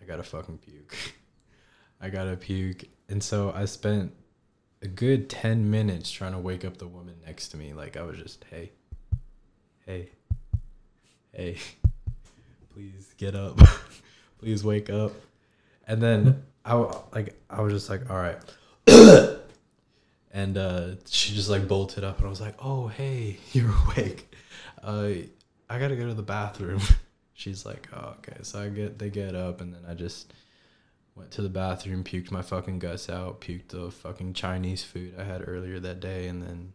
I 0.00 0.04
gotta 0.06 0.22
fucking 0.22 0.58
puke. 0.58 0.96
I 2.00 2.08
gotta 2.08 2.36
puke. 2.36 2.84
And 3.08 3.22
so 3.22 3.52
I 3.54 3.64
spent 3.66 4.12
a 4.82 4.88
good 4.88 5.28
10 5.28 5.70
minutes 5.70 6.10
trying 6.10 6.32
to 6.32 6.38
wake 6.38 6.64
up 6.64 6.78
the 6.78 6.86
woman 6.86 7.16
next 7.26 7.48
to 7.48 7.56
me. 7.56 7.72
Like, 7.72 7.96
I 7.96 8.02
was 8.02 8.16
just, 8.18 8.44
hey, 8.50 8.72
hey, 9.86 10.10
hey, 11.32 11.58
please 12.72 13.14
get 13.18 13.34
up. 13.34 13.58
please 14.38 14.64
wake 14.64 14.88
up. 14.88 15.12
And 15.86 16.00
then 16.02 16.44
I 16.64 16.74
like, 17.12 17.38
I 17.50 17.60
was 17.60 17.72
just 17.72 17.90
like, 17.90 18.08
all 18.10 18.16
right. 18.16 18.38
and 20.32 20.56
uh, 20.56 20.90
she 21.06 21.34
just 21.34 21.50
like 21.50 21.66
bolted 21.68 22.04
up, 22.04 22.18
and 22.18 22.26
I 22.26 22.30
was 22.30 22.40
like, 22.40 22.54
oh, 22.58 22.88
hey, 22.88 23.38
you're 23.52 23.74
awake. 23.86 24.34
Uh, 24.82 25.10
I 25.68 25.78
gotta 25.78 25.96
go 25.96 26.06
to 26.06 26.14
the 26.14 26.22
bathroom 26.22 26.80
she's 27.40 27.64
like, 27.64 27.88
oh, 27.94 28.14
okay. 28.18 28.36
So 28.42 28.60
I 28.60 28.68
get 28.68 28.98
they 28.98 29.10
get 29.10 29.34
up, 29.34 29.60
and 29.60 29.74
then 29.74 29.82
I 29.88 29.94
just 29.94 30.32
went 31.14 31.30
to 31.32 31.42
the 31.42 31.48
bathroom, 31.48 32.04
puked 32.04 32.30
my 32.30 32.42
fucking 32.42 32.78
guts 32.78 33.08
out, 33.08 33.40
puked 33.40 33.68
the 33.68 33.90
fucking 33.90 34.34
Chinese 34.34 34.84
food 34.84 35.14
I 35.18 35.24
had 35.24 35.46
earlier 35.46 35.80
that 35.80 36.00
day, 36.00 36.28
and 36.28 36.42
then 36.42 36.72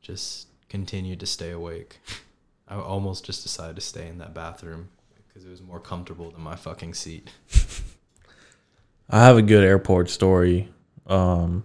just 0.00 0.48
continued 0.68 1.20
to 1.20 1.26
stay 1.26 1.50
awake. 1.50 2.00
I 2.68 2.76
almost 2.76 3.24
just 3.24 3.42
decided 3.42 3.76
to 3.76 3.82
stay 3.82 4.08
in 4.08 4.18
that 4.18 4.34
bathroom 4.34 4.88
because 5.28 5.44
it 5.44 5.50
was 5.50 5.62
more 5.62 5.80
comfortable 5.80 6.30
than 6.30 6.40
my 6.40 6.56
fucking 6.56 6.94
seat. 6.94 7.30
I 9.10 9.24
have 9.24 9.36
a 9.36 9.42
good 9.42 9.62
airport 9.62 10.08
story. 10.10 10.68
Um, 11.06 11.64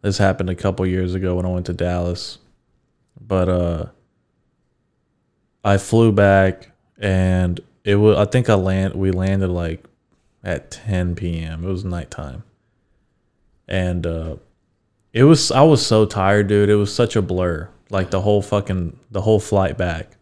this 0.00 0.18
happened 0.18 0.50
a 0.50 0.54
couple 0.54 0.86
years 0.86 1.14
ago 1.14 1.34
when 1.34 1.46
I 1.46 1.48
went 1.48 1.66
to 1.66 1.72
Dallas, 1.72 2.38
but 3.20 3.48
uh, 3.48 3.86
I 5.64 5.78
flew 5.78 6.12
back 6.12 6.70
and 6.98 7.60
it 7.84 7.96
was 7.96 8.16
I 8.16 8.24
think 8.24 8.48
I 8.48 8.54
land 8.54 8.94
we 8.94 9.10
landed 9.10 9.48
like 9.48 9.84
at 10.42 10.70
10 10.70 11.14
p.m. 11.14 11.64
It 11.64 11.68
was 11.68 11.84
nighttime. 11.84 12.44
And 13.68 14.06
uh 14.06 14.36
it 15.12 15.24
was 15.24 15.50
I 15.50 15.62
was 15.62 15.84
so 15.84 16.06
tired, 16.06 16.48
dude. 16.48 16.68
It 16.68 16.76
was 16.76 16.94
such 16.94 17.16
a 17.16 17.22
blur. 17.22 17.68
Like 17.90 18.10
the 18.10 18.20
whole 18.20 18.42
fucking 18.42 18.98
the 19.10 19.20
whole 19.20 19.40
flight 19.40 19.76
back. 19.78 20.16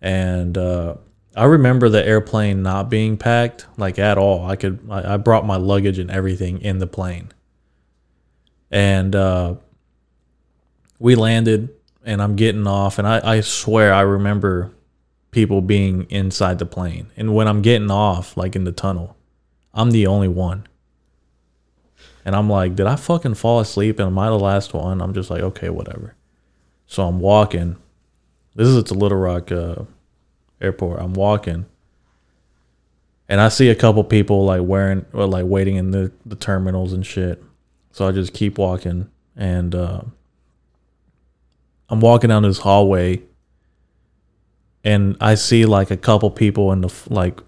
And 0.00 0.56
uh 0.58 0.96
I 1.34 1.44
remember 1.44 1.88
the 1.88 2.04
airplane 2.04 2.62
not 2.62 2.88
being 2.88 3.16
packed 3.16 3.66
like 3.76 3.98
at 3.98 4.18
all. 4.18 4.46
I 4.46 4.56
could 4.56 4.80
I, 4.90 5.14
I 5.14 5.16
brought 5.16 5.46
my 5.46 5.56
luggage 5.56 5.98
and 5.98 6.10
everything 6.10 6.60
in 6.60 6.78
the 6.78 6.86
plane. 6.86 7.32
And 8.70 9.14
uh 9.14 9.56
we 10.98 11.14
landed 11.14 11.75
and 12.06 12.22
I'm 12.22 12.36
getting 12.36 12.66
off, 12.66 12.98
and 12.98 13.06
I, 13.06 13.20
I 13.22 13.40
swear 13.40 13.92
I 13.92 14.02
remember 14.02 14.72
people 15.32 15.60
being 15.60 16.06
inside 16.08 16.58
the 16.58 16.64
plane. 16.64 17.12
And 17.16 17.34
when 17.34 17.48
I'm 17.48 17.60
getting 17.60 17.90
off, 17.90 18.36
like 18.36 18.56
in 18.56 18.64
the 18.64 18.72
tunnel, 18.72 19.16
I'm 19.74 19.90
the 19.90 20.06
only 20.06 20.28
one. 20.28 20.66
And 22.24 22.34
I'm 22.34 22.48
like, 22.48 22.74
did 22.74 22.86
I 22.86 22.96
fucking 22.96 23.34
fall 23.34 23.60
asleep? 23.60 23.98
And 23.98 24.06
am 24.06 24.18
I 24.18 24.28
the 24.28 24.38
last 24.38 24.72
one? 24.72 25.02
I'm 25.02 25.12
just 25.12 25.30
like, 25.30 25.42
okay, 25.42 25.68
whatever. 25.68 26.14
So 26.86 27.06
I'm 27.06 27.20
walking. 27.20 27.76
This 28.54 28.68
is 28.68 28.78
at 28.78 28.86
the 28.86 28.94
Little 28.94 29.18
Rock 29.18 29.52
uh, 29.52 29.82
airport. 30.60 31.00
I'm 31.00 31.12
walking. 31.12 31.66
And 33.28 33.40
I 33.40 33.48
see 33.48 33.68
a 33.68 33.74
couple 33.74 34.02
people 34.04 34.44
like 34.44 34.62
wearing, 34.62 35.04
or 35.12 35.26
like 35.26 35.44
waiting 35.46 35.76
in 35.76 35.90
the, 35.90 36.12
the 36.24 36.36
terminals 36.36 36.92
and 36.92 37.04
shit. 37.04 37.42
So 37.90 38.08
I 38.08 38.12
just 38.12 38.32
keep 38.32 38.58
walking. 38.58 39.10
And 39.36 39.74
uh, 39.74 40.02
I'm 41.88 42.00
walking 42.00 42.28
down 42.28 42.42
this 42.42 42.58
hallway 42.58 43.22
and 44.82 45.16
I 45.20 45.34
see 45.34 45.66
like 45.66 45.90
a 45.90 45.96
couple 45.96 46.30
people 46.30 46.72
in 46.72 46.80
the 46.80 46.92
like 47.08 47.40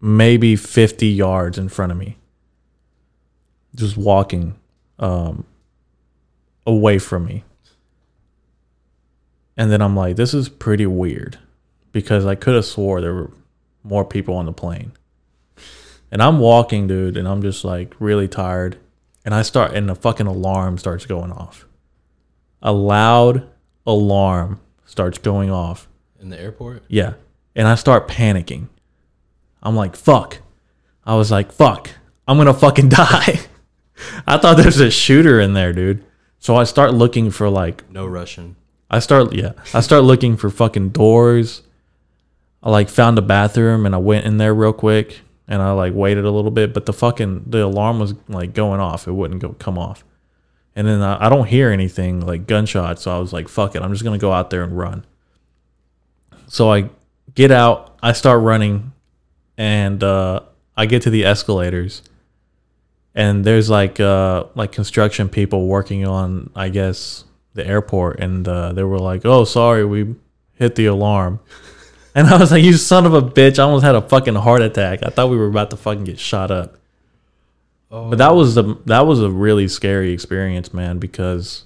maybe 0.00 0.56
50 0.56 1.06
yards 1.06 1.58
in 1.58 1.68
front 1.68 1.92
of 1.92 1.98
me 1.98 2.16
just 3.74 3.96
walking 3.96 4.54
um 4.98 5.44
away 6.66 6.98
from 6.98 7.24
me. 7.26 7.44
And 9.56 9.70
then 9.70 9.82
I'm 9.82 9.96
like 9.96 10.16
this 10.16 10.32
is 10.32 10.48
pretty 10.48 10.86
weird 10.86 11.38
because 11.92 12.24
I 12.24 12.34
could 12.34 12.54
have 12.54 12.64
swore 12.64 13.00
there 13.00 13.14
were 13.14 13.30
more 13.82 14.04
people 14.04 14.36
on 14.36 14.46
the 14.46 14.52
plane. 14.52 14.92
And 16.10 16.22
I'm 16.22 16.38
walking, 16.38 16.86
dude, 16.86 17.16
and 17.16 17.26
I'm 17.26 17.42
just 17.42 17.64
like 17.64 17.94
really 17.98 18.28
tired. 18.28 18.78
And 19.24 19.34
I 19.34 19.42
start 19.42 19.74
and 19.74 19.88
the 19.88 19.94
fucking 19.94 20.26
alarm 20.26 20.78
starts 20.78 21.04
going 21.04 21.32
off 21.32 21.66
a 22.66 22.72
loud 22.72 23.48
alarm 23.86 24.60
starts 24.84 25.18
going 25.18 25.50
off 25.50 25.88
in 26.20 26.28
the 26.28 26.38
airport. 26.38 26.82
Yeah, 26.88 27.14
and 27.54 27.66
I 27.66 27.76
start 27.76 28.08
panicking. 28.08 28.68
I'm 29.62 29.76
like, 29.76 29.96
"Fuck!" 29.96 30.38
I 31.04 31.14
was 31.14 31.30
like, 31.30 31.52
"Fuck! 31.52 31.90
I'm 32.28 32.36
gonna 32.36 32.52
fucking 32.52 32.88
die." 32.90 33.40
I 34.26 34.36
thought 34.36 34.56
there's 34.58 34.80
a 34.80 34.90
shooter 34.90 35.40
in 35.40 35.54
there, 35.54 35.72
dude. 35.72 36.04
So 36.38 36.56
I 36.56 36.64
start 36.64 36.92
looking 36.92 37.30
for 37.30 37.48
like 37.48 37.88
no 37.90 38.04
Russian. 38.04 38.56
I 38.90 38.98
start 38.98 39.32
yeah. 39.32 39.52
I 39.72 39.80
start 39.80 40.02
looking 40.02 40.36
for 40.36 40.50
fucking 40.50 40.90
doors. 40.90 41.62
I 42.62 42.70
like 42.70 42.88
found 42.88 43.16
a 43.16 43.22
bathroom 43.22 43.86
and 43.86 43.94
I 43.94 43.98
went 43.98 44.26
in 44.26 44.38
there 44.38 44.52
real 44.52 44.72
quick 44.72 45.20
and 45.46 45.62
I 45.62 45.70
like 45.72 45.94
waited 45.94 46.24
a 46.24 46.30
little 46.32 46.50
bit, 46.50 46.74
but 46.74 46.86
the 46.86 46.92
fucking 46.92 47.44
the 47.46 47.64
alarm 47.64 48.00
was 48.00 48.14
like 48.28 48.54
going 48.54 48.80
off. 48.80 49.06
It 49.06 49.12
wouldn't 49.12 49.40
go 49.40 49.50
come 49.58 49.78
off. 49.78 50.04
And 50.76 50.86
then 50.86 51.00
I, 51.00 51.26
I 51.26 51.28
don't 51.30 51.46
hear 51.46 51.70
anything 51.70 52.20
like 52.20 52.46
gunshots. 52.46 53.02
So 53.02 53.16
I 53.16 53.18
was 53.18 53.32
like, 53.32 53.48
fuck 53.48 53.74
it. 53.74 53.82
I'm 53.82 53.92
just 53.92 54.04
going 54.04 54.18
to 54.18 54.20
go 54.20 54.30
out 54.30 54.50
there 54.50 54.62
and 54.62 54.76
run. 54.76 55.06
So 56.48 56.70
I 56.70 56.90
get 57.34 57.50
out, 57.50 57.98
I 58.02 58.12
start 58.12 58.42
running, 58.42 58.92
and 59.56 60.04
uh, 60.04 60.40
I 60.76 60.86
get 60.86 61.02
to 61.02 61.10
the 61.10 61.24
escalators. 61.24 62.02
And 63.14 63.44
there's 63.44 63.70
like 63.70 63.98
uh, 63.98 64.44
like 64.54 64.72
construction 64.72 65.30
people 65.30 65.66
working 65.66 66.06
on, 66.06 66.50
I 66.54 66.68
guess, 66.68 67.24
the 67.54 67.66
airport, 67.66 68.20
and 68.20 68.46
uh, 68.46 68.74
they 68.74 68.84
were 68.84 68.98
like, 68.98 69.24
"Oh, 69.24 69.44
sorry, 69.44 69.86
we 69.86 70.14
hit 70.54 70.74
the 70.74 70.86
alarm." 70.86 71.40
And 72.14 72.26
I 72.28 72.38
was 72.38 72.50
like, 72.50 72.64
"You 72.64 72.72
son 72.72 73.04
of 73.04 73.12
a 73.12 73.20
bitch! 73.20 73.58
I 73.58 73.64
almost 73.64 73.84
had 73.84 73.94
a 73.94 74.00
fucking 74.00 74.36
heart 74.36 74.62
attack. 74.62 75.00
I 75.02 75.10
thought 75.10 75.28
we 75.28 75.36
were 75.36 75.48
about 75.48 75.68
to 75.68 75.76
fucking 75.76 76.04
get 76.04 76.18
shot 76.18 76.50
up." 76.50 76.78
Oh. 77.90 78.10
But 78.10 78.18
that 78.18 78.34
was 78.34 78.56
a 78.56 78.62
that 78.86 79.06
was 79.06 79.20
a 79.20 79.30
really 79.30 79.68
scary 79.68 80.12
experience, 80.12 80.74
man, 80.74 80.98
because 80.98 81.64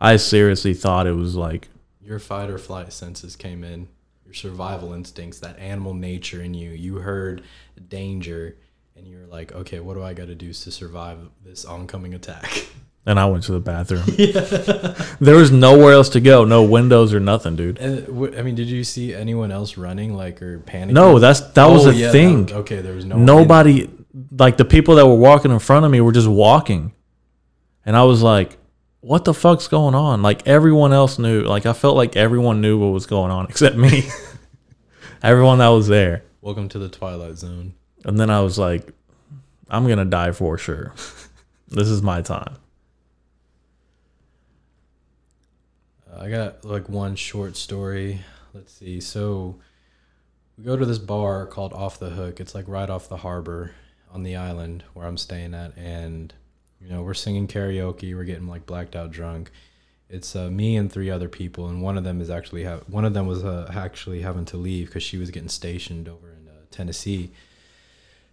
I 0.00 0.16
seriously 0.16 0.74
thought 0.74 1.06
it 1.06 1.12
was 1.12 1.34
like 1.34 1.68
your 2.02 2.18
fight 2.18 2.50
or 2.50 2.58
flight 2.58 2.92
senses 2.92 3.36
came 3.36 3.64
in, 3.64 3.88
your 4.24 4.34
survival 4.34 4.92
instincts, 4.92 5.40
that 5.40 5.58
animal 5.58 5.94
nature 5.94 6.42
in 6.42 6.54
you. 6.54 6.70
You 6.70 6.96
heard 6.96 7.42
danger 7.88 8.56
and 8.96 9.06
you're 9.06 9.26
like, 9.26 9.52
"Okay, 9.52 9.80
what 9.80 9.94
do 9.94 10.02
I 10.02 10.12
got 10.12 10.26
to 10.26 10.34
do 10.34 10.52
to 10.52 10.70
survive 10.70 11.18
this 11.44 11.64
oncoming 11.64 12.14
attack?" 12.14 12.66
and 13.08 13.18
I 13.18 13.24
went 13.24 13.44
to 13.44 13.52
the 13.52 13.60
bathroom. 13.60 14.04
yeah. 14.18 14.94
there 15.18 15.36
was 15.36 15.50
nowhere 15.50 15.94
else 15.94 16.10
to 16.10 16.20
go, 16.20 16.44
no 16.44 16.62
windows 16.62 17.14
or 17.14 17.20
nothing, 17.20 17.56
dude. 17.56 17.78
And 17.78 18.36
I 18.36 18.42
mean, 18.42 18.54
did 18.54 18.68
you 18.68 18.84
see 18.84 19.14
anyone 19.14 19.50
else 19.50 19.78
running 19.78 20.14
like 20.14 20.42
or 20.42 20.58
panicking? 20.58 20.90
No, 20.90 21.18
that's 21.18 21.40
that 21.40 21.66
was 21.66 21.86
oh, 21.86 21.90
a 21.90 21.94
yeah, 21.94 22.12
thing. 22.12 22.46
that- 22.46 22.56
okay, 22.56 22.82
there 22.82 22.94
was 22.94 23.06
no 23.06 23.16
Nobody, 23.16 23.88
like 24.30 24.56
the 24.56 24.64
people 24.64 24.94
that 24.96 25.06
were 25.06 25.14
walking 25.14 25.50
in 25.50 25.58
front 25.58 25.84
of 25.84 25.90
me, 25.90 26.00
were 26.00 26.12
just 26.12 26.28
walking, 26.28 26.92
and 27.86 27.96
I 27.96 28.04
was 28.04 28.22
like, 28.22 28.56
"What 29.00 29.24
the 29.24 29.34
fuck's 29.34 29.68
going 29.68 29.94
on?" 29.94 30.22
Like 30.22 30.46
everyone 30.46 30.92
else 30.92 31.18
knew. 31.18 31.42
Like 31.42 31.66
I 31.66 31.72
felt 31.72 31.96
like 31.96 32.16
everyone 32.16 32.60
knew 32.60 32.78
what 32.78 32.88
was 32.88 33.06
going 33.06 33.30
on 33.30 33.46
except 33.48 33.76
me. 33.76 34.08
everyone 35.22 35.58
that 35.58 35.68
was 35.68 35.88
there, 35.88 36.24
Welcome 36.40 36.68
to 36.70 36.78
the 36.78 36.88
Twilight 36.88 37.36
Zone. 37.38 37.74
and 38.04 38.18
then 38.18 38.30
I 38.30 38.40
was 38.40 38.58
like, 38.58 38.92
"I'm 39.68 39.86
gonna 39.86 40.04
die 40.04 40.32
for 40.32 40.58
sure. 40.58 40.94
this 41.68 41.88
is 41.88 42.02
my 42.02 42.22
time." 42.22 42.56
I 46.20 46.28
got 46.30 46.64
like 46.64 46.88
one 46.88 47.14
short 47.14 47.56
story. 47.56 48.20
Let's 48.52 48.72
see. 48.72 49.00
So 49.00 49.56
we 50.56 50.64
go 50.64 50.76
to 50.76 50.84
this 50.84 50.98
bar 50.98 51.46
called 51.46 51.72
Off 51.72 51.98
the 52.00 52.10
Hook. 52.10 52.40
It's 52.40 52.54
like 52.54 52.66
right 52.66 52.90
off 52.90 53.08
the 53.08 53.18
harbor 53.18 53.72
on 54.12 54.22
the 54.22 54.36
island 54.36 54.84
where 54.94 55.06
I'm 55.06 55.16
staying 55.16 55.54
at, 55.54 55.76
and 55.76 56.32
you 56.80 56.88
know 56.88 57.02
we're 57.02 57.14
singing 57.14 57.48
karaoke. 57.48 58.14
We're 58.14 58.24
getting 58.24 58.48
like 58.48 58.66
blacked 58.66 58.96
out 58.96 59.10
drunk. 59.10 59.50
It's 60.08 60.34
uh, 60.34 60.50
me 60.50 60.76
and 60.76 60.90
three 60.90 61.10
other 61.10 61.28
people, 61.28 61.68
and 61.68 61.82
one 61.82 61.98
of 61.98 62.04
them 62.04 62.20
is 62.20 62.30
actually 62.30 62.64
ha- 62.64 62.80
one 62.86 63.04
of 63.04 63.14
them 63.14 63.26
was 63.26 63.44
uh, 63.44 63.70
actually 63.74 64.22
having 64.22 64.44
to 64.46 64.56
leave 64.56 64.86
because 64.86 65.02
she 65.02 65.18
was 65.18 65.30
getting 65.30 65.48
stationed 65.48 66.08
over 66.08 66.30
in 66.30 66.48
uh, 66.48 66.52
Tennessee. 66.70 67.32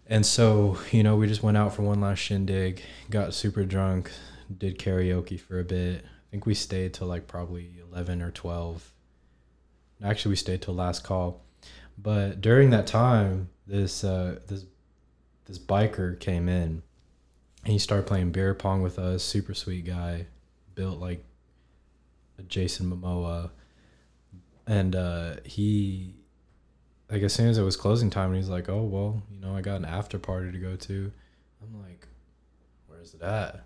And 0.07 0.25
so, 0.25 0.77
you 0.91 1.03
know, 1.03 1.15
we 1.15 1.27
just 1.27 1.43
went 1.43 1.57
out 1.57 1.73
for 1.73 1.81
one 1.81 1.99
last 1.99 2.19
shindig, 2.19 2.81
got 3.09 3.33
super 3.33 3.63
drunk, 3.63 4.11
did 4.55 4.77
karaoke 4.77 5.39
for 5.39 5.59
a 5.59 5.63
bit. 5.63 6.05
I 6.05 6.31
think 6.31 6.45
we 6.45 6.53
stayed 6.53 6.93
till 6.93 7.07
like 7.07 7.27
probably 7.27 7.71
11 7.91 8.21
or 8.21 8.31
12. 8.31 8.91
Actually, 10.03 10.29
we 10.31 10.35
stayed 10.35 10.61
till 10.61 10.75
last 10.75 11.03
call. 11.03 11.43
But 11.97 12.41
during 12.41 12.69
that 12.71 12.87
time, 12.87 13.49
this 13.65 14.03
uh, 14.03 14.39
this 14.47 14.65
this 15.45 15.59
biker 15.59 16.19
came 16.19 16.49
in. 16.49 16.83
And 17.63 17.71
he 17.71 17.79
started 17.79 18.05
playing 18.05 18.31
beer 18.31 18.53
pong 18.53 18.81
with 18.81 18.99
us. 18.99 19.23
Super 19.23 19.53
sweet 19.53 19.85
guy, 19.85 20.27
built 20.75 20.99
like 20.99 21.23
a 22.37 22.43
Jason 22.43 22.91
Momoa, 22.91 23.49
and 24.67 24.95
uh, 24.95 25.35
he 25.43 26.13
like 27.09 27.21
as 27.23 27.33
soon 27.33 27.47
as 27.47 27.57
it 27.57 27.63
was 27.63 27.75
closing 27.75 28.09
time, 28.09 28.29
and 28.29 28.37
he's 28.37 28.49
like, 28.49 28.69
"Oh 28.69 28.83
well, 28.83 29.23
you 29.31 29.39
know, 29.39 29.55
I 29.55 29.61
got 29.61 29.77
an 29.77 29.85
after 29.85 30.19
party 30.19 30.51
to 30.51 30.57
go 30.59 30.75
to." 30.75 31.11
I'm 31.61 31.81
like, 31.81 32.07
"Where's 32.87 33.13
it 33.13 33.21
at?" 33.21 33.63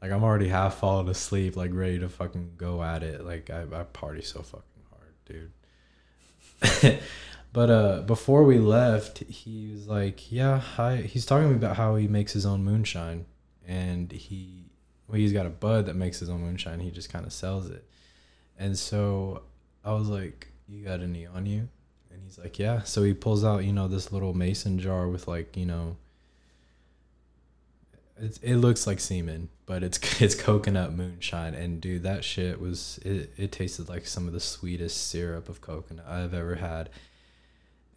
Like 0.00 0.10
I'm 0.10 0.24
already 0.24 0.48
half 0.48 0.78
falling 0.78 1.08
asleep, 1.08 1.56
like 1.56 1.70
ready 1.72 1.98
to 2.00 2.08
fucking 2.08 2.52
go 2.56 2.82
at 2.82 3.02
it. 3.02 3.24
Like 3.24 3.50
I, 3.50 3.62
I 3.62 3.82
party 3.84 4.22
so 4.22 4.42
fucking 4.42 4.82
hard, 4.90 5.14
dude. 6.84 7.00
but 7.52 7.70
uh, 7.70 8.00
before 8.02 8.44
we 8.44 8.58
left, 8.58 9.18
he 9.18 9.70
was 9.72 9.86
like, 9.86 10.32
"Yeah, 10.32 10.58
hi." 10.58 10.96
He's 10.96 11.26
talking 11.26 11.48
to 11.48 11.50
me 11.50 11.56
about 11.56 11.76
how 11.76 11.96
he 11.96 12.08
makes 12.08 12.32
his 12.32 12.46
own 12.46 12.64
moonshine, 12.64 13.26
and 13.66 14.10
he, 14.10 14.70
well, 15.06 15.18
he's 15.18 15.32
got 15.32 15.46
a 15.46 15.50
bud 15.50 15.86
that 15.86 15.94
makes 15.96 16.18
his 16.18 16.30
own 16.30 16.40
moonshine. 16.40 16.80
He 16.80 16.90
just 16.90 17.12
kind 17.12 17.26
of 17.26 17.32
sells 17.32 17.68
it, 17.68 17.84
and 18.58 18.78
so 18.78 19.42
I 19.84 19.92
was 19.92 20.08
like, 20.08 20.48
"You 20.66 20.84
got 20.84 21.00
any 21.00 21.26
on 21.26 21.44
you?" 21.44 21.68
And 22.10 22.22
he's 22.24 22.38
like, 22.38 22.58
"Yeah." 22.58 22.82
So 22.82 23.02
he 23.02 23.12
pulls 23.12 23.44
out, 23.44 23.64
you 23.64 23.72
know, 23.72 23.88
this 23.88 24.12
little 24.12 24.32
mason 24.34 24.78
jar 24.78 25.08
with 25.08 25.28
like, 25.28 25.54
you 25.56 25.66
know, 25.66 25.96
it, 28.16 28.38
it 28.42 28.56
looks 28.56 28.86
like 28.86 29.00
semen, 29.00 29.48
but 29.66 29.82
it's 29.82 29.98
it's 30.22 30.34
coconut 30.34 30.94
moonshine. 30.94 31.54
And 31.54 31.80
dude, 31.80 32.04
that 32.04 32.24
shit 32.24 32.60
was 32.60 32.98
it, 33.04 33.32
it 33.36 33.52
tasted 33.52 33.88
like 33.88 34.06
some 34.06 34.26
of 34.26 34.32
the 34.32 34.40
sweetest 34.40 35.08
syrup 35.08 35.48
of 35.48 35.60
coconut 35.60 36.06
I've 36.06 36.32
ever 36.32 36.54
had. 36.56 36.88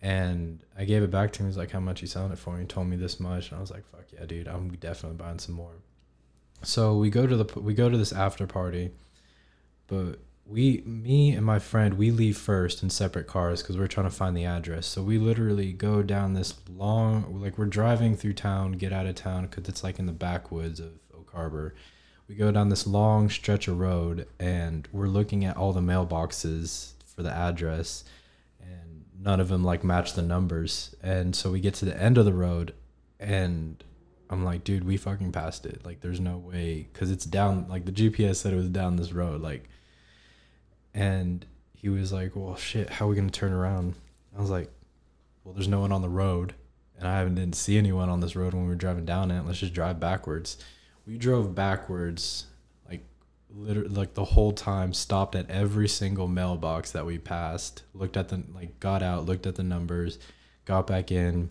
And 0.02 0.60
I 0.78 0.86
gave 0.86 1.04
it 1.04 1.12
back 1.12 1.34
to 1.34 1.40
him. 1.40 1.48
He's 1.48 1.58
like, 1.58 1.72
"How 1.72 1.80
much 1.80 2.02
you 2.02 2.08
selling 2.08 2.32
it 2.32 2.38
for?" 2.38 2.52
And 2.52 2.62
he 2.62 2.68
told 2.68 2.88
me 2.88 2.96
this 2.96 3.20
much, 3.20 3.50
and 3.50 3.58
I 3.58 3.62
was 3.62 3.72
like, 3.72 3.86
"Fuck 3.92 4.06
yeah, 4.14 4.26
dude! 4.26 4.48
I'm 4.48 4.70
definitely 4.76 5.18
buying 5.18 5.40
some 5.40 5.56
more." 5.56 5.74
So 6.62 6.98
we 6.98 7.10
go 7.10 7.26
to 7.26 7.36
the 7.38 7.60
we 7.60 7.74
go 7.74 7.90
to 7.90 7.98
this 7.98 8.14
after 8.14 8.46
party, 8.46 8.92
but 9.88 10.20
we 10.46 10.84
me 10.86 11.32
and 11.32 11.46
my 11.46 11.58
friend 11.58 11.96
we 11.96 12.12
leave 12.12 12.38
first 12.38 12.84
in 12.84 12.90
separate 12.90 13.26
cars 13.26 13.62
because 13.62 13.78
we're 13.78 13.88
trying 13.88 14.06
to 14.08 14.16
find 14.16 14.38
the 14.38 14.46
address 14.46 14.86
so 14.86 15.02
we 15.02 15.18
literally 15.18 15.74
go 15.74 16.04
down 16.04 16.34
this 16.34 16.54
long 16.70 17.42
like 17.42 17.58
we're 17.58 17.66
driving 17.66 18.16
through 18.16 18.34
town 18.34 18.74
get 18.74 18.94
out 18.94 19.08
of 19.08 19.16
town 19.16 19.48
because 19.48 19.68
it's 19.68 19.84
like 19.84 19.98
in 19.98 20.06
the 20.06 20.12
backwoods 20.12 20.80
of 20.80 20.92
oak 21.18 21.32
harbor 21.34 21.74
we 22.28 22.36
go 22.36 22.52
down 22.52 22.70
this 22.70 22.86
long 22.86 23.28
stretch 23.28 23.68
of 23.68 23.80
road 23.80 24.28
and 24.40 24.88
we're 24.92 25.08
looking 25.08 25.44
at 25.44 25.58
all 25.58 25.74
the 25.74 25.82
mailboxes 25.82 26.92
for 27.16 27.24
the 27.24 27.32
address 27.32 28.04
none 29.20 29.40
of 29.40 29.50
them 29.50 29.64
like 29.64 29.84
match 29.84 30.14
the 30.14 30.22
numbers 30.22 30.96
and 31.02 31.36
so 31.36 31.52
we 31.52 31.60
get 31.60 31.74
to 31.74 31.86
the 31.86 32.02
end 32.02 32.18
of 32.18 32.26
the 32.26 32.34
road 32.34 32.74
and 33.20 33.84
i'm 34.30 34.44
like 34.44 34.64
dude 34.64 34.84
we 34.84 34.98
fucking 34.98 35.32
passed 35.32 35.66
it 35.66 35.86
like 35.86 36.02
there's 36.02 36.20
no 36.20 36.38
way 36.38 36.88
because 36.92 37.10
it's 37.10 37.26
down 37.26 37.66
like 37.70 37.86
the 37.86 37.92
gps 37.92 38.36
said 38.36 38.54
it 38.54 38.58
was 38.58 38.70
down 38.70 38.96
this 38.96 39.14
road 39.14 39.42
like 39.42 39.70
and 40.96 41.46
he 41.74 41.90
was 41.90 42.12
like, 42.12 42.36
"Well, 42.36 42.56
shit, 42.56 42.90
how 42.90 43.06
are 43.06 43.10
we 43.10 43.16
gonna 43.16 43.30
turn 43.30 43.52
around?" 43.52 43.94
I 44.36 44.42
was 44.42 44.50
like, 44.50 44.72
"Well, 45.44 45.54
there's 45.54 45.68
no 45.68 45.82
one 45.82 45.92
on 45.92 46.02
the 46.02 46.10
road, 46.10 46.56
and 46.98 47.08
I 47.08 47.20
haven't 47.20 47.36
didn't 47.36 47.56
see 47.56 47.78
anyone 47.78 48.10
on 48.10 48.22
this 48.22 48.36
road 48.36 48.54
when 48.54 48.64
we 48.64 48.70
were 48.70 48.76
driving 48.76 49.06
down 49.06 49.30
it. 49.30 49.46
Let's 49.46 49.60
just 49.60 49.74
drive 49.74 50.00
backwards." 50.00 50.58
We 51.06 51.20
drove 51.20 51.54
backwards, 51.54 52.48
literally, 53.56 53.90
like 53.90 54.14
the 54.14 54.26
whole 54.26 54.52
time. 54.52 54.94
Stopped 54.94 55.36
at 55.36 55.50
every 55.50 55.88
single 55.88 56.28
mailbox 56.28 56.92
that 56.92 57.06
we 57.06 57.18
passed. 57.18 57.84
Looked 57.94 58.18
at 58.18 58.30
the 58.30 58.44
like, 58.54 58.80
got 58.80 59.02
out, 59.02 59.26
looked 59.26 59.48
at 59.48 59.56
the 59.56 59.64
numbers, 59.64 60.20
got 60.66 60.88
back 60.88 61.12
in, 61.12 61.50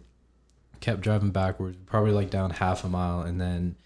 kept 0.81 1.01
driving 1.01 1.31
backwards. 1.31 1.77
Probably 1.87 2.13
like 2.13 2.31
down 2.31 2.51
half 2.51 2.85
a 2.85 2.89
mile, 2.89 3.23
and 3.23 3.41
then 3.41 3.77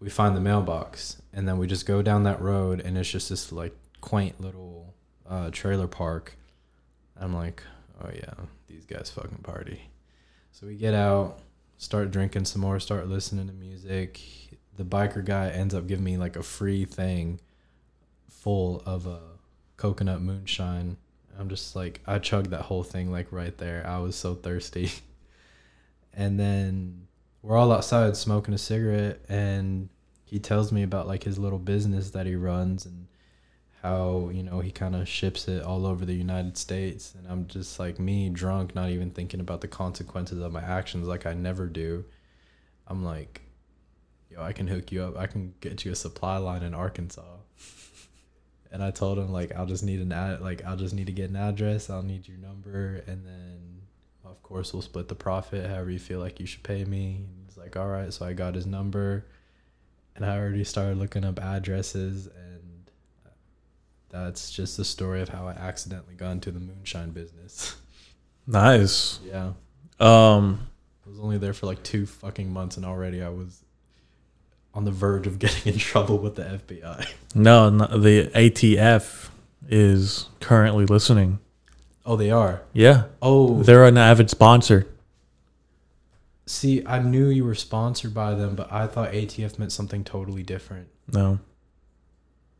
we 0.00 0.10
find 0.10 0.36
the 0.36 0.40
mailbox, 0.40 1.20
and 1.32 1.46
then 1.46 1.58
we 1.58 1.66
just 1.66 1.86
go 1.86 2.02
down 2.02 2.24
that 2.24 2.40
road, 2.40 2.80
and 2.80 2.96
it's 2.98 3.10
just 3.10 3.28
this 3.28 3.52
like 3.52 3.76
quaint 4.00 4.40
little 4.40 4.94
uh, 5.28 5.50
trailer 5.50 5.86
park. 5.86 6.36
I'm 7.18 7.34
like, 7.34 7.62
oh 8.02 8.10
yeah, 8.12 8.34
these 8.66 8.86
guys 8.86 9.10
fucking 9.14 9.42
party. 9.42 9.90
So 10.52 10.66
we 10.66 10.74
get 10.74 10.94
out, 10.94 11.38
start 11.78 12.10
drinking 12.10 12.46
some 12.46 12.62
more, 12.62 12.80
start 12.80 13.08
listening 13.08 13.46
to 13.46 13.52
music. 13.52 14.20
The 14.76 14.84
biker 14.84 15.24
guy 15.24 15.50
ends 15.50 15.74
up 15.74 15.86
giving 15.86 16.04
me 16.04 16.16
like 16.16 16.36
a 16.36 16.42
free 16.42 16.86
thing 16.86 17.40
full 18.40 18.82
of 18.86 19.06
a 19.06 19.20
coconut 19.76 20.20
moonshine. 20.20 20.96
I'm 21.38 21.48
just 21.48 21.76
like, 21.76 22.00
I 22.06 22.18
chugged 22.18 22.50
that 22.50 22.62
whole 22.62 22.82
thing 22.82 23.10
like 23.10 23.30
right 23.30 23.56
there. 23.56 23.86
I 23.86 23.98
was 23.98 24.16
so 24.16 24.34
thirsty. 24.34 24.90
and 26.14 26.38
then 26.38 27.06
we're 27.42 27.56
all 27.56 27.72
outside 27.72 28.16
smoking 28.16 28.54
a 28.54 28.58
cigarette, 28.58 29.20
and 29.28 29.88
he 30.24 30.38
tells 30.38 30.72
me 30.72 30.82
about 30.82 31.06
like 31.06 31.24
his 31.24 31.38
little 31.38 31.58
business 31.58 32.10
that 32.10 32.26
he 32.26 32.34
runs 32.34 32.84
and 32.86 33.06
how 33.82 34.30
you 34.32 34.42
know 34.42 34.60
he 34.60 34.70
kind 34.70 34.94
of 34.94 35.08
ships 35.08 35.48
it 35.48 35.62
all 35.62 35.86
over 35.86 36.04
the 36.04 36.14
United 36.14 36.58
States, 36.58 37.14
and 37.14 37.26
I'm 37.26 37.46
just 37.46 37.78
like 37.78 37.98
me, 37.98 38.28
drunk, 38.28 38.74
not 38.74 38.90
even 38.90 39.10
thinking 39.10 39.40
about 39.40 39.62
the 39.62 39.68
consequences 39.68 40.40
of 40.40 40.52
my 40.52 40.62
actions, 40.62 41.06
like 41.06 41.26
I 41.26 41.32
never 41.34 41.66
do. 41.66 42.04
I'm 42.86 43.04
like, 43.04 43.42
yo, 44.30 44.42
I 44.42 44.52
can 44.52 44.66
hook 44.66 44.92
you 44.92 45.02
up. 45.02 45.16
I 45.16 45.26
can 45.26 45.54
get 45.60 45.84
you 45.84 45.92
a 45.92 45.96
supply 45.96 46.36
line 46.36 46.62
in 46.62 46.74
Arkansas. 46.74 47.22
And 48.72 48.82
I 48.82 48.90
told 48.90 49.18
him 49.18 49.32
like 49.32 49.54
I'll 49.56 49.66
just 49.66 49.82
need 49.82 50.00
an 50.00 50.12
ad, 50.12 50.40
like 50.40 50.64
I'll 50.64 50.76
just 50.76 50.94
need 50.94 51.06
to 51.06 51.12
get 51.12 51.30
an 51.30 51.36
address. 51.36 51.90
I'll 51.90 52.02
need 52.02 52.28
your 52.28 52.38
number, 52.38 53.02
and 53.06 53.26
then 53.26 53.82
of 54.24 54.40
course 54.42 54.72
we'll 54.72 54.82
split 54.82 55.08
the 55.08 55.14
profit 55.14 55.68
however 55.68 55.90
you 55.90 55.98
feel 55.98 56.20
like 56.20 56.38
you 56.38 56.46
should 56.46 56.62
pay 56.62 56.84
me. 56.84 57.16
And 57.16 57.44
he's 57.46 57.56
like, 57.56 57.76
all 57.76 57.88
right. 57.88 58.12
So 58.12 58.24
I 58.24 58.32
got 58.32 58.54
his 58.54 58.66
number, 58.66 59.26
and 60.14 60.24
I 60.24 60.38
already 60.38 60.64
started 60.64 60.98
looking 60.98 61.24
up 61.24 61.40
addresses 61.40 62.26
and 62.26 62.60
that's 64.10 64.50
just 64.50 64.76
the 64.76 64.84
story 64.84 65.20
of 65.22 65.28
how 65.28 65.46
I 65.46 65.52
accidentally 65.52 66.14
got 66.14 66.32
into 66.32 66.50
the 66.50 66.60
moonshine 66.60 67.10
business. 67.10 67.76
Nice. 68.46 69.20
yeah. 69.24 69.52
Um, 70.00 70.66
I 71.06 71.08
was 71.08 71.20
only 71.20 71.38
there 71.38 71.52
for 71.52 71.66
like 71.66 71.82
two 71.84 72.04
fucking 72.06 72.52
months 72.52 72.76
and 72.76 72.84
already 72.84 73.22
I 73.22 73.28
was 73.28 73.62
on 74.74 74.84
the 74.84 74.90
verge 74.90 75.26
of 75.26 75.38
getting 75.38 75.72
in 75.74 75.78
trouble 75.90 76.18
with 76.18 76.36
the 76.36 76.42
FBI. 76.44 77.06
no, 77.34 77.70
no, 77.70 77.86
the 77.86 78.26
ATF 78.34 79.28
is 79.68 80.28
currently 80.40 80.86
listening. 80.86 81.38
Oh, 82.06 82.16
they 82.16 82.30
are. 82.30 82.62
Yeah, 82.72 83.04
Oh, 83.20 83.62
they're 83.62 83.84
an 83.84 83.98
avid 83.98 84.30
sponsor. 84.30 84.86
see, 86.46 86.84
I 86.86 86.98
knew 87.00 87.28
you 87.28 87.44
were 87.44 87.54
sponsored 87.54 88.14
by 88.14 88.34
them, 88.34 88.54
but 88.56 88.72
I 88.72 88.86
thought 88.86 89.12
ATF 89.12 89.58
meant 89.58 89.70
something 89.72 90.02
totally 90.04 90.42
different. 90.42 90.88
No, 91.12 91.38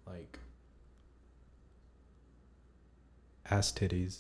Like 0.07 0.39
ass 3.51 3.73
titties. 3.73 4.19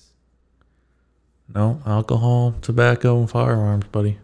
no 1.52 1.80
alcohol, 1.86 2.54
tobacco, 2.62 3.18
and 3.20 3.30
firearms, 3.30 3.86
buddy. 3.92 4.18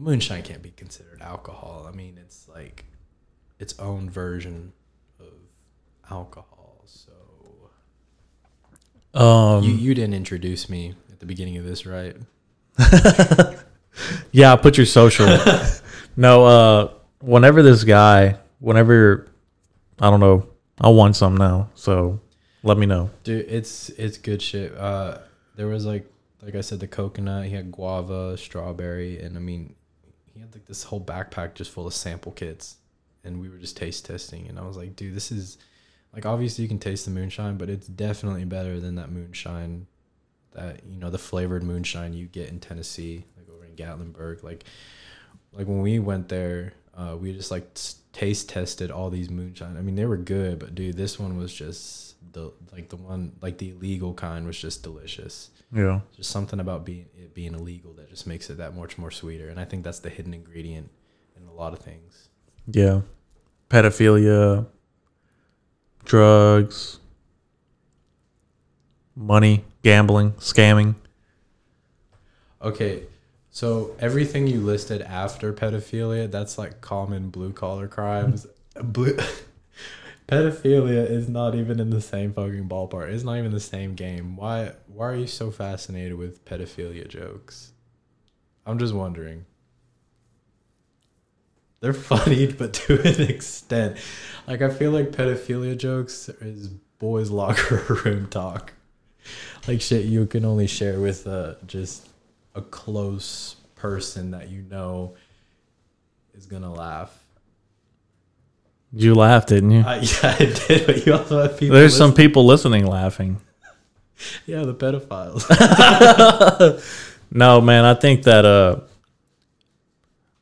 Well, 0.00 0.12
moonshine 0.12 0.42
can't 0.42 0.62
be 0.62 0.70
considered 0.70 1.20
alcohol. 1.20 1.86
I 1.86 1.94
mean, 1.94 2.18
it's 2.18 2.48
like 2.48 2.86
its 3.58 3.78
own 3.78 4.08
version 4.08 4.72
of 5.18 5.26
alcohol. 6.10 6.82
So 6.86 7.12
Um, 9.12 9.62
you 9.62 9.72
you 9.72 9.94
didn't 9.94 10.14
introduce 10.14 10.70
me 10.70 10.94
at 11.10 11.20
the 11.20 11.26
beginning 11.26 11.58
of 11.58 11.64
this, 11.64 11.84
right? 11.84 12.16
yeah, 14.32 14.56
put 14.56 14.78
your 14.78 14.86
social. 14.86 15.26
no, 16.16 16.44
uh, 16.46 16.92
whenever 17.20 17.62
this 17.62 17.84
guy, 17.84 18.38
whenever 18.58 19.28
I 19.98 20.08
don't 20.08 20.20
know, 20.20 20.48
I 20.80 20.88
want 20.88 21.14
some 21.14 21.36
now. 21.36 21.68
So 21.74 22.20
let 22.62 22.78
me 22.78 22.86
know. 22.86 23.10
Dude, 23.22 23.44
it's 23.50 23.90
it's 23.90 24.16
good 24.16 24.40
shit. 24.40 24.74
Uh, 24.74 25.18
there 25.56 25.66
was 25.66 25.84
like 25.84 26.10
like 26.42 26.54
I 26.54 26.62
said, 26.62 26.80
the 26.80 26.88
coconut. 26.88 27.44
He 27.44 27.50
had 27.50 27.70
guava, 27.70 28.38
strawberry, 28.38 29.20
and 29.20 29.36
I 29.36 29.40
mean, 29.40 29.74
he 30.32 30.40
had 30.40 30.54
like 30.54 30.66
this 30.66 30.84
whole 30.84 31.00
backpack 31.00 31.54
just 31.54 31.70
full 31.70 31.86
of 31.86 31.94
sample 31.94 32.32
kits, 32.32 32.76
and 33.24 33.40
we 33.40 33.48
were 33.48 33.58
just 33.58 33.76
taste 33.76 34.04
testing. 34.06 34.46
And 34.48 34.58
I 34.58 34.66
was 34.66 34.76
like, 34.76 34.96
dude, 34.96 35.14
this 35.14 35.32
is 35.32 35.58
like 36.14 36.26
obviously 36.26 36.62
you 36.62 36.68
can 36.68 36.78
taste 36.78 37.04
the 37.04 37.10
moonshine, 37.10 37.56
but 37.56 37.70
it's 37.70 37.86
definitely 37.86 38.44
better 38.44 38.80
than 38.80 38.96
that 38.96 39.10
moonshine, 39.10 39.86
that 40.52 40.82
you 40.86 40.98
know 40.98 41.10
the 41.10 41.18
flavored 41.18 41.62
moonshine 41.62 42.12
you 42.12 42.26
get 42.26 42.48
in 42.48 42.60
Tennessee, 42.60 43.24
like 43.36 43.48
over 43.54 43.64
in 43.64 43.76
Gatlinburg. 43.76 44.42
Like 44.42 44.64
like 45.52 45.66
when 45.66 45.80
we 45.80 45.98
went 45.98 46.28
there, 46.28 46.72
uh, 46.94 47.16
we 47.18 47.32
just 47.32 47.50
like 47.50 47.66
taste 48.12 48.48
tested 48.48 48.90
all 48.90 49.10
these 49.10 49.30
moonshine. 49.30 49.76
I 49.76 49.82
mean, 49.82 49.94
they 49.94 50.06
were 50.06 50.16
good, 50.16 50.58
but 50.58 50.74
dude, 50.74 50.96
this 50.96 51.18
one 51.18 51.36
was 51.36 51.52
just 51.52 52.16
the 52.32 52.52
like 52.72 52.88
the 52.88 52.96
one 52.96 53.32
like 53.40 53.58
the 53.58 53.70
illegal 53.70 54.14
kind 54.14 54.46
was 54.46 54.58
just 54.58 54.82
delicious. 54.82 55.50
Yeah. 55.72 56.00
Just 56.16 56.30
something 56.30 56.60
about 56.60 56.84
being 56.84 57.06
it 57.16 57.34
being 57.34 57.54
illegal 57.54 57.92
that 57.94 58.10
just 58.10 58.26
makes 58.26 58.50
it 58.50 58.58
that 58.58 58.74
much 58.74 58.98
more 58.98 59.10
sweeter. 59.10 59.48
And 59.48 59.60
I 59.60 59.64
think 59.64 59.84
that's 59.84 60.00
the 60.00 60.10
hidden 60.10 60.34
ingredient 60.34 60.90
in 61.36 61.46
a 61.46 61.52
lot 61.52 61.72
of 61.72 61.78
things. 61.78 62.28
Yeah. 62.66 63.02
Pedophilia, 63.68 64.66
drugs, 66.04 66.98
money, 69.14 69.64
gambling, 69.82 70.32
scamming. 70.32 70.96
Okay, 72.62 73.04
so 73.50 73.96
everything 73.98 74.46
you 74.46 74.60
listed 74.60 75.02
after 75.02 75.52
pedophilia, 75.52 76.30
that's 76.30 76.56
like 76.56 76.80
common 76.80 77.30
blue 77.30 77.52
collar 77.52 77.88
crimes. 77.88 78.46
Blue 78.80 79.16
pedophilia 80.28 81.10
is 81.10 81.28
not 81.28 81.56
even 81.56 81.80
in 81.80 81.90
the 81.90 82.00
same 82.00 82.32
fucking 82.32 82.68
ballpark. 82.68 83.10
It's 83.10 83.24
not 83.24 83.38
even 83.38 83.50
the 83.50 83.58
same 83.58 83.94
game. 83.94 84.36
Why 84.36 84.72
why 84.86 85.08
are 85.08 85.16
you 85.16 85.26
so 85.26 85.50
fascinated 85.50 86.16
with 86.16 86.44
pedophilia 86.44 87.08
jokes? 87.08 87.72
I'm 88.64 88.78
just 88.78 88.94
wondering. 88.94 89.46
They're 91.80 91.92
funny, 91.94 92.46
but 92.52 92.72
to 92.74 93.00
an 93.02 93.22
extent. 93.22 93.96
Like 94.46 94.62
I 94.62 94.70
feel 94.70 94.92
like 94.92 95.10
pedophilia 95.10 95.76
jokes 95.76 96.28
is 96.28 96.68
boys 96.68 97.30
locker 97.30 97.82
room 98.04 98.28
talk. 98.28 98.74
Like 99.66 99.80
shit 99.80 100.04
you 100.04 100.24
can 100.26 100.44
only 100.44 100.68
share 100.68 101.00
with 101.00 101.26
uh 101.26 101.54
just 101.66 102.09
a 102.54 102.62
close 102.62 103.56
person 103.74 104.32
that 104.32 104.48
you 104.48 104.62
know 104.62 105.14
is 106.34 106.46
gonna 106.46 106.72
laugh. 106.72 107.16
You 108.92 109.14
laughed, 109.14 109.48
didn't 109.48 109.70
you? 109.70 109.82
I, 109.86 109.96
yeah, 110.00 110.36
I 110.38 110.44
did, 110.44 110.86
but 110.86 111.06
you 111.06 111.14
also 111.14 111.42
have 111.42 111.58
people. 111.58 111.76
There's 111.76 111.96
some 111.96 112.12
people 112.12 112.44
listening 112.46 112.86
laughing. 112.86 113.40
yeah, 114.46 114.64
the 114.64 114.74
pedophiles. 114.74 115.46
No, 117.32 117.60
man, 117.60 117.84
I 117.84 117.94
think 117.94 118.24
that 118.24 118.44
uh 118.44 118.80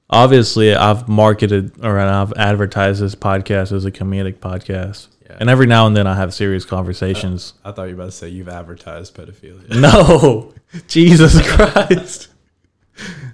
obviously 0.08 0.74
I've 0.74 1.08
marketed 1.08 1.72
or 1.84 1.98
I've 1.98 2.32
advertised 2.32 3.02
this 3.02 3.14
podcast 3.14 3.72
as 3.72 3.84
a 3.84 3.90
comedic 3.90 4.36
podcast. 4.36 5.08
Yeah. 5.28 5.36
And 5.40 5.50
every 5.50 5.66
now 5.66 5.86
and 5.86 5.96
then 5.96 6.06
I 6.06 6.14
have 6.14 6.32
serious 6.32 6.64
conversations. 6.64 7.52
I 7.64 7.72
thought 7.72 7.84
you 7.84 7.96
were 7.96 8.02
about 8.02 8.12
to 8.12 8.16
say 8.16 8.28
you've 8.28 8.48
advertised 8.48 9.14
pedophilia. 9.14 9.68
no. 9.80 10.54
Jesus 10.88 11.40
Christ. 11.46 12.28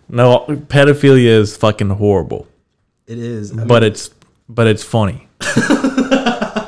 No, 0.09 0.45
pedophilia 0.49 1.27
is 1.29 1.57
fucking 1.57 1.91
horrible. 1.91 2.47
It 3.07 3.19
is, 3.19 3.53
but 3.53 3.83
it's 3.83 4.11
but 4.49 4.67
it's 4.67 4.83
funny. 4.83 5.29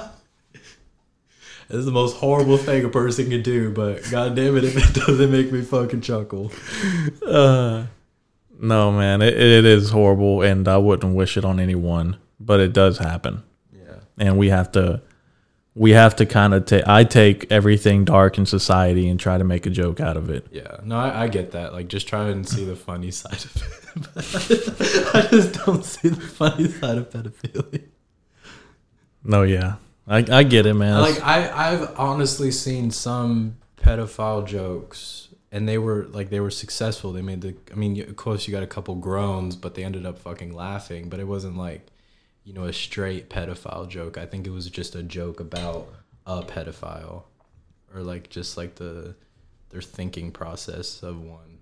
It's 1.68 1.85
the 1.85 1.91
most 1.91 2.16
horrible 2.18 2.59
thing 2.59 2.85
a 2.85 2.89
person 2.89 3.29
can 3.29 3.43
do, 3.43 3.72
but 3.72 4.09
god 4.09 4.37
damn 4.37 4.57
it 4.57 4.62
if 4.62 4.77
it 4.77 4.95
doesn't 4.95 5.33
make 5.33 5.51
me 5.51 5.62
fucking 5.62 6.01
chuckle. 6.01 6.53
Uh, 7.27 7.87
no, 8.61 8.93
man, 8.93 9.20
it, 9.20 9.35
it 9.35 9.64
is 9.64 9.91
horrible, 9.91 10.43
and 10.43 10.68
I 10.68 10.77
wouldn't 10.77 11.16
wish 11.16 11.37
it 11.37 11.45
on 11.45 11.59
anyone. 11.59 12.18
But 12.39 12.61
it 12.61 12.72
does 12.72 12.99
happen, 12.99 13.43
Yeah. 13.72 13.97
and 14.16 14.39
we 14.39 14.49
have 14.51 14.70
to, 14.72 15.03
we 15.77 15.91
have 15.91 16.16
to 16.16 16.27
kind 16.27 16.55
of 16.55 16.64
take. 16.64 16.89
I 16.89 17.05
take 17.05 17.53
everything 17.53 18.07
dark 18.07 18.39
in 18.39 18.47
society 18.47 19.09
and 19.09 19.20
try 19.20 19.37
to 19.37 19.45
make 19.45 19.66
a 19.66 19.70
joke 19.70 20.01
out 20.01 20.16
of 20.16 20.31
it. 20.31 20.47
Yeah. 20.51 20.79
No, 20.83 20.97
I, 20.97 21.24
I 21.24 21.29
get 21.29 21.53
that. 21.53 21.74
Like 21.74 21.89
just 21.89 22.09
try 22.09 22.29
and 22.31 22.49
see 22.49 22.64
the 22.64 22.74
funny 22.74 23.11
side 23.11 23.45
of 23.45 23.57
it. 23.57 25.14
I 25.14 25.29
just 25.29 25.64
don't 25.64 25.85
see 25.85 26.09
the 26.09 26.20
funny 26.20 26.68
side 26.68 26.97
of 26.97 27.11
pedophilia. 27.11 27.85
No, 29.22 29.43
yeah, 29.43 29.77
I, 30.09 30.24
I 30.31 30.43
get 30.45 30.64
it, 30.64 30.74
man. 30.74 31.01
Like 31.01 31.22
I, 31.22 31.51
I've 31.51 31.99
honestly 31.99 32.51
seen 32.51 32.91
some 32.91 33.59
pedophile 33.77 34.47
jokes, 34.47 35.29
and 35.53 35.68
they 35.68 35.77
were 35.77 36.07
like 36.07 36.31
they 36.31 36.41
were 36.41 36.51
successful. 36.51 37.12
They 37.12 37.22
made 37.22 37.43
the. 37.43 37.55
I 37.70 37.74
mean, 37.74 38.01
of 38.01 38.16
course, 38.16 38.49
you 38.49 38.53
got 38.53 38.62
a 38.62 38.68
couple 38.68 38.95
groans, 38.95 39.57
but 39.57 39.74
they 39.74 39.85
ended 39.85 40.07
up 40.07 40.18
fucking 40.20 40.55
laughing. 40.55 41.11
But 41.11 41.20
it 41.20 41.27
wasn't 41.27 41.59
like, 41.59 41.87
you 42.47 42.53
know, 42.53 42.65
a 42.65 42.73
straight 42.73 43.29
pedophile 43.29 43.89
joke. 43.89 44.17
I 44.17 44.25
think 44.25 44.47
it 44.47 44.51
was 44.51 44.71
just 44.71 44.95
a 44.95 45.03
joke 45.03 45.41
about 45.41 45.89
a 46.25 46.43
pedophile, 46.43 47.25
or 47.93 48.03
like 48.03 48.31
just 48.31 48.57
like 48.57 48.77
the 48.77 49.17
their 49.71 49.83
thinking 49.83 50.31
process 50.31 51.03
of 51.03 51.21
one. 51.21 51.59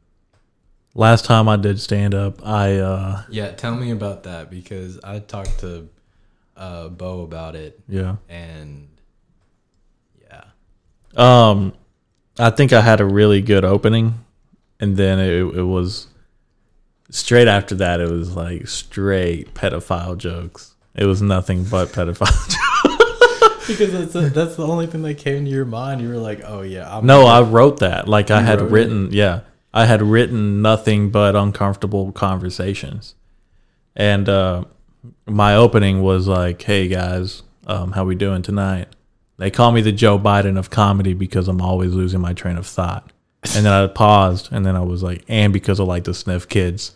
Last 0.95 1.25
time 1.25 1.49
I 1.49 1.57
did 1.57 1.81
stand 1.81 2.15
up, 2.15 2.47
I 2.47 2.77
uh, 2.77 3.23
Yeah, 3.31 3.51
tell 3.53 3.75
me 3.75 3.91
about 3.91 4.25
that 4.25 4.51
because 4.51 5.01
I 5.03 5.21
talked 5.21 5.61
to 5.61 5.89
uh, 6.55 6.89
Bo 6.91 7.23
about 7.23 7.57
it, 7.57 7.81
yeah, 7.89 8.17
and 8.29 8.89
yeah. 10.21 10.45
um, 11.17 11.73
I 12.39 12.51
think 12.51 12.75
I 12.75 12.83
had 12.83 13.01
a 13.01 13.07
really 13.07 13.41
good 13.41 13.65
opening, 13.65 14.23
and 14.79 14.99
then 14.99 15.19
it, 15.19 15.41
it 15.57 15.65
was 15.65 16.09
straight 17.09 17.49
after 17.49 17.75
that. 17.77 18.01
It 18.01 18.11
was 18.11 18.37
like 18.37 18.69
straight 18.69 19.55
pedophile 19.55 20.19
jokes. 20.19 20.74
It 20.95 21.07
was 21.07 21.21
nothing 21.23 21.65
but 21.65 21.89
pedophile. 21.89 22.27
jokes. 22.27 23.67
because 23.67 23.93
that's 24.13 24.35
that's 24.35 24.57
the 24.57 24.67
only 24.67 24.87
thing 24.87 25.03
that 25.03 25.15
came 25.15 25.45
to 25.45 25.51
your 25.51 25.65
mind. 25.65 26.01
You 26.01 26.09
were 26.09 26.17
like, 26.17 26.43
"Oh 26.45 26.63
yeah, 26.63 26.97
I'm 26.97 27.07
No, 27.07 27.27
I 27.27 27.43
wrote 27.43 27.81
that. 27.81 28.09
Like 28.09 28.31
I 28.31 28.43
had 28.43 28.61
wrote 28.61 28.67
it? 28.67 28.73
written, 28.73 29.09
yeah, 29.13 29.41
I 29.73 29.87
had 29.87 30.03
written 30.03 30.63
nothing 30.63 31.11
but 31.11 31.35
uncomfortable 31.35 32.13
conversations, 32.13 33.15
and 33.97 34.29
uh, 34.29 34.65
my 35.27 35.57
opening 35.57 36.03
was 36.03 36.29
like, 36.29 36.61
"Hey 36.63 36.89
guys, 36.89 37.43
um, 37.67 37.93
how 37.93 38.05
we 38.05 38.15
doing 38.15 38.43
tonight?" 38.43 38.89
They 39.37 39.51
call 39.51 39.73
me 39.73 39.81
the 39.81 39.93
Joe 39.93 40.19
Biden 40.19 40.59
of 40.59 40.71
comedy 40.71 41.13
because 41.15 41.49
I'm 41.49 41.61
always 41.61 41.93
losing 41.93 42.21
my 42.21 42.35
train 42.35 42.57
of 42.57 42.67
thought. 42.67 43.13
And 43.57 43.67
then 43.67 43.73
I 43.73 43.87
paused, 43.95 44.51
and 44.53 44.65
then 44.65 44.77
I 44.77 44.81
was 44.81 45.03
like, 45.03 45.25
"And 45.29 45.53
because 45.53 45.81
I 45.81 45.85
like 45.85 46.05
to 46.05 46.15
sniff 46.15 46.49
kids." 46.49 46.93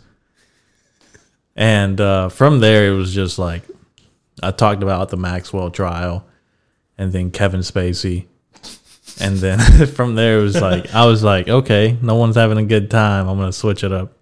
And 1.55 1.99
uh, 1.99 2.29
from 2.29 2.59
there, 2.59 2.87
it 2.87 2.95
was 2.95 3.13
just 3.13 3.37
like 3.37 3.63
I 4.41 4.51
talked 4.51 4.83
about 4.83 5.09
the 5.09 5.17
Maxwell 5.17 5.71
trial, 5.71 6.25
and 6.97 7.11
then 7.11 7.31
Kevin 7.31 7.61
Spacey. 7.61 8.25
And 9.19 9.37
then 9.37 9.59
from 9.87 10.15
there, 10.15 10.39
it 10.39 10.43
was 10.43 10.61
like, 10.61 10.93
I 10.93 11.05
was 11.05 11.23
like, 11.23 11.47
okay, 11.47 11.97
no 12.01 12.15
one's 12.15 12.35
having 12.35 12.57
a 12.57 12.65
good 12.65 12.89
time. 12.89 13.27
I'm 13.27 13.37
to 13.51 13.57
switch 13.57 13.83
it 13.83 13.91
up. 13.91 14.13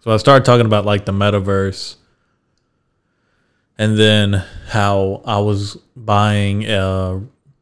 So 0.00 0.10
I 0.10 0.16
started 0.18 0.44
talking 0.44 0.66
about 0.66 0.84
like 0.84 1.06
the 1.06 1.12
metaverse 1.12 1.96
and 3.78 3.98
then 3.98 4.44
how 4.68 5.22
I 5.24 5.38
was 5.38 5.76
buying 5.96 6.68
uh, 6.70 7.20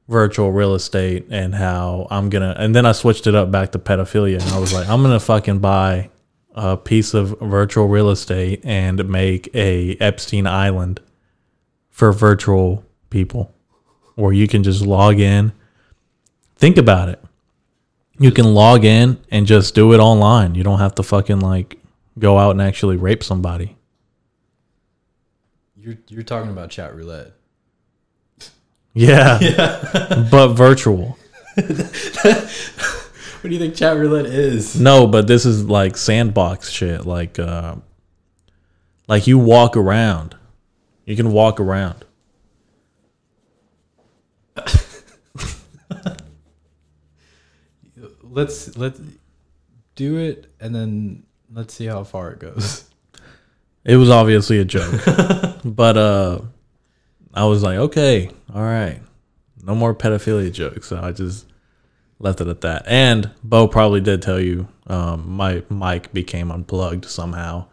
virtual 0.09 0.53
real 0.53 0.75
estate 0.75 1.27
and 1.31 1.55
how 1.55 2.09
I'm 2.11 2.31
to, 2.43 2.61
and 2.61 2.75
then 2.75 2.85
I 2.85 2.93
switched 2.93 3.27
it 3.27 3.35
up 3.35 3.51
back 3.51 3.73
to 3.73 3.79
pedophilia. 3.79 4.43
And 4.43 4.51
I 4.51 4.59
was 4.59 4.73
like, 4.73 4.89
I'm 4.89 5.03
to 5.05 5.21
fucking 5.21 5.61
buy 5.61 6.11
a 6.55 6.77
piece 6.77 7.15
of 7.15 7.39
virtual 7.41 7.89
real 7.89 8.11
estate 8.11 8.61
and 8.65 9.09
make 9.09 9.55
a 9.55 9.97
Epstein 10.01 10.47
Island 10.47 11.01
for 12.03 12.11
virtual 12.11 12.84
people 13.11 13.55
where 14.16 14.32
you 14.32 14.48
can 14.48 14.64
just 14.64 14.82
log 14.82 15.20
in 15.20 15.53
think 16.57 16.76
about 16.76 17.09
it. 17.09 17.22
You 18.18 18.32
can 18.32 18.55
log 18.55 18.84
in 18.84 19.18
and 19.30 19.46
just 19.46 19.76
do 19.76 19.92
it 19.92 19.98
online. 19.98 20.57
You 20.57 20.64
don't 20.64 20.80
have 20.80 20.96
to 20.96 21.05
fucking 21.05 21.38
like 21.38 21.78
go 22.18 22.38
out 22.38 22.50
and 22.50 22.61
actually 22.61 22.96
rape 22.96 23.22
somebody. 23.22 23.76
You're 25.76 25.98
you're 26.09 26.24
talking 26.24 26.50
about 26.50 26.70
chat 26.70 26.92
roulette. 26.92 27.34
Yeah. 28.94 29.38
yeah. 29.40 30.28
but 30.30 30.55
virtual. 30.55 31.16
What 33.42 33.48
do 33.48 33.57
you 33.57 33.61
think 33.61 33.74
chat 33.74 33.96
roulette 33.96 34.26
is? 34.26 34.80
No, 34.80 35.09
but 35.09 35.26
this 35.26 35.44
is 35.44 35.64
like 35.64 35.96
sandbox 35.96 36.68
shit. 36.70 37.07
Like 37.07 37.38
uh 37.38 37.76
like 39.07 39.28
you 39.28 39.38
walk 39.38 39.76
around. 39.76 40.36
You 41.05 41.16
can 41.16 41.32
walk 41.32 41.59
around. 41.61 42.05
let's 48.22 48.76
let's 48.76 49.00
do 49.94 50.16
it 50.18 50.46
and 50.61 50.74
then 50.74 51.22
let's 51.53 51.72
see 51.74 51.86
how 51.86 52.05
far 52.05 52.30
it 52.32 52.38
goes. 52.38 52.88
It 53.84 53.96
was 53.96 54.11
obviously 54.11 54.59
a 54.59 54.64
joke. 54.64 55.00
but 55.64 55.96
uh 55.96 56.40
I 57.34 57.46
was 57.46 57.62
like, 57.62 57.78
okay, 57.78 58.30
all 58.55 58.62
right. 58.62 59.00
No 59.62 59.74
more 59.74 59.94
pedophilia 59.94 60.53
jokes. 60.53 60.88
So 60.88 61.00
I 61.00 61.12
just 61.12 61.46
left 62.18 62.40
it 62.40 62.48
at 62.48 62.61
that. 62.62 62.84
And 62.86 63.30
Bo 63.42 63.68
probably 63.68 64.00
did 64.00 64.22
tell 64.22 64.40
you 64.40 64.68
um, 64.86 65.30
my 65.30 65.62
mic 65.70 66.12
became 66.12 66.50
unplugged 66.50 67.05
somehow. 67.07 67.66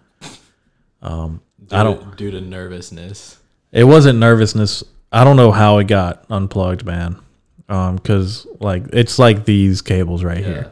Um, 1.01 1.41
Due 1.67 1.75
I 1.75 1.83
don't 1.83 2.15
due 2.17 2.31
to 2.31 2.41
nervousness. 2.41 3.37
it 3.71 3.83
wasn't 3.83 4.19
nervousness. 4.19 4.83
I 5.11 5.23
don't 5.23 5.35
know 5.37 5.51
how 5.51 5.77
it 5.79 5.87
got 5.87 6.25
unplugged, 6.29 6.85
man. 6.85 7.17
Um 7.67 7.99
cuz 7.99 8.47
like 8.59 8.85
it's 8.93 9.19
like 9.19 9.45
these 9.45 9.81
cables 9.81 10.23
right 10.23 10.43
here. 10.43 10.71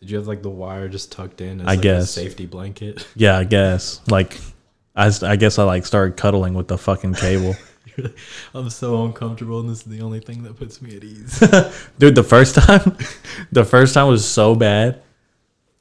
Did 0.00 0.10
you 0.10 0.18
have 0.18 0.26
like 0.26 0.42
the 0.42 0.50
wire 0.50 0.88
just 0.88 1.12
tucked 1.12 1.40
in 1.40 1.60
as 1.62 1.66
I 1.66 1.70
like 1.70 1.78
a 1.78 1.82
guess. 1.82 2.10
safety 2.10 2.46
blanket? 2.46 3.06
Yeah, 3.14 3.38
I 3.38 3.44
guess. 3.44 4.00
Like 4.10 4.38
I 4.94 5.10
I 5.22 5.36
guess 5.36 5.58
I 5.58 5.64
like 5.64 5.86
started 5.86 6.16
cuddling 6.16 6.54
with 6.54 6.68
the 6.68 6.76
fucking 6.78 7.14
cable. 7.14 7.56
I'm 8.54 8.70
so 8.70 9.04
uncomfortable 9.04 9.60
and 9.60 9.68
this 9.68 9.78
is 9.78 9.84
the 9.84 10.00
only 10.02 10.18
thing 10.20 10.42
that 10.42 10.56
puts 10.56 10.82
me 10.82 10.96
at 10.96 11.04
ease. 11.04 11.38
dude 11.98 12.14
the 12.16 12.24
first 12.24 12.56
time 12.56 12.96
the 13.52 13.64
first 13.64 13.94
time 13.94 14.08
was 14.08 14.26
so 14.26 14.54
bad 14.54 15.00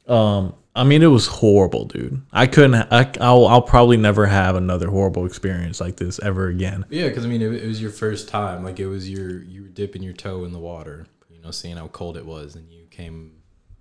um 0.07 0.53
i 0.75 0.83
mean 0.83 1.03
it 1.03 1.07
was 1.07 1.27
horrible 1.27 1.85
dude 1.85 2.21
i 2.31 2.47
couldn't 2.47 2.75
I, 2.91 3.11
I'll, 3.21 3.45
I'll 3.45 3.61
probably 3.61 3.97
never 3.97 4.25
have 4.25 4.55
another 4.55 4.89
horrible 4.89 5.25
experience 5.25 5.79
like 5.81 5.97
this 5.97 6.19
ever 6.19 6.47
again 6.47 6.85
yeah, 6.89 7.07
because 7.07 7.25
I 7.25 7.27
mean, 7.27 7.41
it, 7.41 7.53
it 7.53 7.67
was 7.67 7.81
your 7.81 7.91
first 7.91 8.27
time. 8.29 8.63
Like 8.63 8.79
it 8.79 8.87
was 8.87 9.09
your 9.09 9.41
you 9.43 9.63
were 9.63 9.67
dipping 9.69 10.03
your 10.03 10.13
toe 10.13 10.43
in 10.45 10.51
the 10.51 10.59
water. 10.59 11.07
You 11.29 11.41
know, 11.41 11.51
seeing 11.51 11.77
how 11.77 11.87
cold 11.87 12.17
it 12.17 12.25
was, 12.25 12.55
and 12.55 12.71
you 12.71 12.85
came 12.91 13.31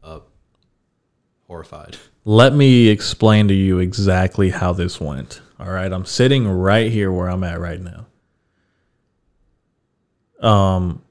up 0.03 0.29
horrified. 1.47 1.97
let 2.25 2.55
me 2.55 2.89
explain 2.89 3.49
to 3.49 3.55
you 3.55 3.79
exactly 3.79 4.49
how 4.51 4.73
this 4.73 4.99
went 5.01 5.43
all 5.61 5.71
right 5.71 5.93
i'm 5.93 6.07
sitting 6.07 6.49
right 6.49 6.91
here 6.91 7.13
where 7.13 7.29
i'm 7.29 7.45
at 7.45 7.61
right 7.61 7.81
now 7.81 8.07
um 10.49 11.03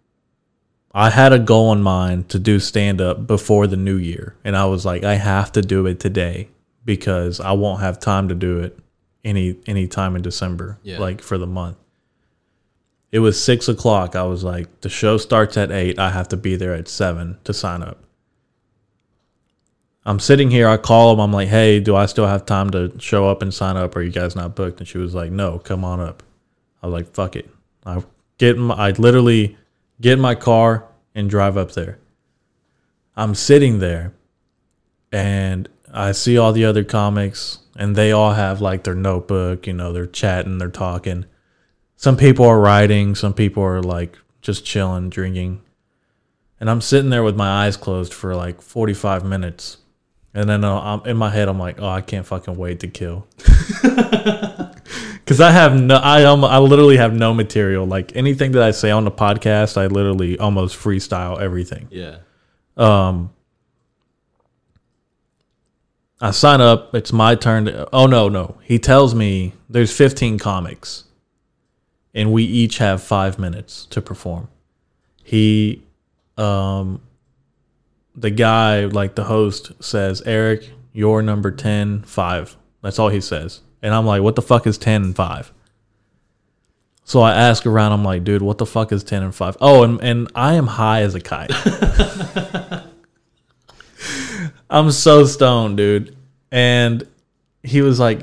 i 0.93 1.09
had 1.09 1.31
a 1.33 1.39
goal 1.39 1.71
in 1.73 1.81
mind 1.81 2.27
to 2.29 2.37
do 2.39 2.59
stand 2.59 2.99
up 3.01 3.25
before 3.27 3.67
the 3.67 3.77
new 3.77 3.95
year 3.97 4.35
and 4.43 4.55
i 4.55 4.65
was 4.65 4.85
like 4.85 5.03
i 5.03 5.15
have 5.15 5.51
to 5.51 5.61
do 5.61 5.85
it 5.85 5.99
today 5.99 6.47
because 6.85 7.39
i 7.39 7.51
won't 7.51 7.81
have 7.81 7.99
time 7.99 8.27
to 8.27 8.35
do 8.35 8.59
it 8.59 8.77
any 9.23 9.55
any 9.67 9.87
time 9.87 10.15
in 10.15 10.21
december 10.21 10.77
Yeah. 10.83 10.99
like 10.99 11.21
for 11.21 11.37
the 11.37 11.47
month 11.47 11.77
it 13.11 13.19
was 13.19 13.41
six 13.41 13.67
o'clock 13.67 14.15
i 14.15 14.23
was 14.23 14.43
like 14.43 14.81
the 14.81 14.89
show 14.89 15.17
starts 15.17 15.57
at 15.57 15.71
eight 15.71 15.99
i 15.99 16.09
have 16.09 16.27
to 16.29 16.37
be 16.37 16.55
there 16.55 16.73
at 16.73 16.87
seven 16.87 17.37
to 17.43 17.53
sign 17.53 17.81
up 17.83 17.97
I'm 20.03 20.19
sitting 20.19 20.49
here. 20.49 20.67
I 20.67 20.77
call 20.77 21.11
them. 21.11 21.19
I'm 21.19 21.31
like, 21.31 21.47
hey, 21.49 21.79
do 21.79 21.95
I 21.95 22.07
still 22.07 22.25
have 22.25 22.43
time 22.47 22.71
to 22.71 22.91
show 22.97 23.29
up 23.29 23.43
and 23.43 23.53
sign 23.53 23.77
up? 23.77 23.95
Are 23.95 24.01
you 24.01 24.09
guys 24.11 24.35
not 24.35 24.55
booked? 24.55 24.79
And 24.79 24.87
she 24.87 24.97
was 24.97 25.13
like, 25.13 25.31
no, 25.31 25.59
come 25.59 25.85
on 25.85 25.99
up. 25.99 26.23
I 26.81 26.87
was 26.87 26.93
like, 26.93 27.13
fuck 27.13 27.35
it. 27.35 27.47
I 27.85 28.03
get 28.39 28.57
my, 28.57 28.73
I 28.73 28.89
literally 28.93 29.57
get 30.01 30.13
in 30.13 30.19
my 30.19 30.35
car 30.35 30.87
and 31.15 31.29
drive 31.29 31.55
up 31.55 31.71
there. 31.71 31.99
I'm 33.15 33.35
sitting 33.35 33.79
there 33.79 34.13
and 35.11 35.69
I 35.93 36.11
see 36.11 36.37
all 36.37 36.53
the 36.53 36.65
other 36.65 36.83
comics 36.83 37.59
and 37.75 37.95
they 37.95 38.11
all 38.11 38.33
have 38.33 38.61
like 38.61 38.83
their 38.83 38.95
notebook, 38.95 39.67
you 39.67 39.73
know, 39.73 39.93
they're 39.93 40.07
chatting, 40.07 40.57
they're 40.57 40.69
talking. 40.69 41.25
Some 41.95 42.17
people 42.17 42.45
are 42.45 42.59
writing, 42.59 43.15
some 43.15 43.33
people 43.33 43.63
are 43.63 43.81
like 43.81 44.17
just 44.41 44.65
chilling, 44.65 45.09
drinking. 45.09 45.61
And 46.59 46.69
I'm 46.69 46.81
sitting 46.81 47.09
there 47.09 47.23
with 47.23 47.35
my 47.35 47.65
eyes 47.65 47.77
closed 47.77 48.13
for 48.13 48.35
like 48.35 48.61
45 48.61 49.23
minutes. 49.23 49.77
And 50.33 50.49
then 50.49 50.63
uh, 50.63 50.79
I'm 50.79 51.05
in 51.05 51.17
my 51.17 51.29
head, 51.29 51.47
I'm 51.47 51.59
like, 51.59 51.81
oh, 51.81 51.89
I 51.89 52.01
can't 52.01 52.25
fucking 52.25 52.55
wait 52.55 52.79
to 52.79 52.87
kill. 52.87 53.27
Because 55.31 55.39
I 55.39 55.51
have 55.51 55.81
no, 55.81 55.95
I 55.95 56.25
um, 56.25 56.43
I 56.43 56.57
literally 56.57 56.97
have 56.97 57.13
no 57.13 57.33
material. 57.33 57.85
Like 57.85 58.13
anything 58.17 58.51
that 58.51 58.63
I 58.63 58.71
say 58.71 58.91
on 58.91 59.05
the 59.05 59.11
podcast, 59.11 59.77
I 59.77 59.87
literally 59.87 60.37
almost 60.37 60.77
freestyle 60.77 61.39
everything. 61.39 61.87
Yeah. 61.89 62.17
Um, 62.75 63.31
I 66.19 66.31
sign 66.31 66.59
up. 66.59 66.93
It's 66.93 67.13
my 67.13 67.35
turn. 67.35 67.63
To, 67.63 67.87
oh 67.93 68.07
no, 68.07 68.27
no. 68.27 68.57
He 68.61 68.77
tells 68.77 69.15
me 69.15 69.53
there's 69.69 69.95
15 69.95 70.37
comics, 70.37 71.05
and 72.13 72.33
we 72.33 72.43
each 72.43 72.79
have 72.79 73.01
five 73.01 73.39
minutes 73.39 73.85
to 73.91 74.01
perform. 74.01 74.49
He, 75.23 75.81
um, 76.35 77.01
the 78.17 78.31
guy 78.31 78.83
like 78.83 79.15
the 79.15 79.23
host 79.23 79.81
says, 79.81 80.21
Eric, 80.25 80.69
you're 80.91 81.21
number 81.21 81.51
10, 81.51 82.01
five. 82.01 82.57
That's 82.81 82.99
all 82.99 83.07
he 83.07 83.21
says, 83.21 83.61
and 83.81 83.93
I'm 83.93 84.05
like, 84.05 84.21
what 84.21 84.35
the 84.35 84.41
fuck 84.41 84.67
is 84.67 84.77
10 84.77 85.03
and 85.03 85.15
five? 85.15 85.51
So 87.03 87.21
I 87.21 87.33
ask 87.33 87.65
around. 87.65 87.91
I'm 87.91 88.03
like, 88.05 88.23
dude, 88.23 88.41
what 88.41 88.57
the 88.57 88.65
fuck 88.65 88.91
is 88.91 89.03
10 89.03 89.23
and 89.23 89.35
five? 89.35 89.57
Oh, 89.59 89.83
and 89.83 89.99
and 90.01 90.31
I 90.33 90.53
am 90.53 90.67
high 90.67 91.01
as 91.01 91.13
a 91.15 91.19
kite. 91.19 91.51
I'm 94.69 94.91
so 94.91 95.25
stoned, 95.25 95.77
dude. 95.77 96.15
And 96.51 97.05
he 97.63 97.81
was 97.81 97.99
like, 97.99 98.21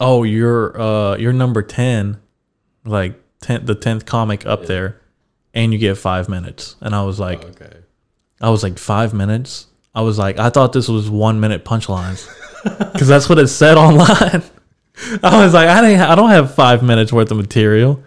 "Oh, 0.00 0.22
you're 0.22 0.80
uh 0.80 1.16
you're 1.16 1.32
number 1.32 1.62
10, 1.62 2.18
like 2.84 3.20
10 3.42 3.66
the 3.66 3.76
10th 3.76 4.06
comic 4.06 4.46
up 4.46 4.66
there, 4.66 5.00
and 5.52 5.72
you 5.72 5.78
get 5.78 5.98
5 5.98 6.28
minutes." 6.28 6.76
And 6.80 6.94
I 6.94 7.04
was 7.04 7.20
like, 7.20 7.44
Okay. 7.44 7.76
I 8.40 8.50
was 8.50 8.62
like, 8.62 8.78
"5 8.78 9.12
minutes?" 9.14 9.66
I 9.94 10.00
was 10.00 10.18
like, 10.18 10.38
"I 10.38 10.50
thought 10.50 10.72
this 10.72 10.88
was 10.88 11.10
1 11.10 11.40
minute 11.40 11.64
punchlines." 11.64 12.26
Cuz 12.98 13.06
that's 13.08 13.28
what 13.28 13.38
it 13.38 13.48
said 13.48 13.76
online. 13.88 14.42
I 15.22 15.44
was 15.44 15.54
like, 15.54 15.68
"I 15.68 15.80
didn't 15.80 16.00
I 16.00 16.14
don't 16.14 16.30
have 16.30 16.54
5 16.54 16.82
minutes 16.82 17.12
worth 17.12 17.30
of 17.30 17.36
material." 17.36 18.02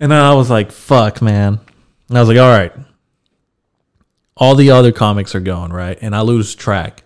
And 0.00 0.12
then 0.12 0.20
I 0.20 0.34
was 0.34 0.48
like, 0.50 0.70
"Fuck, 0.72 1.20
man." 1.20 1.60
And 2.08 2.16
I 2.18 2.20
was 2.20 2.28
like, 2.28 2.38
"All 2.38 2.48
right, 2.48 2.72
all 4.36 4.54
the 4.54 4.70
other 4.70 4.92
comics 4.92 5.34
are 5.34 5.40
going 5.40 5.72
right 5.72 5.98
and 6.00 6.14
i 6.14 6.20
lose 6.20 6.54
track 6.54 7.02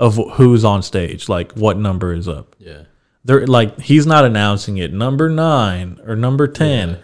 of 0.00 0.16
who's 0.32 0.64
on 0.64 0.82
stage 0.82 1.28
like 1.28 1.52
what 1.52 1.78
number 1.78 2.12
is 2.12 2.26
up 2.28 2.56
Yeah. 2.58 2.82
they're 3.24 3.46
like 3.46 3.78
he's 3.80 4.04
not 4.06 4.24
announcing 4.24 4.78
it 4.78 4.92
number 4.92 5.28
nine 5.28 6.00
or 6.04 6.16
number 6.16 6.48
10 6.48 6.88
Yeah. 6.90 6.96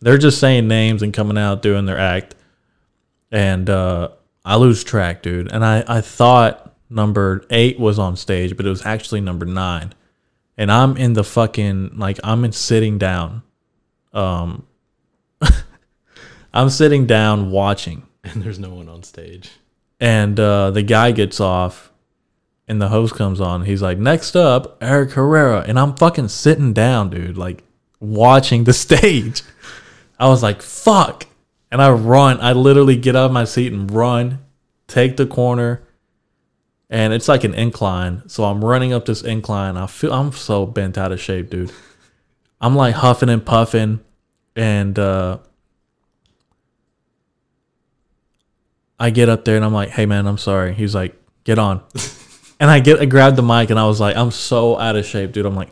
they're 0.00 0.18
just 0.18 0.40
saying 0.40 0.66
names 0.66 1.02
and 1.02 1.14
coming 1.14 1.38
out 1.38 1.62
doing 1.62 1.86
their 1.86 1.98
act 1.98 2.34
and 3.30 3.70
uh 3.70 4.08
i 4.44 4.56
lose 4.56 4.82
track 4.82 5.22
dude 5.22 5.52
and 5.52 5.64
i 5.64 5.84
i 5.86 6.00
thought 6.00 6.74
number 6.90 7.44
eight 7.50 7.78
was 7.78 8.00
on 8.00 8.16
stage 8.16 8.56
but 8.56 8.66
it 8.66 8.70
was 8.70 8.84
actually 8.84 9.20
number 9.20 9.46
nine 9.46 9.92
and 10.60 10.70
i'm 10.70 10.96
in 10.98 11.14
the 11.14 11.24
fucking 11.24 11.98
like 11.98 12.20
i'm 12.22 12.44
in 12.44 12.52
sitting 12.52 12.98
down 12.98 13.42
um 14.12 14.64
i'm 16.54 16.70
sitting 16.70 17.06
down 17.06 17.50
watching. 17.50 18.06
And 18.22 18.42
there's 18.42 18.58
no 18.58 18.68
one 18.74 18.88
on 18.88 19.02
stage. 19.02 19.50
and 19.98 20.38
uh, 20.38 20.70
the 20.70 20.82
guy 20.82 21.10
gets 21.12 21.40
off 21.40 21.90
and 22.68 22.80
the 22.80 22.88
host 22.88 23.14
comes 23.14 23.40
on. 23.40 23.64
He's 23.64 23.80
like 23.82 23.98
next 23.98 24.36
up 24.36 24.76
eric 24.82 25.12
herrera. 25.12 25.64
And 25.66 25.78
i'm 25.78 25.96
fucking 25.96 26.28
sitting 26.28 26.74
down 26.74 27.10
dude 27.10 27.38
like 27.38 27.64
watching 27.98 28.64
the 28.64 28.72
stage. 28.86 29.42
I 30.18 30.28
was 30.28 30.42
like 30.42 30.60
fuck. 30.62 31.26
And 31.72 31.80
i 31.80 31.90
run. 31.90 32.38
I 32.40 32.52
literally 32.52 32.96
get 32.96 33.16
out 33.16 33.26
of 33.26 33.32
my 33.32 33.44
seat 33.44 33.72
and 33.72 33.90
run 33.90 34.40
take 34.86 35.16
the 35.16 35.26
corner 35.26 35.82
and 36.90 37.12
it's 37.12 37.28
like 37.28 37.44
an 37.44 37.54
incline 37.54 38.22
so 38.28 38.44
i'm 38.44 38.64
running 38.64 38.92
up 38.92 39.06
this 39.06 39.22
incline 39.22 39.76
i 39.76 39.86
feel 39.86 40.12
i'm 40.12 40.32
so 40.32 40.66
bent 40.66 40.98
out 40.98 41.12
of 41.12 41.20
shape 41.20 41.48
dude 41.48 41.72
i'm 42.60 42.74
like 42.76 42.94
huffing 42.96 43.28
and 43.30 43.46
puffing 43.46 44.00
and 44.56 44.98
uh 44.98 45.38
I 49.00 49.08
get 49.08 49.30
up 49.30 49.46
there 49.46 49.56
and 49.56 49.64
I'm 49.64 49.72
like, 49.72 49.88
"Hey 49.88 50.04
man, 50.04 50.26
I'm 50.26 50.36
sorry." 50.36 50.74
He's 50.74 50.94
like, 50.94 51.18
"Get 51.44 51.58
on." 51.58 51.80
and 52.60 52.70
I 52.70 52.80
get 52.80 53.00
I 53.00 53.06
grabbed 53.06 53.36
the 53.36 53.42
mic 53.42 53.70
and 53.70 53.80
I 53.80 53.86
was 53.86 53.98
like, 53.98 54.14
"I'm 54.14 54.30
so 54.30 54.78
out 54.78 54.94
of 54.94 55.06
shape, 55.06 55.32
dude." 55.32 55.46
I'm 55.46 55.56
like 55.56 55.70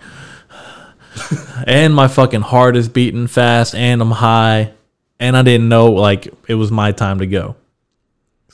and 1.67 1.95
my 1.95 2.09
fucking 2.09 2.41
heart 2.41 2.75
is 2.75 2.89
beating 2.89 3.27
fast 3.27 3.75
and 3.75 4.01
I'm 4.01 4.13
high 4.13 4.73
and 5.21 5.37
I 5.37 5.43
didn't 5.43 5.69
know 5.69 5.93
like 5.93 6.29
it 6.49 6.55
was 6.55 6.73
my 6.73 6.91
time 6.91 7.19
to 7.19 7.27
go. 7.27 7.55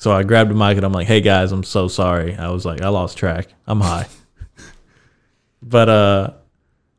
So 0.05 0.13
I 0.13 0.23
grabbed 0.23 0.51
the 0.51 0.55
mic 0.55 0.77
and 0.77 0.85
I'm 0.85 0.93
like, 0.93 1.07
"Hey 1.07 1.23
guys, 1.23 1.51
I'm 1.51 1.65
so 1.65 1.89
sorry." 1.89 2.37
I 2.37 2.51
was 2.51 2.67
like, 2.67 2.83
"I 2.83 2.89
lost 2.89 3.17
track. 3.17 3.47
I'm 3.67 3.81
high." 3.81 4.07
but 5.63 5.89
uh 5.89 6.31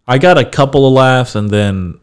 I 0.08 0.18
got 0.18 0.39
a 0.39 0.43
couple 0.43 0.88
of 0.88 0.93
laughs 0.93 1.36
and 1.36 1.47
then 1.47 1.99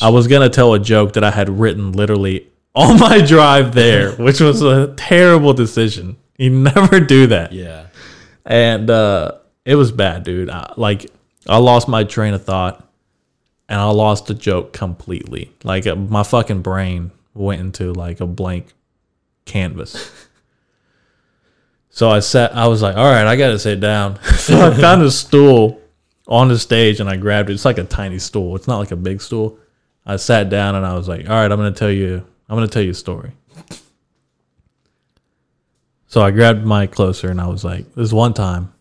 I 0.00 0.08
was 0.08 0.26
going 0.26 0.42
to 0.42 0.48
tell 0.48 0.74
a 0.74 0.80
joke 0.80 1.12
that 1.12 1.22
I 1.22 1.30
had 1.30 1.48
written 1.48 1.92
literally 1.92 2.48
on 2.74 2.98
my 2.98 3.20
drive 3.26 3.72
there, 3.72 4.12
which 4.16 4.40
was 4.40 4.62
a 4.62 4.94
terrible 4.96 5.52
decision. 5.52 6.16
You 6.38 6.50
never 6.50 6.98
do 6.98 7.28
that. 7.28 7.52
Yeah. 7.52 7.86
And 8.44 8.90
uh, 8.90 9.38
it 9.64 9.76
was 9.76 9.92
bad, 9.92 10.24
dude. 10.24 10.50
I, 10.50 10.72
like, 10.76 11.08
I 11.48 11.58
lost 11.58 11.86
my 11.86 12.02
train 12.02 12.34
of 12.34 12.44
thought 12.44 12.84
and 13.68 13.80
I 13.80 13.90
lost 13.90 14.26
the 14.26 14.34
joke 14.34 14.72
completely. 14.72 15.52
Like, 15.62 15.86
uh, 15.86 15.94
my 15.94 16.24
fucking 16.24 16.62
brain 16.62 17.12
went 17.32 17.60
into 17.60 17.92
like 17.92 18.20
a 18.20 18.26
blank 18.26 18.72
canvas. 19.44 20.10
So 21.92 22.08
I 22.08 22.20
sat. 22.20 22.56
I 22.56 22.66
was 22.66 22.80
like, 22.80 22.96
all 22.96 23.04
right, 23.04 23.26
I 23.26 23.36
gotta 23.36 23.58
sit 23.58 23.78
down. 23.78 24.18
so 24.36 24.58
I 24.58 24.74
found 24.74 25.02
a 25.02 25.10
stool 25.10 25.80
on 26.26 26.48
the 26.48 26.58
stage 26.58 27.00
and 27.00 27.08
I 27.08 27.16
grabbed 27.16 27.50
it. 27.50 27.52
It's 27.52 27.66
like 27.66 27.78
a 27.78 27.84
tiny 27.84 28.18
stool. 28.18 28.56
It's 28.56 28.66
not 28.66 28.78
like 28.78 28.90
a 28.90 28.96
big 28.96 29.20
stool. 29.20 29.58
I 30.06 30.16
sat 30.16 30.48
down 30.48 30.74
and 30.74 30.86
I 30.86 30.94
was 30.94 31.06
like, 31.06 31.28
all 31.28 31.36
right, 31.36 31.52
I'm 31.52 31.58
gonna 31.58 31.70
tell 31.70 31.90
you. 31.90 32.26
I'm 32.48 32.56
gonna 32.56 32.66
tell 32.66 32.82
you 32.82 32.90
a 32.90 32.94
story. 32.94 33.32
So 36.06 36.22
I 36.22 36.30
grabbed 36.30 36.64
my 36.64 36.86
closer 36.86 37.30
and 37.30 37.40
I 37.40 37.46
was 37.46 37.62
like, 37.62 37.94
this 37.94 38.12
one 38.12 38.34
time, 38.34 38.72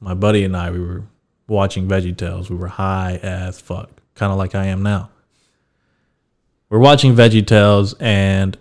my 0.00 0.14
buddy 0.14 0.44
and 0.44 0.56
I, 0.56 0.70
we 0.72 0.80
were 0.80 1.04
watching 1.46 1.86
Veggie 1.86 2.16
Tales. 2.16 2.50
We 2.50 2.56
were 2.56 2.68
high 2.68 3.20
as 3.22 3.60
fuck, 3.60 3.88
kind 4.14 4.32
of 4.32 4.38
like 4.38 4.56
I 4.56 4.66
am 4.66 4.82
now. 4.82 5.10
We're 6.68 6.78
watching 6.78 7.14
Veggie 7.14 7.46
Tales 7.46 7.94
and 8.00 8.56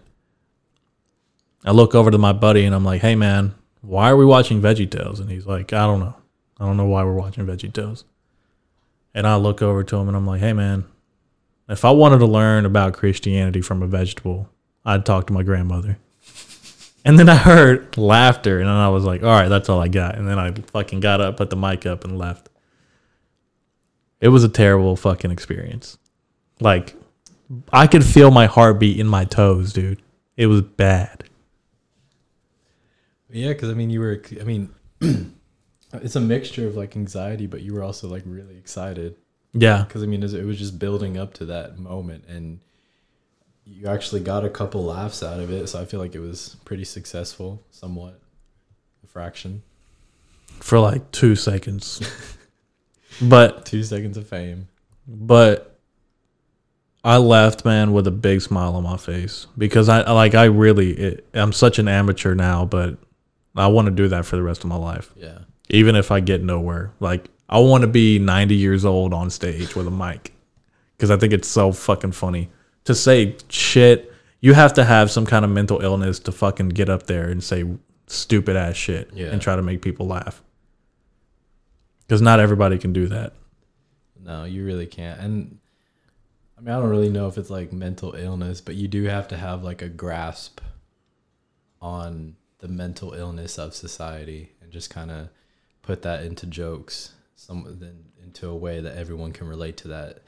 I 1.66 1.72
look 1.72 1.96
over 1.96 2.12
to 2.12 2.18
my 2.20 2.34
buddy 2.34 2.66
and 2.66 2.76
I'm 2.76 2.86
like, 2.86 3.02
hey 3.02 3.16
man, 3.16 3.56
why 3.82 4.10
are 4.10 4.18
we 4.18 4.26
watching 4.26 4.62
Veggie 4.62 4.90
Tales? 4.90 5.20
And 5.20 5.30
he's 5.30 5.46
like, 5.46 5.74
I 5.74 5.86
don't 5.86 6.00
know. 6.00 6.16
I 6.60 6.66
don't 6.66 6.78
know 6.78 6.86
why 6.86 7.04
we're 7.04 7.14
watching 7.14 7.46
Veggie 7.46 7.74
Tales. 7.74 8.06
And 9.14 9.28
I 9.28 9.36
look 9.36 9.62
over 9.62 9.84
to 9.84 9.98
him 9.98 10.08
and 10.08 10.16
I'm 10.16 10.28
like, 10.28 10.40
hey 10.40 10.54
man, 10.54 10.86
if 11.68 11.86
I 11.86 11.92
wanted 11.92 12.20
to 12.20 12.26
learn 12.26 12.66
about 12.66 12.94
Christianity 12.94 13.62
from 13.62 13.82
a 13.82 13.88
vegetable, 13.88 14.50
I'd 14.86 15.06
talk 15.06 15.28
to 15.28 15.34
my 15.34 15.44
grandmother. 15.44 15.98
And 17.04 17.18
then 17.18 17.30
I 17.30 17.36
heard 17.36 17.98
laughter, 17.98 18.60
and 18.60 18.68
then 18.68 18.76
I 18.76 18.90
was 18.90 19.04
like, 19.04 19.24
all 19.24 19.30
right, 19.30 19.48
that's 19.48 19.70
all 19.70 19.82
I 19.82 19.88
got. 19.88 20.20
And 20.20 20.28
then 20.28 20.38
I 20.38 20.52
fucking 20.52 21.00
got 21.00 21.20
up, 21.20 21.38
put 21.38 21.50
the 21.50 21.56
mic 21.56 21.88
up, 21.88 22.04
and 22.04 22.16
left. 22.16 22.48
It 24.20 24.28
was 24.28 24.44
a 24.44 24.50
terrible 24.50 24.96
fucking 24.96 25.32
experience. 25.32 25.98
Like, 26.60 26.96
I 27.74 27.88
could 27.88 28.06
feel 28.06 28.30
my 28.30 28.46
heartbeat 28.46 29.00
in 29.00 29.08
my 29.08 29.26
toes, 29.26 29.74
dude. 29.74 30.00
It 30.38 30.46
was 30.46 30.62
bad. 30.62 31.24
Yeah, 33.32 33.50
because 33.50 33.70
I 33.70 33.74
mean, 33.74 33.90
you 33.90 34.00
were. 34.00 34.22
I 34.40 34.44
mean, 34.44 34.70
it's 35.94 36.16
a 36.16 36.22
mixture 36.22 36.68
of 36.68 36.76
like 36.76 36.96
anxiety, 36.96 37.48
but 37.48 37.62
you 37.62 37.74
were 37.74 37.84
also 37.84 38.08
like 38.08 38.24
really 38.26 38.58
excited. 38.58 39.16
Yeah. 39.54 39.84
Because 39.84 40.04
I 40.04 40.06
mean, 40.06 40.24
it 40.24 40.46
was 40.46 40.58
just 40.58 40.80
building 40.80 41.18
up 41.18 41.34
to 41.36 41.46
that 41.46 41.78
moment, 41.78 42.26
and 42.28 42.60
you 43.66 43.88
actually 43.88 44.22
got 44.22 44.46
a 44.46 44.50
couple 44.50 44.84
laughs 44.84 45.24
out 45.24 45.40
of 45.40 45.52
it. 45.52 45.68
So 45.68 45.82
I 45.82 45.86
feel 45.86 46.00
like 46.00 46.16
it 46.16 46.20
was 46.20 46.56
pretty 46.66 46.86
successful, 46.86 47.62
somewhat, 47.72 48.20
a 49.04 49.08
fraction. 49.08 49.64
For 50.60 50.80
like 50.80 51.12
two 51.12 51.36
seconds. 51.36 52.02
but 53.22 53.66
Two 53.66 53.84
seconds 53.84 54.18
of 54.18 54.28
fame. 54.28 54.68
but 55.08 55.80
I 57.04 57.18
left, 57.18 57.66
man, 57.66 57.94
with 57.94 58.06
a 58.08 58.12
big 58.12 58.42
smile 58.42 58.76
on 58.76 58.84
my 58.84 58.98
face 58.98 59.48
because 59.58 59.90
I 59.90 60.10
like 60.12 60.36
I 60.36 60.46
really 60.46 60.92
it, 60.92 61.28
I'm 61.34 61.52
such 61.52 61.80
an 61.80 61.88
amateur 61.88 62.36
now, 62.36 62.66
but 62.66 62.98
I 63.56 63.68
want 63.68 63.88
to 63.88 63.92
do 63.92 64.08
that 64.10 64.26
for 64.26 64.36
the 64.38 64.44
rest 64.44 64.64
of 64.64 64.70
my 64.70 64.78
life, 64.78 65.14
Yeah. 65.16 65.40
even 65.70 65.96
if 65.96 66.12
I 66.12 66.20
get 66.20 66.42
nowhere. 66.44 66.94
Like 67.00 67.30
I 67.50 67.60
want 67.60 67.82
to 67.82 67.88
be 67.88 68.18
90 68.20 68.56
years 68.56 68.86
old 68.86 69.14
on 69.14 69.30
stage 69.30 69.76
with 69.76 69.88
a 69.88 69.92
mic 69.92 70.34
because 70.96 71.12
I 71.12 71.18
think 71.18 71.34
it's 71.34 71.48
so 71.50 71.72
fucking 71.72 72.14
funny 72.14 72.50
to 72.86 72.96
say 72.96 73.36
shit. 73.50 74.14
You 74.40 74.54
have 74.54 74.74
to 74.76 74.84
have 74.86 75.12
some 75.12 75.26
kind 75.26 75.44
of 75.46 75.52
mental 75.52 75.82
illness 75.82 76.18
to 76.20 76.32
fucking 76.32 76.70
get 76.70 76.90
up 76.90 77.04
there 77.08 77.30
and 77.30 77.44
say 77.44 77.66
stupid 78.08 78.56
ass 78.56 78.76
shit 78.76 79.10
Yeah. 79.14 79.28
and 79.28 79.42
try 79.42 79.56
to 79.56 79.62
make 79.62 79.82
people 79.82 80.08
laugh. 80.08 80.42
Because 82.08 82.22
not 82.22 82.40
everybody 82.40 82.78
can 82.78 82.92
do 82.94 83.08
that. 83.08 83.34
No, 84.24 84.44
you 84.46 84.66
really 84.66 84.86
can't. 84.88 85.20
And 85.20 85.58
I 86.58 86.62
mean, 86.62 86.70
I 86.74 86.80
don't 86.80 86.90
really 86.90 87.10
know 87.10 87.28
if 87.28 87.38
it's 87.38 87.50
like 87.50 87.72
mental 87.74 88.14
illness, 88.14 88.62
but 88.62 88.76
you 88.76 88.88
do 88.88 89.04
have 89.06 89.28
to 89.30 89.38
have 89.38 89.64
like 89.64 89.82
a 89.82 89.90
grasp 89.90 90.62
on 91.82 92.36
the 92.62 92.68
mental 92.68 93.14
illness 93.14 93.58
of 93.58 93.76
society 93.76 94.52
and 94.62 94.72
just 94.72 94.90
kind 94.90 95.12
of 95.12 95.30
put 95.82 96.04
that 96.04 96.24
into 96.24 96.46
jokes, 96.46 97.12
some 97.36 97.78
then 97.80 98.06
into 98.24 98.48
a 98.48 98.56
way 98.56 98.80
that 98.80 98.96
everyone 98.96 99.34
can 99.34 99.48
relate 99.48 99.78
to 99.78 99.90
that. 99.90 100.20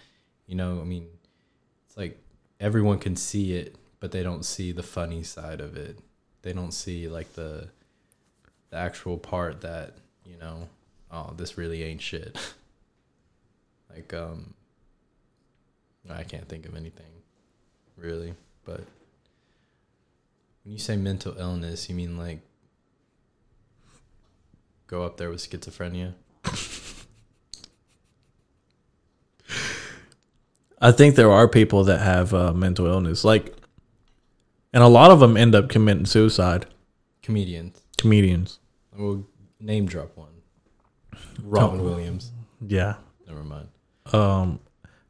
You 0.48 0.56
know, 0.56 0.82
I 0.82 0.84
mean, 0.84 1.08
it's 1.86 1.96
like 1.96 2.20
everyone 2.60 2.98
can 2.98 3.16
see 3.16 3.54
it, 3.54 3.76
but 4.00 4.12
they 4.12 4.24
don't 4.24 4.44
see 4.44 4.72
the 4.72 4.84
funny 4.84 5.24
side 5.24 5.62
of 5.62 5.78
it. 5.78 6.00
They 6.42 6.54
don't 6.54 6.74
see 6.74 7.08
like 7.08 7.34
the 7.34 7.70
the 8.72 8.78
actual 8.78 9.18
part 9.18 9.62
that, 9.62 9.94
you 10.26 10.38
know, 10.38 10.68
oh, 11.12 11.34
this 11.38 11.56
really 11.58 11.84
ain't 11.84 12.02
shit. 12.02 12.36
like 13.94 14.12
um 14.14 14.56
I 16.10 16.24
can't 16.24 16.50
think 16.50 16.66
of 16.66 16.76
anything 16.76 17.06
really, 17.96 18.34
but 18.66 18.82
when 20.64 20.74
you 20.74 20.80
say 20.80 20.96
mental 20.96 21.36
illness, 21.38 21.90
you 21.90 21.96
mean 21.96 22.18
like 22.18 22.42
go 24.88 25.04
up 25.04 25.18
there 25.18 25.30
with 25.30 25.40
schizophrenia? 25.40 26.14
I 30.82 30.92
think 30.92 31.16
there 31.16 31.32
are 31.32 31.48
people 31.48 31.86
that 31.86 32.00
have 32.02 32.34
uh, 32.34 32.52
mental 32.54 32.88
illness, 32.88 33.24
like, 33.24 33.56
and 34.74 34.84
a 34.84 34.88
lot 34.88 35.12
of 35.12 35.20
them 35.22 35.38
end 35.38 35.56
up 35.56 35.70
committing 35.70 36.06
suicide. 36.06 36.66
Comedians. 37.22 37.80
Comedians, 37.98 38.60
We'll 38.94 39.26
name 39.62 39.86
drop 39.86 40.18
one. 40.18 40.28
Robin 41.42 41.84
Williams. 41.84 42.32
yeah. 42.66 42.96
Never 43.28 43.44
mind. 43.46 43.70
Um, 44.12 44.60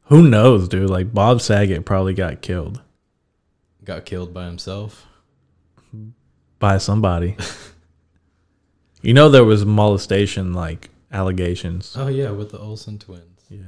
who 0.04 0.22
knows, 0.28 0.68
dude? 0.68 0.88
Like 0.88 1.12
Bob 1.12 1.40
Saget 1.40 1.84
probably 1.84 2.14
got 2.14 2.40
killed 2.40 2.80
Got 3.84 4.04
killed 4.06 4.32
by 4.32 4.46
himself. 4.46 5.06
By 6.58 6.78
somebody. 6.78 7.36
you 9.02 9.12
know, 9.14 9.28
there 9.28 9.44
was 9.44 9.64
molestation 9.64 10.52
like 10.52 10.90
allegations. 11.12 11.94
Oh 11.98 12.08
yeah, 12.08 12.30
with 12.30 12.50
the 12.50 12.58
Olsen 12.58 12.98
twins. 12.98 13.44
Yeah. 13.48 13.60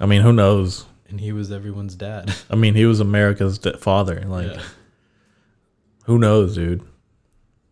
I 0.00 0.06
mean, 0.06 0.22
who 0.22 0.32
knows? 0.32 0.86
And 1.08 1.20
he 1.20 1.32
was 1.32 1.52
everyone's 1.52 1.94
dad. 1.94 2.34
I 2.50 2.56
mean, 2.56 2.74
he 2.74 2.86
was 2.86 2.98
America's 3.00 3.58
d- 3.58 3.74
father. 3.78 4.20
Like, 4.26 4.52
Yeah. 4.54 4.62
who 6.06 6.18
knows, 6.18 6.54
dude? 6.54 6.82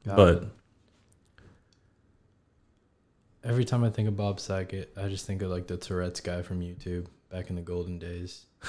God. 0.06 0.16
But 0.16 0.44
Every 3.42 3.64
time 3.64 3.82
I 3.84 3.90
think 3.90 4.06
of 4.06 4.16
Bob 4.18 4.38
Saget, 4.38 4.92
I 4.98 5.08
just 5.08 5.24
think 5.26 5.40
of 5.40 5.50
like 5.50 5.66
the 5.66 5.78
Tourette's 5.78 6.20
guy 6.20 6.42
from 6.42 6.61
YouTube 6.61 7.06
back 7.30 7.48
in 7.48 7.56
the 7.56 7.62
golden 7.62 7.98
days. 7.98 8.44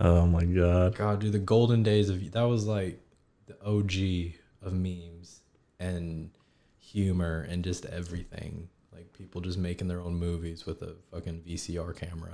oh 0.00 0.26
my 0.26 0.44
god, 0.44 0.96
God, 0.96 1.20
dude, 1.20 1.32
the 1.32 1.38
golden 1.38 1.82
days 1.82 2.08
of 2.08 2.32
that 2.32 2.42
was 2.42 2.66
like 2.66 3.00
the 3.46 3.54
OG 3.64 4.34
of 4.62 4.72
memes 4.72 5.40
and 5.78 6.30
humor 6.78 7.46
and 7.48 7.62
just 7.64 7.84
everything. 7.86 8.68
Like 8.92 9.12
people 9.12 9.40
just 9.40 9.58
making 9.58 9.88
their 9.88 10.00
own 10.00 10.14
movies 10.14 10.66
with 10.66 10.82
a 10.82 10.96
fucking 11.12 11.42
VCR 11.46 11.96
camera. 11.96 12.32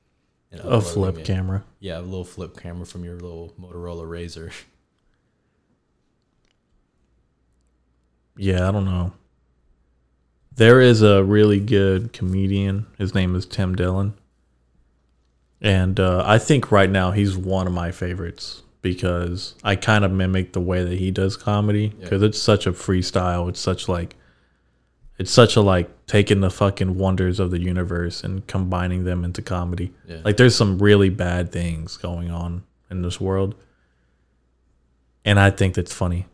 and 0.50 0.60
a 0.60 0.80
flip 0.80 1.18
it. 1.18 1.24
camera. 1.24 1.64
Yeah, 1.80 1.98
a 1.98 2.00
little 2.00 2.24
flip 2.24 2.56
camera 2.56 2.86
from 2.86 3.04
your 3.04 3.14
little 3.14 3.54
Motorola 3.60 4.06
Razr. 4.06 4.52
Yeah, 8.40 8.68
I 8.68 8.70
don't 8.70 8.84
know. 8.84 9.12
There 10.54 10.80
is 10.80 11.02
a 11.02 11.24
really 11.24 11.58
good 11.58 12.12
comedian. 12.12 12.86
His 12.96 13.12
name 13.12 13.34
is 13.34 13.44
Tim 13.44 13.74
Dillon. 13.74 14.14
And 15.60 15.98
uh, 15.98 16.22
I 16.24 16.38
think 16.38 16.70
right 16.70 16.88
now 16.90 17.10
he's 17.10 17.36
one 17.36 17.66
of 17.66 17.72
my 17.72 17.90
favorites 17.90 18.62
because 18.80 19.54
I 19.64 19.74
kind 19.76 20.04
of 20.04 20.12
mimic 20.12 20.52
the 20.52 20.60
way 20.60 20.84
that 20.84 20.98
he 20.98 21.10
does 21.10 21.36
comedy 21.36 21.92
Yeah. 21.98 22.04
because 22.04 22.22
it's 22.22 22.40
such 22.40 22.66
a 22.66 22.72
freestyle. 22.72 23.48
It's 23.48 23.58
such 23.60 23.88
like, 23.88 24.14
it's 25.18 25.32
such 25.32 25.56
a 25.56 25.60
like 25.60 25.90
taking 26.06 26.40
the 26.42 26.50
fucking 26.50 26.96
wonders 26.96 27.40
of 27.40 27.50
the 27.50 27.60
universe 27.60 28.22
and 28.22 28.46
combining 28.46 29.02
them 29.04 29.24
into 29.24 29.42
comedy. 29.42 29.92
Yeah. 30.06 30.18
Like 30.24 30.36
there's 30.36 30.54
some 30.54 30.78
really 30.78 31.10
bad 31.10 31.50
things 31.50 31.96
going 31.96 32.30
on 32.30 32.62
in 32.88 33.02
this 33.02 33.20
world. 33.20 33.56
And 35.24 35.40
I 35.40 35.50
think 35.50 35.74
that's 35.74 35.92
funny. 35.92 36.26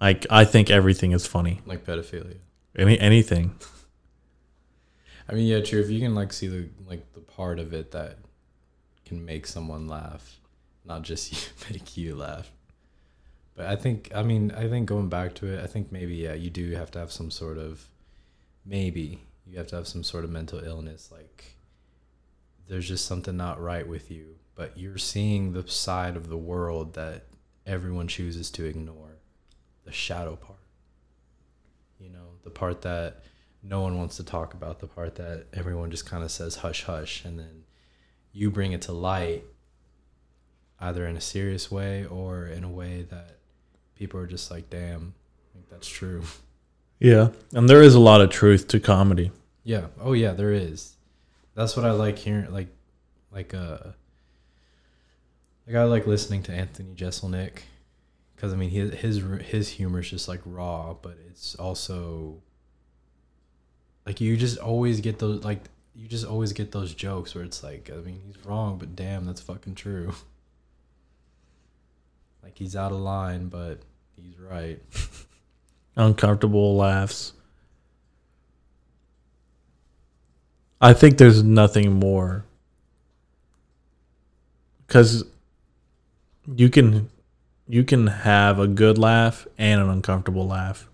Like 0.00 0.26
I 0.30 0.44
think 0.46 0.70
everything 0.70 1.12
is 1.12 1.26
funny. 1.26 1.60
like 1.66 1.84
pedophilia. 1.84 2.38
Any 2.76 2.98
anything. 2.98 3.54
I 5.28 5.34
mean, 5.34 5.46
yeah, 5.46 5.60
true. 5.60 5.80
If 5.80 5.90
you 5.90 6.00
can 6.00 6.14
like 6.14 6.32
see 6.32 6.48
the 6.48 6.68
like 6.88 7.12
the 7.12 7.20
part 7.20 7.58
of 7.58 7.72
it 7.74 7.92
that 7.92 8.16
can 9.12 9.24
make 9.26 9.46
someone 9.46 9.88
laugh, 9.88 10.40
not 10.86 11.02
just 11.02 11.32
you, 11.70 11.70
make 11.70 11.96
you 11.96 12.16
laugh. 12.16 12.50
But 13.54 13.66
I 13.66 13.76
think, 13.76 14.10
I 14.14 14.22
mean, 14.22 14.50
I 14.52 14.68
think 14.68 14.86
going 14.86 15.10
back 15.10 15.34
to 15.36 15.46
it, 15.46 15.62
I 15.62 15.66
think 15.66 15.92
maybe 15.92 16.14
yeah, 16.14 16.32
you 16.32 16.48
do 16.48 16.70
have 16.72 16.90
to 16.92 16.98
have 16.98 17.12
some 17.12 17.30
sort 17.30 17.58
of, 17.58 17.86
maybe 18.64 19.20
you 19.46 19.58
have 19.58 19.66
to 19.68 19.76
have 19.76 19.86
some 19.86 20.02
sort 20.02 20.24
of 20.24 20.30
mental 20.30 20.64
illness. 20.64 21.10
Like, 21.12 21.56
there's 22.68 22.88
just 22.88 23.04
something 23.04 23.36
not 23.36 23.60
right 23.60 23.86
with 23.86 24.10
you, 24.10 24.36
but 24.54 24.78
you're 24.78 24.96
seeing 24.96 25.52
the 25.52 25.68
side 25.68 26.16
of 26.16 26.30
the 26.30 26.38
world 26.38 26.94
that 26.94 27.26
everyone 27.66 28.08
chooses 28.08 28.50
to 28.52 28.64
ignore, 28.64 29.18
the 29.84 29.92
shadow 29.92 30.36
part. 30.36 30.58
You 32.00 32.08
know, 32.08 32.38
the 32.44 32.50
part 32.50 32.80
that 32.82 33.24
no 33.62 33.82
one 33.82 33.98
wants 33.98 34.16
to 34.16 34.24
talk 34.24 34.54
about 34.54 34.80
the 34.80 34.86
part 34.86 35.16
that 35.16 35.46
everyone 35.52 35.90
just 35.90 36.06
kind 36.06 36.24
of 36.24 36.30
says 36.30 36.56
hush 36.56 36.84
hush 36.84 37.24
and 37.26 37.38
then 37.38 37.61
you 38.32 38.50
bring 38.50 38.72
it 38.72 38.82
to 38.82 38.92
light 38.92 39.44
either 40.80 41.06
in 41.06 41.16
a 41.16 41.20
serious 41.20 41.70
way 41.70 42.04
or 42.06 42.46
in 42.46 42.64
a 42.64 42.68
way 42.68 43.06
that 43.10 43.36
people 43.94 44.18
are 44.18 44.26
just 44.26 44.50
like, 44.50 44.68
damn, 44.68 45.14
I 45.14 45.52
think 45.54 45.68
that's 45.70 45.88
true. 45.88 46.22
Yeah, 46.98 47.30
and 47.52 47.68
there 47.68 47.82
is 47.82 47.96
a 47.96 47.98
lot 47.98 48.20
of 48.20 48.30
truth 48.30 48.68
to 48.68 48.78
comedy. 48.78 49.32
Yeah. 49.64 49.86
Oh 50.00 50.12
yeah, 50.12 50.34
there 50.34 50.52
is. 50.52 50.94
That's 51.56 51.76
what 51.76 51.84
I 51.84 51.90
like 51.90 52.16
hearing. 52.16 52.52
Like, 52.52 52.68
like 53.32 53.54
uh, 53.54 53.78
like 55.66 55.74
I 55.74 55.82
like 55.82 56.06
listening 56.06 56.44
to 56.44 56.52
Anthony 56.52 56.94
Jeselnik 56.94 57.62
because 58.36 58.52
I 58.52 58.56
mean 58.56 58.70
his 58.70 58.94
his 58.94 59.22
his 59.44 59.68
humor 59.68 59.98
is 59.98 60.10
just 60.10 60.28
like 60.28 60.42
raw, 60.44 60.94
but 60.94 61.16
it's 61.28 61.56
also 61.56 62.40
like 64.06 64.20
you 64.20 64.36
just 64.36 64.58
always 64.58 65.00
get 65.00 65.18
those 65.18 65.42
like 65.44 65.64
you 65.94 66.08
just 66.08 66.24
always 66.24 66.52
get 66.52 66.72
those 66.72 66.94
jokes 66.94 67.34
where 67.34 67.44
it's 67.44 67.62
like 67.62 67.90
I 67.92 67.96
mean 68.00 68.20
he's 68.26 68.44
wrong, 68.44 68.78
but 68.78 68.96
damn, 68.96 69.26
that's 69.26 69.40
fucking 69.40 69.74
true. 69.74 70.12
like 72.42 72.56
he's 72.58 72.76
out 72.76 72.92
of 72.92 72.98
line, 72.98 73.48
but 73.48 73.80
he's 74.16 74.38
right. 74.38 74.80
Uncomfortable 75.96 76.76
laughs. 76.76 77.34
I 80.80 80.94
think 80.94 81.18
there's 81.18 81.44
nothing 81.44 81.92
more 81.92 82.44
because 84.86 85.24
you 86.56 86.68
can 86.68 87.08
you 87.68 87.84
can 87.84 88.08
have 88.08 88.58
a 88.58 88.66
good 88.66 88.98
laugh 88.98 89.46
and 89.56 89.80
an 89.80 89.88
uncomfortable 89.88 90.46
laugh. 90.46 90.88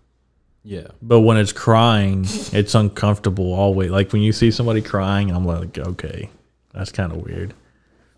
Yeah. 0.69 0.89
But 1.01 1.21
when 1.21 1.39
it's 1.39 1.53
crying, 1.53 2.27
it's 2.53 2.75
uncomfortable 2.75 3.55
always. 3.55 3.91
Like 3.91 4.13
when 4.13 4.21
you 4.21 4.33
see 4.33 4.51
somebody 4.51 4.83
crying, 4.83 5.31
I'm 5.31 5.47
like, 5.47 5.79
okay, 5.79 6.29
that's 6.75 6.93
kind 6.93 7.11
of 7.11 7.23
weird. 7.25 7.55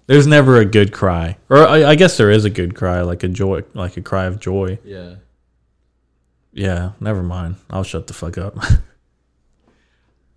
There's 0.09 0.26
never 0.26 0.57
a 0.57 0.64
good 0.64 0.92
cry, 0.92 1.36
or 1.48 1.59
I, 1.59 1.90
I 1.90 1.94
guess 1.94 2.16
there 2.16 2.32
is 2.32 2.44
a 2.44 2.51
good 2.51 2.74
cry, 2.74 3.03
like 3.03 3.22
a 3.22 3.28
joy, 3.28 3.62
like 3.74 3.96
a 3.96 4.01
cry 4.01 4.24
of 4.24 4.40
joy. 4.40 4.80
Yeah. 4.84 5.16
Yeah, 6.53 6.92
never 6.98 7.22
mind. 7.22 7.55
I'll 7.70 7.84
shut 7.84 8.09
the 8.09 8.14
fuck 8.14 8.36
up. 8.36 8.59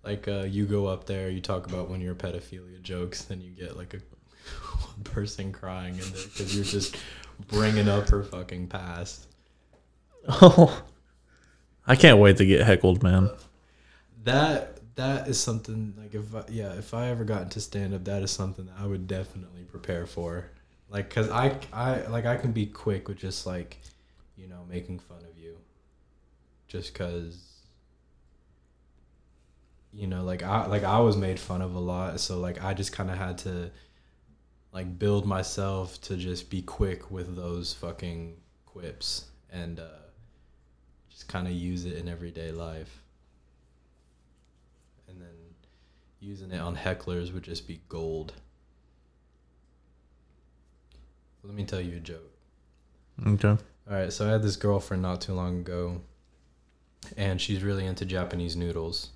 Like 0.04 0.28
uh, 0.28 0.42
you 0.42 0.66
go 0.66 0.86
up 0.86 1.06
there, 1.06 1.30
you 1.30 1.40
talk 1.40 1.66
about 1.66 1.88
one 1.88 2.00
of 2.00 2.02
your 2.02 2.14
pedophilia 2.14 2.82
jokes, 2.82 3.22
then 3.22 3.40
you 3.40 3.52
get 3.52 3.74
like 3.74 3.94
a 3.94 5.00
person 5.04 5.50
crying 5.50 5.94
in 5.94 6.00
there 6.00 6.24
because 6.24 6.54
you're 6.54 6.62
just 6.62 6.98
bringing 7.48 7.88
up 7.88 8.10
her 8.10 8.22
fucking 8.22 8.66
past. 8.66 9.26
oh, 10.28 10.82
I 11.86 11.96
can't 11.96 12.18
wait 12.18 12.38
to 12.38 12.46
get 12.46 12.62
heckled, 12.66 13.02
man. 13.02 13.30
That 14.24 14.78
that 14.96 15.28
is 15.28 15.38
something 15.40 15.94
like 15.98 16.14
if 16.14 16.34
I, 16.34 16.44
yeah, 16.48 16.72
if 16.74 16.94
I 16.94 17.08
ever 17.08 17.24
got 17.24 17.42
into 17.42 17.60
stand 17.60 17.94
up, 17.94 18.04
that 18.04 18.22
is 18.22 18.30
something 18.30 18.66
that 18.66 18.74
I 18.78 18.86
would 18.86 19.06
definitely 19.06 19.64
prepare 19.64 20.06
for. 20.06 20.46
Like, 20.88 21.10
cause 21.10 21.28
I 21.30 21.58
I 21.72 22.06
like 22.06 22.26
I 22.26 22.36
can 22.36 22.52
be 22.52 22.66
quick 22.66 23.08
with 23.08 23.18
just 23.18 23.46
like, 23.46 23.80
you 24.36 24.46
know, 24.48 24.64
making 24.68 25.00
fun 25.00 25.18
of 25.18 25.38
you, 25.38 25.56
just 26.68 26.94
cause. 26.94 27.50
You 29.92 30.08
know, 30.08 30.24
like 30.24 30.42
I 30.42 30.66
like 30.66 30.82
I 30.82 30.98
was 31.00 31.16
made 31.16 31.38
fun 31.38 31.62
of 31.62 31.74
a 31.74 31.78
lot, 31.78 32.18
so 32.18 32.40
like 32.40 32.62
I 32.64 32.74
just 32.74 32.92
kind 32.92 33.10
of 33.10 33.16
had 33.16 33.38
to, 33.38 33.70
like, 34.72 34.98
build 34.98 35.24
myself 35.24 36.00
to 36.02 36.16
just 36.16 36.50
be 36.50 36.62
quick 36.62 37.12
with 37.12 37.36
those 37.36 37.72
fucking 37.74 38.34
quips 38.66 39.26
and 39.52 39.78
uh, 39.78 40.03
just 41.14 41.28
kind 41.28 41.46
of 41.46 41.52
use 41.52 41.84
it 41.84 41.96
in 41.96 42.08
everyday 42.08 42.50
life 42.50 43.00
and 45.08 45.20
then 45.20 45.28
using 46.18 46.50
it 46.50 46.60
on 46.60 46.74
hecklers 46.74 47.32
would 47.32 47.44
just 47.44 47.68
be 47.68 47.80
gold. 47.88 48.32
Let 51.44 51.54
me 51.54 51.64
tell 51.64 51.80
you 51.80 51.98
a 51.98 52.00
joke. 52.00 52.32
Okay. 53.24 53.48
All 53.48 53.58
right, 53.86 54.12
so 54.12 54.26
I 54.26 54.32
had 54.32 54.42
this 54.42 54.56
girlfriend 54.56 55.02
not 55.02 55.20
too 55.20 55.34
long 55.34 55.58
ago, 55.58 56.00
and 57.16 57.40
she's 57.40 57.62
really 57.62 57.86
into 57.86 58.04
Japanese 58.04 58.56
noodles. 58.56 59.10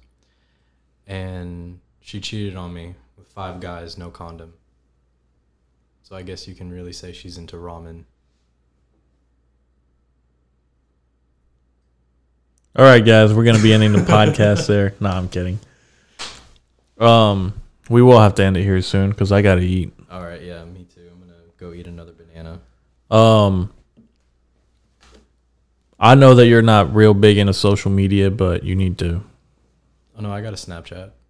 And 1.06 1.80
she 2.00 2.20
cheated 2.20 2.54
on 2.54 2.74
me 2.74 2.94
with 3.16 3.26
five 3.28 3.60
guys, 3.60 3.98
no 3.98 4.10
condom. 4.10 4.52
So 6.02 6.14
I 6.14 6.22
guess 6.22 6.46
you 6.46 6.54
can 6.54 6.70
really 6.70 6.92
say 6.92 7.12
she's 7.12 7.38
into 7.38 7.56
ramen. 7.56 8.04
All 12.78 12.84
right, 12.84 13.04
guys, 13.04 13.34
we're 13.34 13.42
gonna 13.42 13.60
be 13.60 13.72
ending 13.72 13.92
the 13.92 13.98
podcast 13.98 14.68
there. 14.68 14.94
No, 15.00 15.10
I'm 15.10 15.28
kidding. 15.28 15.58
Um, 16.96 17.60
we 17.88 18.02
will 18.02 18.20
have 18.20 18.36
to 18.36 18.44
end 18.44 18.56
it 18.56 18.62
here 18.62 18.80
soon 18.82 19.10
because 19.10 19.32
I 19.32 19.42
gotta 19.42 19.62
eat. 19.62 19.92
All 20.08 20.22
right, 20.22 20.40
yeah, 20.40 20.64
me 20.64 20.84
too. 20.84 21.10
I'm 21.12 21.18
gonna 21.18 21.40
go 21.56 21.72
eat 21.72 21.88
another 21.88 22.12
banana. 22.12 22.60
Um, 23.10 23.72
I 25.98 26.14
know 26.14 26.36
that 26.36 26.46
you're 26.46 26.62
not 26.62 26.94
real 26.94 27.14
big 27.14 27.36
into 27.36 27.52
social 27.52 27.90
media, 27.90 28.30
but 28.30 28.62
you 28.62 28.76
need 28.76 28.96
to. 28.98 29.24
Oh 30.16 30.20
no, 30.20 30.30
I 30.30 30.40
got 30.40 30.52
a 30.52 30.56
Snapchat. 30.56 31.10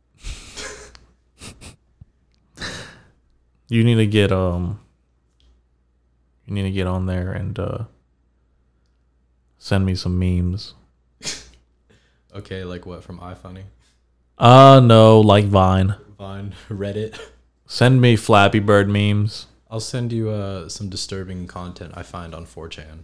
You 3.71 3.85
need 3.85 3.97
to 3.97 4.07
get 4.07 4.33
um. 4.33 4.81
You 6.47 6.55
need 6.55 6.65
to 6.65 6.71
get 6.71 6.87
on 6.87 7.07
there 7.07 7.33
and 7.33 7.59
uh. 7.59 7.85
Send 9.57 9.87
me 9.87 9.95
some 9.95 10.19
memes. 10.19 10.75
Okay, 12.35 12.65
like 12.65 12.87
what 12.87 13.03
from 13.03 13.19
iFunny, 13.19 13.63
Uh 14.37 14.81
no, 14.85 15.21
like 15.21 15.47
Vine. 15.47 15.95
Vine, 16.19 16.55
Reddit. 16.69 17.19
Send 17.67 18.01
me 18.01 18.17
Flappy 18.17 18.61
Bird 18.61 18.89
memes. 18.89 19.47
I'll 19.71 19.81
send 19.81 20.13
you 20.13 20.31
uh, 20.31 20.69
some 20.69 20.89
disturbing 20.89 21.47
content 21.47 21.93
I 21.95 22.03
find 22.03 22.35
on 22.35 22.47
4chan. 22.47 23.01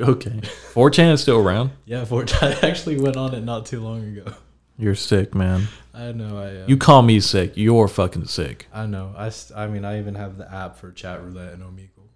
Okay. 0.00 0.30
4chan 0.72 1.12
is 1.12 1.20
still 1.22 1.38
around. 1.38 1.70
Yeah, 1.84 2.04
4chan. 2.04 2.42
I 2.64 2.66
actually 2.68 2.98
went 3.00 3.16
on 3.16 3.34
it 3.34 3.42
not 3.42 3.66
too 3.66 3.80
long 3.80 4.02
ago. 4.04 4.32
You're 4.78 4.94
sick, 4.94 5.34
man. 5.34 5.68
I 5.94 6.12
know. 6.12 6.38
I 6.38 6.62
uh, 6.62 6.66
You 6.66 6.76
call 6.76 7.02
me 7.02 7.20
sick. 7.20 7.52
You're 7.56 7.88
fucking 7.88 8.26
sick. 8.26 8.66
I 8.72 8.86
know. 8.86 9.14
I, 9.16 9.28
st- 9.30 9.58
I 9.58 9.66
mean, 9.68 9.84
I 9.84 9.98
even 9.98 10.14
have 10.14 10.36
the 10.38 10.50
app 10.52 10.76
for 10.78 10.90
chat 10.92 11.22
roulette 11.22 11.52
and 11.54 11.62
Omegle. 11.62 12.08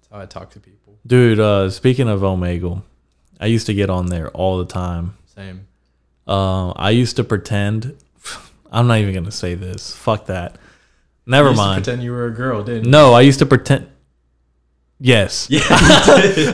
That's 0.00 0.08
how 0.12 0.20
I 0.20 0.26
talk 0.26 0.50
to 0.50 0.60
people. 0.60 0.98
Dude, 1.06 1.38
uh 1.40 1.70
speaking 1.70 2.08
of 2.08 2.20
Omegle, 2.20 2.82
I 3.40 3.46
used 3.46 3.66
to 3.66 3.74
get 3.74 3.90
on 3.90 4.06
there 4.06 4.28
all 4.30 4.58
the 4.58 4.66
time. 4.66 5.16
Same. 5.34 5.66
Um 6.26 6.72
I 6.76 6.90
used 6.90 7.16
to 7.16 7.24
pretend 7.24 7.96
I'm 8.72 8.86
not 8.86 8.98
even 8.98 9.14
gonna 9.14 9.30
say 9.30 9.54
this. 9.54 9.94
Fuck 9.94 10.26
that. 10.26 10.56
Never 11.26 11.48
You 11.48 11.50
used 11.50 11.60
to 11.62 11.66
mind. 11.66 11.84
pretend 11.84 12.02
you 12.02 12.12
were 12.12 12.26
a 12.26 12.30
girl, 12.34 12.62
didn't 12.64 12.84
you? 12.86 12.90
No, 12.90 13.12
I 13.12 13.20
used 13.22 13.38
to 13.40 13.46
pretend 13.46 13.88
Yes. 15.00 15.46
Yeah. 15.50 15.60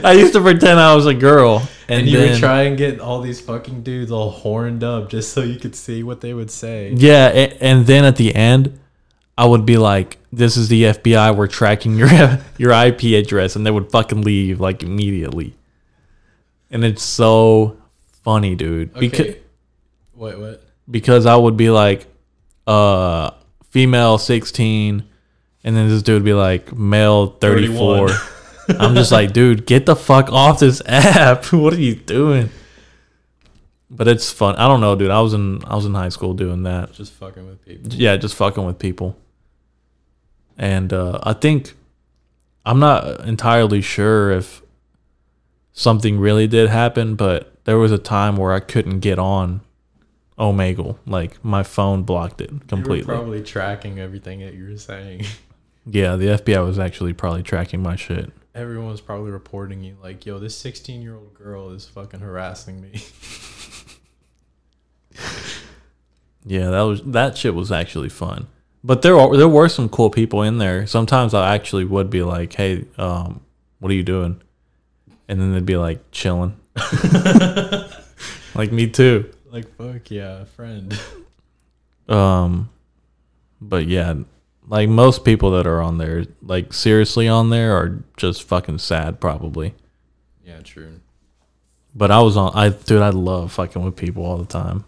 I 0.04 0.14
used 0.18 0.34
to 0.34 0.40
pretend 0.42 0.78
I 0.78 0.94
was 0.94 1.06
a 1.06 1.14
girl. 1.14 1.66
And, 1.88 2.00
and 2.00 2.08
you 2.08 2.18
then, 2.18 2.30
would 2.32 2.38
try 2.40 2.62
and 2.62 2.76
get 2.76 3.00
all 3.00 3.20
these 3.20 3.40
fucking 3.40 3.82
dudes 3.82 4.10
all 4.10 4.30
horned 4.30 4.82
up 4.84 5.08
just 5.10 5.32
so 5.32 5.42
you 5.42 5.58
could 5.58 5.74
see 5.74 6.02
what 6.02 6.20
they 6.20 6.34
would 6.34 6.50
say. 6.50 6.90
Yeah, 6.94 7.28
a- 7.28 7.56
and 7.62 7.86
then 7.86 8.04
at 8.04 8.16
the 8.16 8.34
end, 8.34 8.78
I 9.36 9.44
would 9.46 9.66
be 9.66 9.76
like, 9.76 10.18
"This 10.32 10.56
is 10.56 10.68
the 10.68 10.84
FBI. 10.84 11.34
We're 11.36 11.46
tracking 11.46 11.96
your 11.96 12.08
your 12.58 12.72
IP 12.72 13.02
address," 13.14 13.56
and 13.56 13.66
they 13.66 13.70
would 13.70 13.90
fucking 13.90 14.22
leave 14.22 14.60
like 14.60 14.82
immediately. 14.82 15.54
And 16.74 16.84
it's 16.84 17.04
so 17.04 17.78
funny, 18.24 18.56
dude. 18.56 18.92
Because 18.94 19.20
Okay. 19.20 19.40
Wait, 20.16 20.38
what? 20.38 20.62
because 20.90 21.24
I 21.24 21.36
would 21.36 21.56
be 21.56 21.70
like, 21.70 22.06
uh, 22.66 23.30
female 23.70 24.18
sixteen, 24.18 25.04
and 25.62 25.76
then 25.76 25.88
this 25.88 26.02
dude 26.02 26.14
would 26.14 26.24
be 26.24 26.34
like, 26.34 26.76
male 26.76 27.28
thirty 27.28 27.68
four. 27.68 28.08
I'm 28.68 28.96
just 28.96 29.12
like, 29.12 29.32
dude, 29.32 29.66
get 29.66 29.86
the 29.86 29.94
fuck 29.94 30.32
off 30.32 30.58
this 30.58 30.82
app. 30.86 31.44
what 31.52 31.72
are 31.74 31.80
you 31.80 31.94
doing? 31.94 32.50
But 33.88 34.08
it's 34.08 34.32
fun. 34.32 34.56
I 34.56 34.66
don't 34.66 34.80
know, 34.80 34.96
dude. 34.96 35.10
I 35.10 35.20
was 35.20 35.32
in 35.32 35.64
I 35.66 35.76
was 35.76 35.86
in 35.86 35.94
high 35.94 36.08
school 36.08 36.34
doing 36.34 36.64
that. 36.64 36.92
Just 36.92 37.12
fucking 37.12 37.46
with 37.46 37.64
people. 37.64 37.92
Yeah, 37.92 38.16
just 38.16 38.34
fucking 38.34 38.64
with 38.66 38.80
people. 38.80 39.16
And 40.58 40.92
uh, 40.92 41.20
I 41.22 41.34
think 41.34 41.74
I'm 42.66 42.80
not 42.80 43.20
entirely 43.20 43.80
sure 43.80 44.32
if 44.32 44.60
something 45.74 46.18
really 46.18 46.46
did 46.46 46.70
happen, 46.70 47.14
but 47.16 47.52
there 47.64 47.76
was 47.76 47.92
a 47.92 47.98
time 47.98 48.36
where 48.36 48.52
I 48.52 48.60
couldn't 48.60 49.00
get 49.00 49.18
on 49.18 49.60
Omegle. 50.38 50.96
Like 51.04 51.44
my 51.44 51.62
phone 51.62 52.04
blocked 52.04 52.40
it 52.40 52.66
completely. 52.66 53.04
probably 53.04 53.42
tracking 53.42 53.98
everything 53.98 54.40
that 54.40 54.54
you 54.54 54.70
were 54.70 54.78
saying. 54.78 55.26
yeah, 55.86 56.16
the 56.16 56.26
FBI 56.26 56.64
was 56.64 56.78
actually 56.78 57.12
probably 57.12 57.42
tracking 57.42 57.82
my 57.82 57.96
shit. 57.96 58.32
Everyone 58.54 58.88
was 58.88 59.00
probably 59.00 59.32
reporting 59.32 59.82
you 59.82 59.96
like, 60.02 60.24
"Yo, 60.24 60.38
this 60.38 60.56
16 60.56 61.02
year 61.02 61.16
old 61.16 61.34
girl 61.34 61.70
is 61.70 61.86
fucking 61.86 62.20
harassing 62.20 62.80
me." 62.80 63.02
Yeah, 66.44 66.70
that 66.70 66.82
was 66.82 67.02
that 67.04 67.36
shit 67.36 67.54
was 67.54 67.72
actually 67.72 68.10
fun. 68.10 68.48
But 68.82 69.00
there 69.00 69.18
are, 69.18 69.34
there 69.36 69.48
were 69.48 69.68
some 69.68 69.88
cool 69.88 70.10
people 70.10 70.42
in 70.42 70.58
there. 70.58 70.86
Sometimes 70.86 71.32
I 71.32 71.54
actually 71.54 71.84
would 71.84 72.10
be 72.10 72.22
like, 72.22 72.52
"Hey, 72.52 72.84
um, 72.98 73.40
what 73.78 73.90
are 73.90 73.94
you 73.94 74.02
doing?" 74.02 74.42
And 75.28 75.40
then 75.40 75.52
they'd 75.54 75.66
be 75.66 75.76
like, 75.76 76.10
"Chilling." 76.10 76.56
like 78.54 78.72
me 78.72 78.88
too. 78.88 79.30
like, 79.50 79.74
fuck 79.76 80.10
yeah, 80.10 80.44
friend. 80.44 80.98
Um, 82.08 82.70
but 83.60 83.86
yeah, 83.86 84.14
Like 84.66 84.88
most 84.88 85.24
people 85.24 85.52
that 85.52 85.66
are 85.66 85.80
on 85.80 85.98
there, 85.98 86.24
like 86.42 86.72
seriously 86.72 87.28
on 87.28 87.50
there, 87.50 87.76
are 87.76 88.02
just 88.16 88.42
fucking 88.42 88.78
sad, 88.78 89.20
probably. 89.20 89.74
Yeah, 90.44 90.60
true. 90.60 91.00
But 91.94 92.10
I 92.10 92.20
was 92.20 92.36
on. 92.36 92.52
I 92.54 92.70
dude, 92.70 93.02
I 93.02 93.10
love 93.10 93.52
fucking 93.52 93.82
with 93.82 93.96
people 93.96 94.24
all 94.24 94.38
the 94.38 94.46
time. 94.46 94.84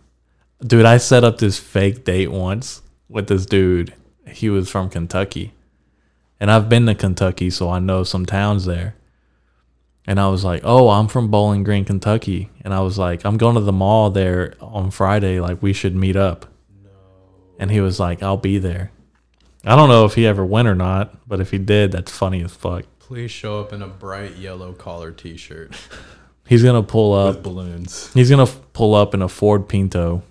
Dude, 0.60 0.84
I 0.86 0.96
set 0.96 1.24
up 1.24 1.38
this 1.38 1.58
fake 1.58 2.04
date 2.04 2.30
once 2.30 2.82
with 3.08 3.28
this 3.28 3.46
dude. 3.46 3.94
He 4.26 4.50
was 4.50 4.68
from 4.68 4.90
Kentucky, 4.90 5.52
and 6.40 6.50
I've 6.50 6.68
been 6.68 6.86
to 6.86 6.94
Kentucky, 6.94 7.48
so 7.50 7.70
I 7.70 7.78
know 7.78 8.02
some 8.02 8.26
towns 8.26 8.64
there. 8.64 8.95
And 10.06 10.20
I 10.20 10.28
was 10.28 10.44
like, 10.44 10.60
"Oh, 10.64 10.88
I'm 10.90 11.08
from 11.08 11.30
Bowling 11.30 11.64
Green, 11.64 11.84
Kentucky," 11.84 12.50
and 12.62 12.72
I 12.72 12.80
was 12.80 12.96
like, 12.98 13.24
"I'm 13.24 13.36
going 13.36 13.56
to 13.56 13.60
the 13.60 13.72
mall 13.72 14.10
there 14.10 14.54
on 14.60 14.90
Friday. 14.90 15.40
Like, 15.40 15.60
we 15.62 15.72
should 15.72 15.96
meet 15.96 16.14
up." 16.16 16.46
No. 16.84 16.90
And 17.58 17.70
he 17.70 17.80
was 17.80 17.98
like, 17.98 18.22
"I'll 18.22 18.36
be 18.36 18.58
there." 18.58 18.92
I 19.64 19.74
don't 19.74 19.88
know 19.88 20.04
if 20.04 20.14
he 20.14 20.24
ever 20.26 20.44
went 20.44 20.68
or 20.68 20.76
not, 20.76 21.26
but 21.28 21.40
if 21.40 21.50
he 21.50 21.58
did, 21.58 21.90
that's 21.90 22.12
funny 22.12 22.42
as 22.44 22.52
fuck. 22.54 22.84
Please 23.00 23.32
show 23.32 23.58
up 23.60 23.72
in 23.72 23.82
a 23.82 23.88
bright 23.88 24.36
yellow 24.36 24.72
collar 24.72 25.10
T-shirt 25.12 25.74
He's 26.46 26.62
gonna 26.62 26.84
pull 26.84 27.12
up. 27.12 27.36
with 27.36 27.42
balloons. 27.42 28.12
He's 28.14 28.30
gonna 28.30 28.46
pull 28.46 28.94
up 28.94 29.12
in 29.14 29.22
a 29.22 29.28
Ford 29.28 29.68
Pinto, 29.68 30.22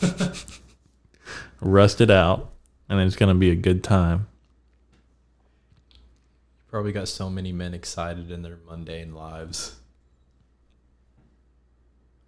rusted 1.60 2.10
out, 2.10 2.50
and 2.88 3.00
it's 3.00 3.14
gonna 3.16 3.34
be 3.36 3.50
a 3.50 3.54
good 3.56 3.84
time. 3.84 4.26
Probably 6.70 6.92
got 6.92 7.08
so 7.08 7.30
many 7.30 7.52
men 7.52 7.74
excited 7.74 8.30
in 8.30 8.42
their 8.42 8.58
mundane 8.66 9.14
lives. 9.14 9.76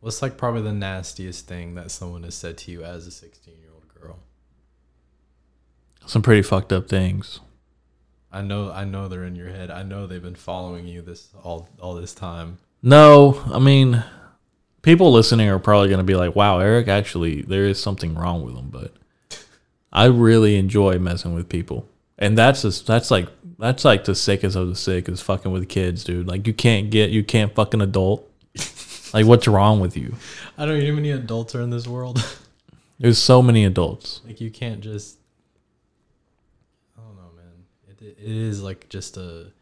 What's 0.00 0.22
like 0.22 0.38
probably 0.38 0.62
the 0.62 0.72
nastiest 0.72 1.46
thing 1.46 1.74
that 1.74 1.90
someone 1.90 2.22
has 2.22 2.34
said 2.34 2.56
to 2.58 2.70
you 2.70 2.82
as 2.82 3.06
a 3.06 3.10
16 3.10 3.54
year 3.58 3.68
old 3.74 3.86
girl? 3.88 4.18
Some 6.06 6.22
pretty 6.22 6.42
fucked 6.42 6.72
up 6.72 6.88
things. 6.88 7.40
I 8.32 8.42
know, 8.42 8.70
I 8.70 8.84
know 8.84 9.08
they're 9.08 9.24
in 9.24 9.36
your 9.36 9.48
head. 9.48 9.70
I 9.70 9.82
know 9.82 10.06
they've 10.06 10.22
been 10.22 10.34
following 10.36 10.86
you 10.86 11.02
this 11.02 11.28
all 11.42 11.68
all 11.80 11.94
this 11.94 12.14
time. 12.14 12.58
No, 12.82 13.42
I 13.46 13.58
mean, 13.58 14.04
people 14.82 15.12
listening 15.12 15.48
are 15.48 15.58
probably 15.58 15.90
gonna 15.90 16.04
be 16.04 16.14
like, 16.14 16.36
"Wow, 16.36 16.60
Eric, 16.60 16.88
actually, 16.88 17.42
there 17.42 17.66
is 17.66 17.80
something 17.80 18.14
wrong 18.14 18.44
with 18.44 18.54
him." 18.54 18.70
But 18.70 18.94
I 19.92 20.06
really 20.06 20.56
enjoy 20.56 20.98
messing 20.98 21.34
with 21.34 21.48
people, 21.48 21.88
and 22.18 22.38
that's 22.38 22.62
just 22.62 22.86
that's 22.86 23.10
like 23.10 23.28
that's 23.60 23.84
like 23.84 24.04
the 24.04 24.14
sickest 24.14 24.56
of 24.56 24.68
the 24.68 24.74
sick 24.74 25.08
is 25.08 25.20
fucking 25.20 25.52
with 25.52 25.68
kids, 25.68 26.02
dude. 26.02 26.26
Like 26.26 26.46
you 26.46 26.54
can't 26.54 26.90
get 26.90 27.10
you 27.10 27.22
can't 27.22 27.54
fucking 27.54 27.80
adult. 27.80 28.28
like 29.14 29.26
what's 29.26 29.46
wrong 29.46 29.80
with 29.80 29.96
you? 29.96 30.14
I 30.56 30.66
don't 30.66 30.78
know 30.78 30.86
how 30.86 30.92
many 30.92 31.10
adults 31.10 31.54
are 31.54 31.60
in 31.60 31.70
this 31.70 31.86
world. 31.86 32.24
There's 32.98 33.18
so 33.18 33.42
many 33.42 33.64
adults. 33.64 34.22
like 34.26 34.40
you 34.40 34.50
can't 34.50 34.80
just. 34.80 35.18
I 36.96 37.02
don't 37.02 37.16
know, 37.16 37.30
man. 37.36 37.64
It 37.88 38.02
it 38.02 38.16
is 38.18 38.62
like 38.62 38.88
just 38.88 39.16
a. 39.16 39.52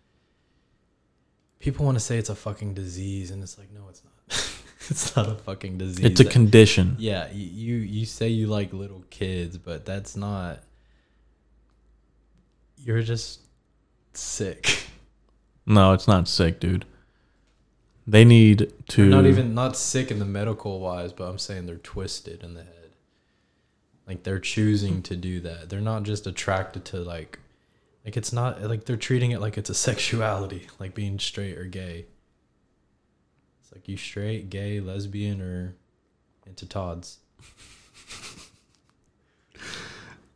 People 1.59 1.85
want 1.85 1.97
to 1.97 2.05
say 2.05 2.19
it's 2.19 2.31
a 2.31 2.37
fucking 2.37 2.75
disease, 2.75 3.33
and 3.33 3.43
it's 3.43 3.59
like, 3.59 3.73
no, 3.73 3.89
it's 3.89 4.03
not. 4.05 4.13
it's 4.91 5.17
not 5.17 5.29
a 5.29 5.35
fucking 5.35 5.77
disease. 5.77 6.05
It's 6.05 6.21
a 6.21 6.25
condition. 6.25 6.95
Yeah, 6.99 7.29
you 7.33 7.77
you 7.77 8.07
say 8.07 8.29
you 8.29 8.47
like 8.47 8.73
little 8.73 9.03
kids, 9.11 9.59
but 9.59 9.85
that's 9.85 10.17
not. 10.17 10.63
You're 12.77 13.03
just 13.03 13.41
sick. 14.13 14.85
No, 15.67 15.93
it's 15.93 16.09
not 16.09 16.29
sick, 16.29 16.61
dude. 16.61 16.85
They 18.07 18.25
need 18.25 18.73
to 18.89 19.03
They're 19.03 19.23
not 19.23 19.27
even 19.27 19.55
not 19.55 19.77
sick 19.77 20.11
in 20.11 20.19
the 20.19 20.25
medical 20.25 20.81
wise, 20.81 21.13
but 21.13 21.29
I'm 21.29 21.39
saying 21.39 21.67
they're 21.67 21.77
twisted 21.77 22.43
in 22.43 22.55
the 22.55 22.63
head. 22.63 22.95
Like 24.07 24.23
they're 24.23 24.39
choosing 24.39 25.03
to 25.03 25.15
do 25.15 25.41
that. 25.41 25.69
They're 25.69 25.83
not 25.83 26.05
just 26.05 26.27
attracted 26.27 26.87
to 26.87 27.01
like 27.01 27.39
like 28.07 28.17
it's 28.17 28.33
not 28.33 28.63
like 28.63 28.87
they're 28.87 28.97
treating 28.97 29.33
it 29.33 29.41
like 29.43 29.59
it's 29.59 29.69
a 29.69 29.75
sexuality, 29.89 30.69
like 30.79 30.95
being 30.95 31.19
straight 31.19 31.59
or 31.59 31.65
gay. 31.65 32.07
It's 33.61 33.71
like 33.75 33.87
you 33.87 33.99
straight, 33.99 34.49
gay, 34.49 34.81
lesbian, 34.81 35.43
or 35.43 35.75
into 36.47 36.65
Todd's. 36.65 37.19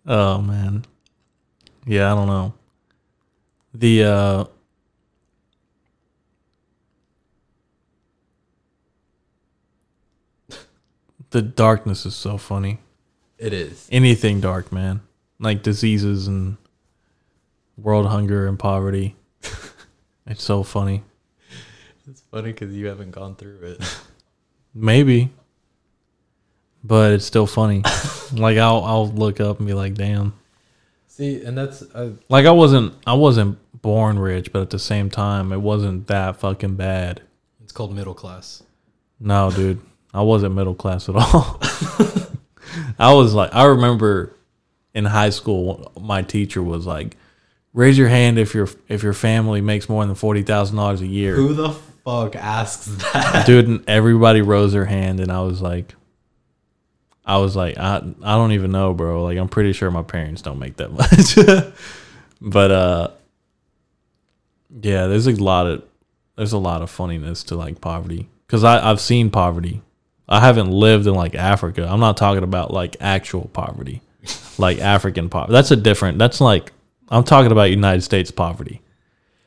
Oh 0.07 0.43
man. 0.43 0.85
Yeah, 1.87 2.13
I 2.13 2.15
don't 2.15 2.27
know. 2.27 2.53
The 3.75 4.05
uh 4.05 4.45
The 11.33 11.41
darkness 11.41 12.05
is 12.05 12.15
so 12.15 12.37
funny. 12.37 12.79
It 13.39 13.55
is. 13.55 13.89
Anything 13.91 14.43
dark, 14.43 14.71
man. 14.71 15.01
Like 15.41 15.63
diseases 15.63 16.27
and 16.29 16.59
world 17.79 18.07
hunger 18.07 18.47
and 18.47 18.59
poverty. 18.59 19.17
it's 20.27 20.45
so 20.45 20.63
funny. 20.63 21.03
It's 22.07 22.21
funny 22.21 22.53
because 22.53 22.75
you 22.75 22.87
haven't 22.87 23.13
gone 23.13 23.35
through 23.35 23.61
it. 23.63 24.03
Maybe. 24.75 25.31
But 26.85 27.13
it's 27.13 27.25
still 27.25 27.47
funny. 27.47 27.83
like 28.35 28.59
I'll 28.59 28.85
I'll 28.85 29.09
look 29.09 29.41
up 29.41 29.59
and 29.59 29.67
be 29.67 29.73
like, 29.73 29.95
damn. 29.95 30.35
See, 31.07 31.43
and 31.43 31.57
that's 31.57 31.81
uh, 31.81 32.11
Like 32.29 32.45
I 32.45 32.51
wasn't 32.51 32.93
I 33.07 33.15
wasn't 33.15 33.59
born 33.83 34.19
rich, 34.19 34.53
but 34.53 34.63
at 34.63 34.71
the 34.71 34.79
same 34.79 35.11
time 35.11 35.53
it 35.53 35.61
wasn't 35.61 36.07
that 36.07 36.37
fucking 36.39 36.77
bad. 36.77 37.21
it's 37.63 37.73
called 37.73 37.95
middle 37.95 38.15
class. 38.15 38.63
No, 39.21 39.51
dude. 39.51 39.81
I 40.15 40.23
wasn't 40.23 40.55
middle 40.55 40.75
class 40.75 41.09
at 41.09 41.17
all. 41.17 41.59
I 42.99 43.13
was 43.13 43.35
like 43.35 43.55
I 43.55 43.65
remember 43.65 44.35
in 44.95 45.05
high 45.05 45.31
school 45.31 45.91
my 46.01 46.23
teacher 46.23 46.63
was 46.63 46.87
like 46.87 47.17
raise 47.73 47.97
your 47.99 48.09
hand 48.09 48.39
if 48.39 48.55
your 48.55 48.69
if 48.89 49.03
your 49.03 49.13
family 49.15 49.61
makes 49.61 49.89
more 49.89 50.05
than 50.05 50.15
$40,000 50.15 51.01
a 51.01 51.07
year. 51.07 51.35
Who 51.35 51.55
the 51.55 51.71
fuck 52.05 52.37
asks 52.37 52.87
that? 53.13 53.47
Dude, 53.47 53.69
and 53.69 53.89
everybody 53.89 54.43
rose 54.43 54.73
their 54.73 54.85
hand 54.85 55.19
and 55.21 55.31
I 55.33 55.41
was 55.43 55.61
like 55.63 55.95
I 57.25 57.39
was 57.39 57.57
like 57.57 57.79
I 57.79 57.97
I 58.23 58.37
don't 58.37 58.53
even 58.53 58.71
know, 58.71 58.93
bro. 58.95 59.23
Like 59.25 59.39
I'm 59.39 59.49
pretty 59.49 59.73
sure 59.73 59.91
my 59.91 60.03
parents 60.03 60.43
don't 60.43 60.59
make 60.59 60.77
that 60.77 60.93
much. 61.57 61.75
but 62.41 62.71
uh 62.71 63.09
yeah, 64.81 65.07
there's 65.07 65.27
a 65.27 65.33
lot 65.33 65.67
of 65.67 65.83
there's 66.37 66.53
a 66.53 66.59
lot 66.59 66.83
of 66.83 66.91
funniness 66.91 67.43
to 67.45 67.57
like 67.57 67.81
poverty 67.81 68.29
cuz 68.49 68.65
I 68.65 68.91
I've 68.91 69.01
seen 69.01 69.31
poverty. 69.31 69.83
I 70.29 70.41
haven't 70.41 70.71
lived 70.71 71.07
in 71.07 71.15
like 71.15 71.35
Africa. 71.35 71.87
I'm 71.89 72.01
not 72.01 72.17
talking 72.17 72.43
about 72.43 72.73
like 72.73 72.97
actual 73.01 73.51
poverty. 73.53 74.01
like 74.59 74.79
African 74.79 75.29
poverty. 75.29 75.53
That's 75.53 75.71
a 75.71 75.77
different 75.77 76.19
that's 76.19 76.41
like 76.41 76.73
I'm 77.09 77.25
talking 77.25 77.53
about 77.53 77.71
United 77.71 78.03
States 78.03 78.31
poverty. 78.31 78.81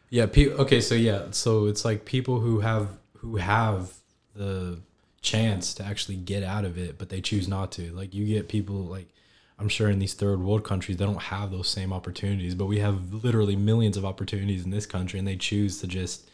Yeah. 0.10 0.28
Pe- 0.28 0.52
okay. 0.52 0.82
So 0.82 0.96
yeah. 0.96 1.32
So 1.32 1.66
it's 1.66 1.84
like 1.86 2.06
people 2.06 2.40
who 2.40 2.60
have 2.60 2.90
who 3.18 3.38
have 3.38 3.94
the 4.36 4.80
chance 5.22 5.74
to 5.74 5.84
actually 5.84 6.18
get 6.18 6.44
out 6.44 6.66
of 6.66 6.78
it, 6.78 6.98
but 6.98 7.10
they 7.10 7.22
choose 7.22 7.48
not 7.48 7.72
to. 7.74 7.92
Like 7.94 8.14
you 8.14 8.26
get 8.26 8.48
people 8.48 8.76
like 8.76 9.08
I'm 9.58 9.70
sure 9.70 9.90
in 9.90 10.00
these 10.00 10.14
third 10.14 10.42
world 10.42 10.64
countries 10.66 10.98
they 10.98 11.06
don't 11.06 11.22
have 11.24 11.50
those 11.52 11.70
same 11.70 11.94
opportunities, 11.94 12.56
but 12.56 12.66
we 12.66 12.80
have 12.80 13.14
literally 13.24 13.56
millions 13.56 13.96
of 13.96 14.04
opportunities 14.06 14.66
in 14.66 14.70
this 14.72 14.86
country, 14.86 15.18
and 15.18 15.28
they 15.28 15.38
choose 15.38 15.80
to 15.80 15.88
just 15.88 16.30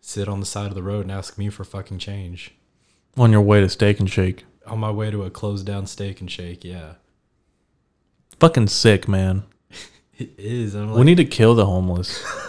sit 0.00 0.26
on 0.28 0.40
the 0.40 0.46
side 0.46 0.66
of 0.66 0.74
the 0.74 0.82
road 0.82 1.02
and 1.02 1.12
ask 1.12 1.38
me 1.38 1.48
for 1.48 1.62
fucking 1.62 1.98
change 1.98 2.50
On 3.16 3.30
your 3.30 3.40
way 3.42 3.60
to 3.60 3.68
Steak 3.68 4.00
and 4.00 4.10
Shake. 4.10 4.44
on 4.66 4.80
my 4.80 4.90
way 4.90 5.10
to 5.12 5.22
a 5.22 5.30
closed 5.30 5.64
down 5.66 5.86
steak 5.86 6.20
and 6.20 6.28
shake. 6.30 6.64
Yeah, 6.64 6.94
Fucking 8.40 8.66
sick, 8.66 9.06
man. 9.06 9.44
it 10.18 10.32
is. 10.36 10.74
I'm 10.74 10.88
like, 10.88 10.98
we 10.98 11.04
need 11.04 11.18
to 11.18 11.24
kill 11.24 11.54
the 11.54 11.66
homeless. 11.66 12.24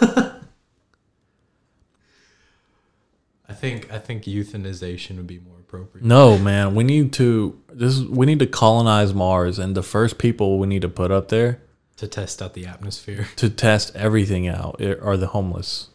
I 3.48 3.52
think 3.52 3.92
I 3.92 3.98
think 3.98 4.24
euthanization 4.24 5.16
would 5.16 5.26
be 5.26 5.38
more 5.38 5.60
appropriate. 5.76 6.04
No, 6.06 6.38
man. 6.38 6.74
We 6.74 6.84
need 6.84 7.12
to 7.14 7.60
this 7.72 7.94
is, 7.94 8.04
we 8.06 8.26
need 8.26 8.38
to 8.38 8.46
colonize 8.46 9.12
Mars 9.12 9.58
and 9.58 9.74
the 9.76 9.82
first 9.82 10.16
people 10.18 10.58
we 10.58 10.66
need 10.66 10.82
to 10.82 10.88
put 10.88 11.10
up 11.10 11.28
there 11.28 11.60
To 11.96 12.06
test 12.06 12.40
out 12.40 12.54
the 12.54 12.66
atmosphere. 12.66 13.26
to 13.36 13.50
test 13.50 13.94
everything 13.96 14.46
out 14.48 14.80
eh, 14.80 14.94
are 15.02 15.16
the 15.16 15.28
homeless. 15.28 15.88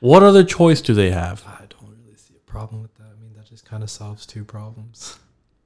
what 0.00 0.22
other 0.22 0.44
choice 0.44 0.80
do 0.80 0.94
they 0.94 1.10
have? 1.10 1.44
I 1.46 1.66
don't 1.68 1.90
really 1.98 2.16
see 2.16 2.34
a 2.36 2.50
problem 2.50 2.82
with 2.82 2.94
that. 2.96 3.04
I 3.16 3.20
mean, 3.22 3.32
that 3.36 3.46
just 3.46 3.64
kind 3.64 3.82
of 3.82 3.90
solves 3.90 4.24
two 4.26 4.44
problems. 4.44 5.18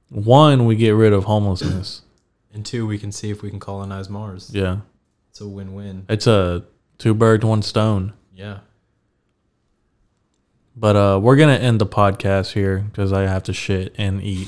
One, 0.09 0.65
we 0.65 0.75
get 0.75 0.91
rid 0.91 1.13
of 1.13 1.25
homelessness. 1.25 2.01
And 2.53 2.65
two, 2.65 2.87
we 2.87 2.97
can 2.97 3.11
see 3.11 3.31
if 3.31 3.41
we 3.41 3.49
can 3.49 3.59
colonize 3.59 4.09
Mars. 4.09 4.49
Yeah. 4.53 4.77
It's 5.29 5.41
a 5.41 5.45
win-win. 5.47 6.05
It's 6.07 6.25
a 6.25 6.63
two 6.97 7.13
birds 7.13 7.43
one 7.43 7.61
stone. 7.61 8.13
Yeah. 8.33 8.59
But 10.75 10.95
uh 10.95 11.19
we're 11.21 11.35
going 11.35 11.57
to 11.57 11.63
end 11.63 11.79
the 11.79 11.85
podcast 11.85 12.53
here 12.53 12.85
cuz 12.93 13.13
I 13.13 13.21
have 13.23 13.43
to 13.43 13.53
shit 13.53 13.95
and 13.97 14.21
eat. 14.21 14.47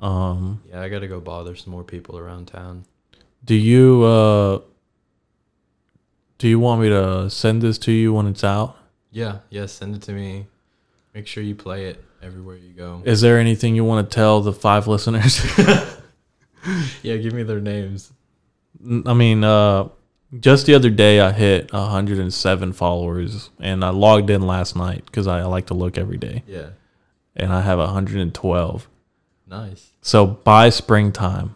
Um 0.00 0.62
Yeah, 0.70 0.80
I 0.80 0.88
got 0.88 1.00
to 1.00 1.08
go 1.08 1.20
bother 1.20 1.54
some 1.54 1.72
more 1.72 1.84
people 1.84 2.18
around 2.18 2.48
town. 2.48 2.84
Do 3.44 3.54
you 3.54 4.04
uh 4.04 4.60
do 6.38 6.48
you 6.48 6.58
want 6.58 6.80
me 6.80 6.88
to 6.88 7.30
send 7.30 7.62
this 7.62 7.78
to 7.78 7.92
you 7.92 8.12
when 8.12 8.26
it's 8.26 8.44
out? 8.44 8.76
Yeah, 9.10 9.38
yeah, 9.50 9.66
send 9.66 9.94
it 9.94 10.02
to 10.02 10.12
me. 10.12 10.46
Make 11.14 11.26
sure 11.28 11.42
you 11.42 11.54
play 11.54 11.86
it 11.86 12.02
everywhere 12.20 12.56
you 12.56 12.72
go. 12.72 13.02
Is 13.04 13.20
there 13.20 13.38
anything 13.38 13.76
you 13.76 13.84
want 13.84 14.10
to 14.10 14.14
tell 14.14 14.40
the 14.40 14.52
five 14.52 14.88
listeners? 14.88 15.40
yeah, 17.02 17.16
give 17.16 17.32
me 17.32 17.44
their 17.44 17.60
names. 17.60 18.12
I 19.06 19.14
mean, 19.14 19.44
uh, 19.44 19.88
just 20.40 20.66
the 20.66 20.74
other 20.74 20.90
day 20.90 21.20
I 21.20 21.32
hit 21.32 21.72
107 21.72 22.72
followers, 22.72 23.50
and 23.60 23.84
I 23.84 23.90
logged 23.90 24.30
in 24.30 24.42
last 24.42 24.76
night 24.76 25.04
because 25.06 25.26
I, 25.26 25.42
like 25.44 25.66
to 25.66 25.74
look 25.74 25.98
every 25.98 26.16
day, 26.18 26.42
Yeah. 26.46 26.70
and 27.36 27.52
I 27.52 27.60
have 27.60 27.78
112. 27.78 28.88
Nice. 29.46 29.90
So 30.00 30.26
by 30.26 30.70
springtime, 30.70 31.54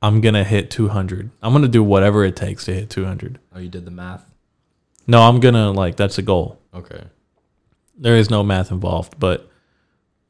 I'm 0.00 0.20
gonna 0.20 0.44
hit 0.44 0.70
200. 0.70 1.30
I'm 1.42 1.52
gonna 1.52 1.68
do 1.68 1.82
whatever 1.82 2.24
it 2.24 2.36
takes 2.36 2.64
to 2.66 2.74
hit 2.74 2.90
200. 2.90 3.38
Oh, 3.54 3.58
you 3.58 3.68
did 3.68 3.84
the 3.84 3.90
math? 3.90 4.24
No, 5.06 5.22
I'm 5.22 5.40
gonna 5.40 5.70
like 5.72 5.96
that's 5.96 6.18
a 6.18 6.22
goal. 6.22 6.58
Okay. 6.74 7.04
There 7.96 8.16
is 8.16 8.30
no 8.30 8.42
math 8.42 8.70
involved, 8.70 9.18
but 9.18 9.48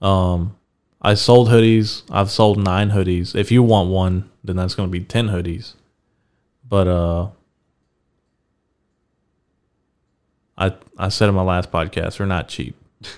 um, 0.00 0.56
I 1.00 1.14
sold 1.14 1.48
hoodies. 1.48 2.02
I've 2.10 2.30
sold 2.30 2.58
nine 2.62 2.90
hoodies. 2.90 3.34
If 3.34 3.50
you 3.52 3.62
want 3.62 3.90
one, 3.90 4.30
then 4.42 4.56
that's 4.56 4.74
gonna 4.74 4.88
be 4.88 5.00
10 5.00 5.28
hoodies. 5.28 5.74
But 6.68 6.88
uh, 6.88 7.28
I 10.68 10.74
I 10.98 11.08
said 11.08 11.28
in 11.28 11.34
my 11.34 11.42
last 11.42 11.70
podcast, 11.72 12.18
they're 12.18 12.26
not 12.26 12.48
cheap. 12.48 12.76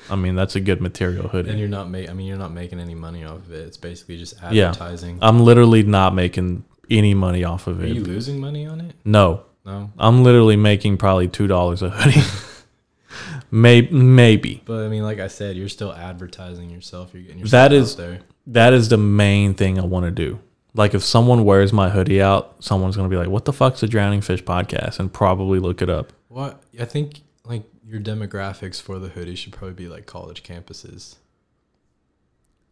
I 0.08 0.16
mean, 0.16 0.34
that's 0.34 0.56
a 0.56 0.60
good 0.60 0.80
material 0.80 1.28
hoodie. 1.28 1.50
And 1.50 1.58
you're 1.58 1.68
not 1.68 1.90
make 1.90 2.08
I 2.08 2.12
mean 2.14 2.26
you're 2.26 2.38
not 2.38 2.52
making 2.52 2.80
any 2.80 2.94
money 2.94 3.24
off 3.24 3.38
of 3.46 3.52
it. 3.52 3.66
It's 3.66 3.76
basically 3.76 4.16
just 4.16 4.34
Yeah. 4.50 4.68
advertising. 4.70 5.18
I'm 5.20 5.40
literally 5.40 5.82
not 5.82 6.14
making 6.14 6.64
any 6.90 7.14
money 7.14 7.44
off 7.44 7.66
of 7.66 7.80
Are 7.80 7.84
it. 7.84 7.90
Are 7.90 7.94
you 7.94 8.04
losing 8.04 8.40
money 8.40 8.66
on 8.66 8.80
it? 8.80 8.94
No, 9.04 9.42
No. 9.64 9.90
I'm 9.98 10.22
literally 10.24 10.56
making 10.56 10.96
probably 10.98 11.28
two 11.28 11.46
dollars 11.46 11.82
a 11.82 11.90
hoodie. 11.90 12.20
maybe, 13.50 13.90
maybe 13.94 14.62
But 14.64 14.84
I 14.84 14.88
mean, 14.88 15.02
like 15.02 15.20
I 15.20 15.28
said, 15.28 15.56
you're 15.56 15.68
still 15.68 15.92
advertising 15.92 16.70
yourself. 16.70 17.10
You're 17.12 17.22
getting 17.22 17.38
yourself 17.40 17.70
That 17.70 17.76
out 17.78 17.96
there. 17.96 18.20
that 18.48 18.72
is 18.72 18.88
the 18.88 18.96
main 18.96 19.54
thing 19.54 19.78
I 19.78 19.84
want 19.84 20.06
to 20.06 20.10
do. 20.10 20.40
Like, 20.76 20.92
if 20.94 21.04
someone 21.04 21.44
wears 21.44 21.72
my 21.72 21.90
hoodie 21.90 22.20
out, 22.20 22.56
someone's 22.58 22.96
gonna 22.96 23.08
be 23.08 23.16
like, 23.16 23.28
"What 23.28 23.44
the 23.44 23.52
fuck's 23.52 23.82
a 23.84 23.86
Drowning 23.86 24.20
Fish 24.22 24.42
podcast?" 24.42 24.98
and 24.98 25.12
probably 25.12 25.60
look 25.60 25.80
it 25.80 25.88
up. 25.88 26.12
What 26.28 26.60
I 26.80 26.84
think 26.84 27.20
like 27.44 27.64
your 27.86 28.00
demographics 28.00 28.80
for 28.80 28.98
the 28.98 29.08
hoodie 29.08 29.34
should 29.34 29.52
probably 29.52 29.74
be 29.74 29.88
like 29.88 30.06
college 30.06 30.42
campuses. 30.42 31.16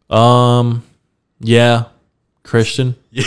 Um, 0.09 0.83
yeah, 1.39 1.85
Christian. 2.43 2.95
Yeah. 3.11 3.25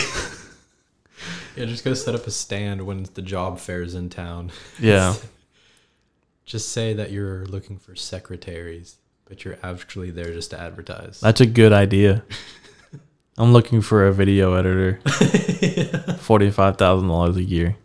yeah, 1.55 1.65
just 1.65 1.83
go 1.83 1.93
set 1.95 2.13
up 2.13 2.27
a 2.27 2.31
stand 2.31 2.85
when 2.85 3.07
the 3.15 3.21
job 3.23 3.57
fair's 3.59 3.95
in 3.95 4.09
town. 4.09 4.51
Yeah, 4.79 5.15
Just 6.45 6.69
say 6.71 6.93
that 6.93 7.11
you're 7.11 7.45
looking 7.45 7.77
for 7.77 7.95
secretaries, 7.95 8.97
but 9.25 9.43
you're 9.43 9.57
actually 9.63 10.11
there 10.11 10.31
just 10.33 10.51
to 10.51 10.59
advertise. 10.59 11.19
that's 11.19 11.41
a 11.41 11.45
good 11.45 11.73
idea. 11.73 12.23
I'm 13.37 13.51
looking 13.53 13.81
for 13.81 14.07
a 14.07 14.13
video 14.13 14.53
editor. 14.53 14.99
Forty-five 16.19 16.77
thousand 16.77 17.07
dollars 17.07 17.37
a 17.37 17.43
year. 17.43 17.75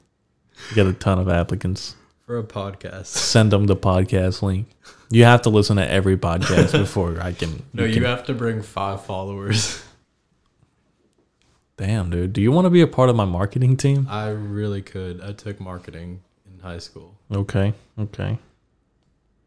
Get 0.75 0.87
a 0.87 0.93
ton 0.93 1.19
of 1.19 1.29
applicants. 1.29 1.97
For 2.27 2.39
a 2.39 2.43
podcast. 2.45 3.07
Send 3.07 3.53
them 3.53 3.67
the 3.67 3.77
podcast 3.77 4.43
link. 4.43 4.69
You 5.11 5.25
have 5.25 5.43
to 5.43 5.51
listen 5.51 5.77
to 5.77 5.89
every 5.89 6.17
podcast 6.17 6.73
before 6.79 7.21
I 7.21 7.33
can. 7.33 7.63
No, 7.73 7.85
you 7.85 7.95
can- 7.95 8.05
have 8.05 8.25
to 8.27 8.35
bring 8.35 8.63
five 8.63 9.05
followers. 9.05 9.83
Damn, 11.77 12.11
dude. 12.11 12.33
Do 12.33 12.41
you 12.41 12.53
want 12.53 12.67
to 12.67 12.71
be 12.71 12.81
a 12.83 12.87
part 12.87 13.11
of 13.11 13.17
my 13.17 13.25
marketing 13.25 13.77
team? 13.77 14.07
I 14.09 14.29
really 14.29 14.83
could. 14.83 15.21
I 15.21 15.33
took 15.33 15.59
marketing 15.59 16.23
in 16.53 16.61
high 16.61 16.79
school. 16.79 17.17
Okay. 17.33 17.73
Okay. 17.99 18.39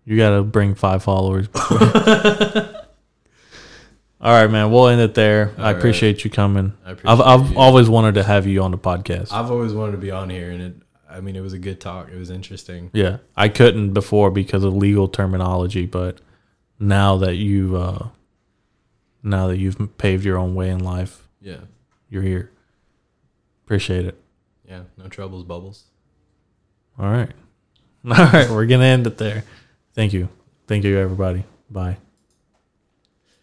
You 0.04 0.18
got 0.18 0.36
to 0.36 0.44
bring 0.44 0.76
five 0.76 1.02
followers. 1.04 1.48
All 4.22 4.32
right, 4.32 4.50
man. 4.50 4.72
We'll 4.72 4.88
end 4.88 5.02
it 5.02 5.14
there. 5.14 5.52
I 5.58 5.60
All 5.60 5.64
right. 5.66 5.76
appreciate 5.78 6.24
you 6.24 6.30
coming. 6.32 6.74
I 6.86 6.92
appreciate 6.92 7.12
I've 7.12 7.22
I've 7.22 7.58
always 7.58 7.90
wanted 7.90 8.16
to 8.16 8.24
have 8.24 8.48
you 8.48 8.64
on 8.64 8.72
the 8.72 8.78
podcast. 8.78 9.32
I've 9.32 9.52
always 9.52 9.74
wanted 9.74 9.92
to 9.94 9.98
be 10.00 10.12
on 10.12 10.30
here, 10.30 10.50
and 10.52 10.62
it. 10.62 10.76
I 11.16 11.22
mean, 11.22 11.36
it 11.36 11.42
was 11.42 11.54
a 11.54 11.60
good 11.60 11.80
talk. 11.80 12.10
It 12.10 12.18
was 12.18 12.30
interesting. 12.30 12.90
yeah, 12.94 13.18
I 13.36 13.48
couldn't 13.50 13.94
before 13.94 14.30
because 14.32 14.64
of 14.64 14.76
legal 14.76 15.08
terminology, 15.08 15.86
but 15.86 16.20
now 16.80 17.18
that 17.18 17.36
you 17.36 17.78
uh 17.78 18.08
now 19.24 19.48
that 19.48 19.58
you've 19.58 19.98
paved 19.98 20.26
your 20.26 20.38
own 20.38 20.54
way 20.56 20.70
in 20.70 20.80
life, 20.84 21.28
Yeah, 21.42 21.62
you're 22.10 22.22
here. 22.22 22.52
Appreciate 23.66 24.06
it. 24.06 24.22
yeah. 24.70 24.82
No 24.98 25.08
troubles, 25.08 25.44
bubbles. 25.44 25.86
All 27.00 27.10
right. 27.12 27.32
All 28.06 28.14
right, 28.14 28.50
we're 28.52 28.68
going 28.68 28.82
to 28.82 28.86
end 28.86 29.08
it 29.08 29.18
there. 29.18 29.44
Thank 29.96 30.14
you. 30.14 30.30
Thank 30.68 30.84
you 30.84 30.98
everybody. 31.00 31.44
Bye. 31.72 31.98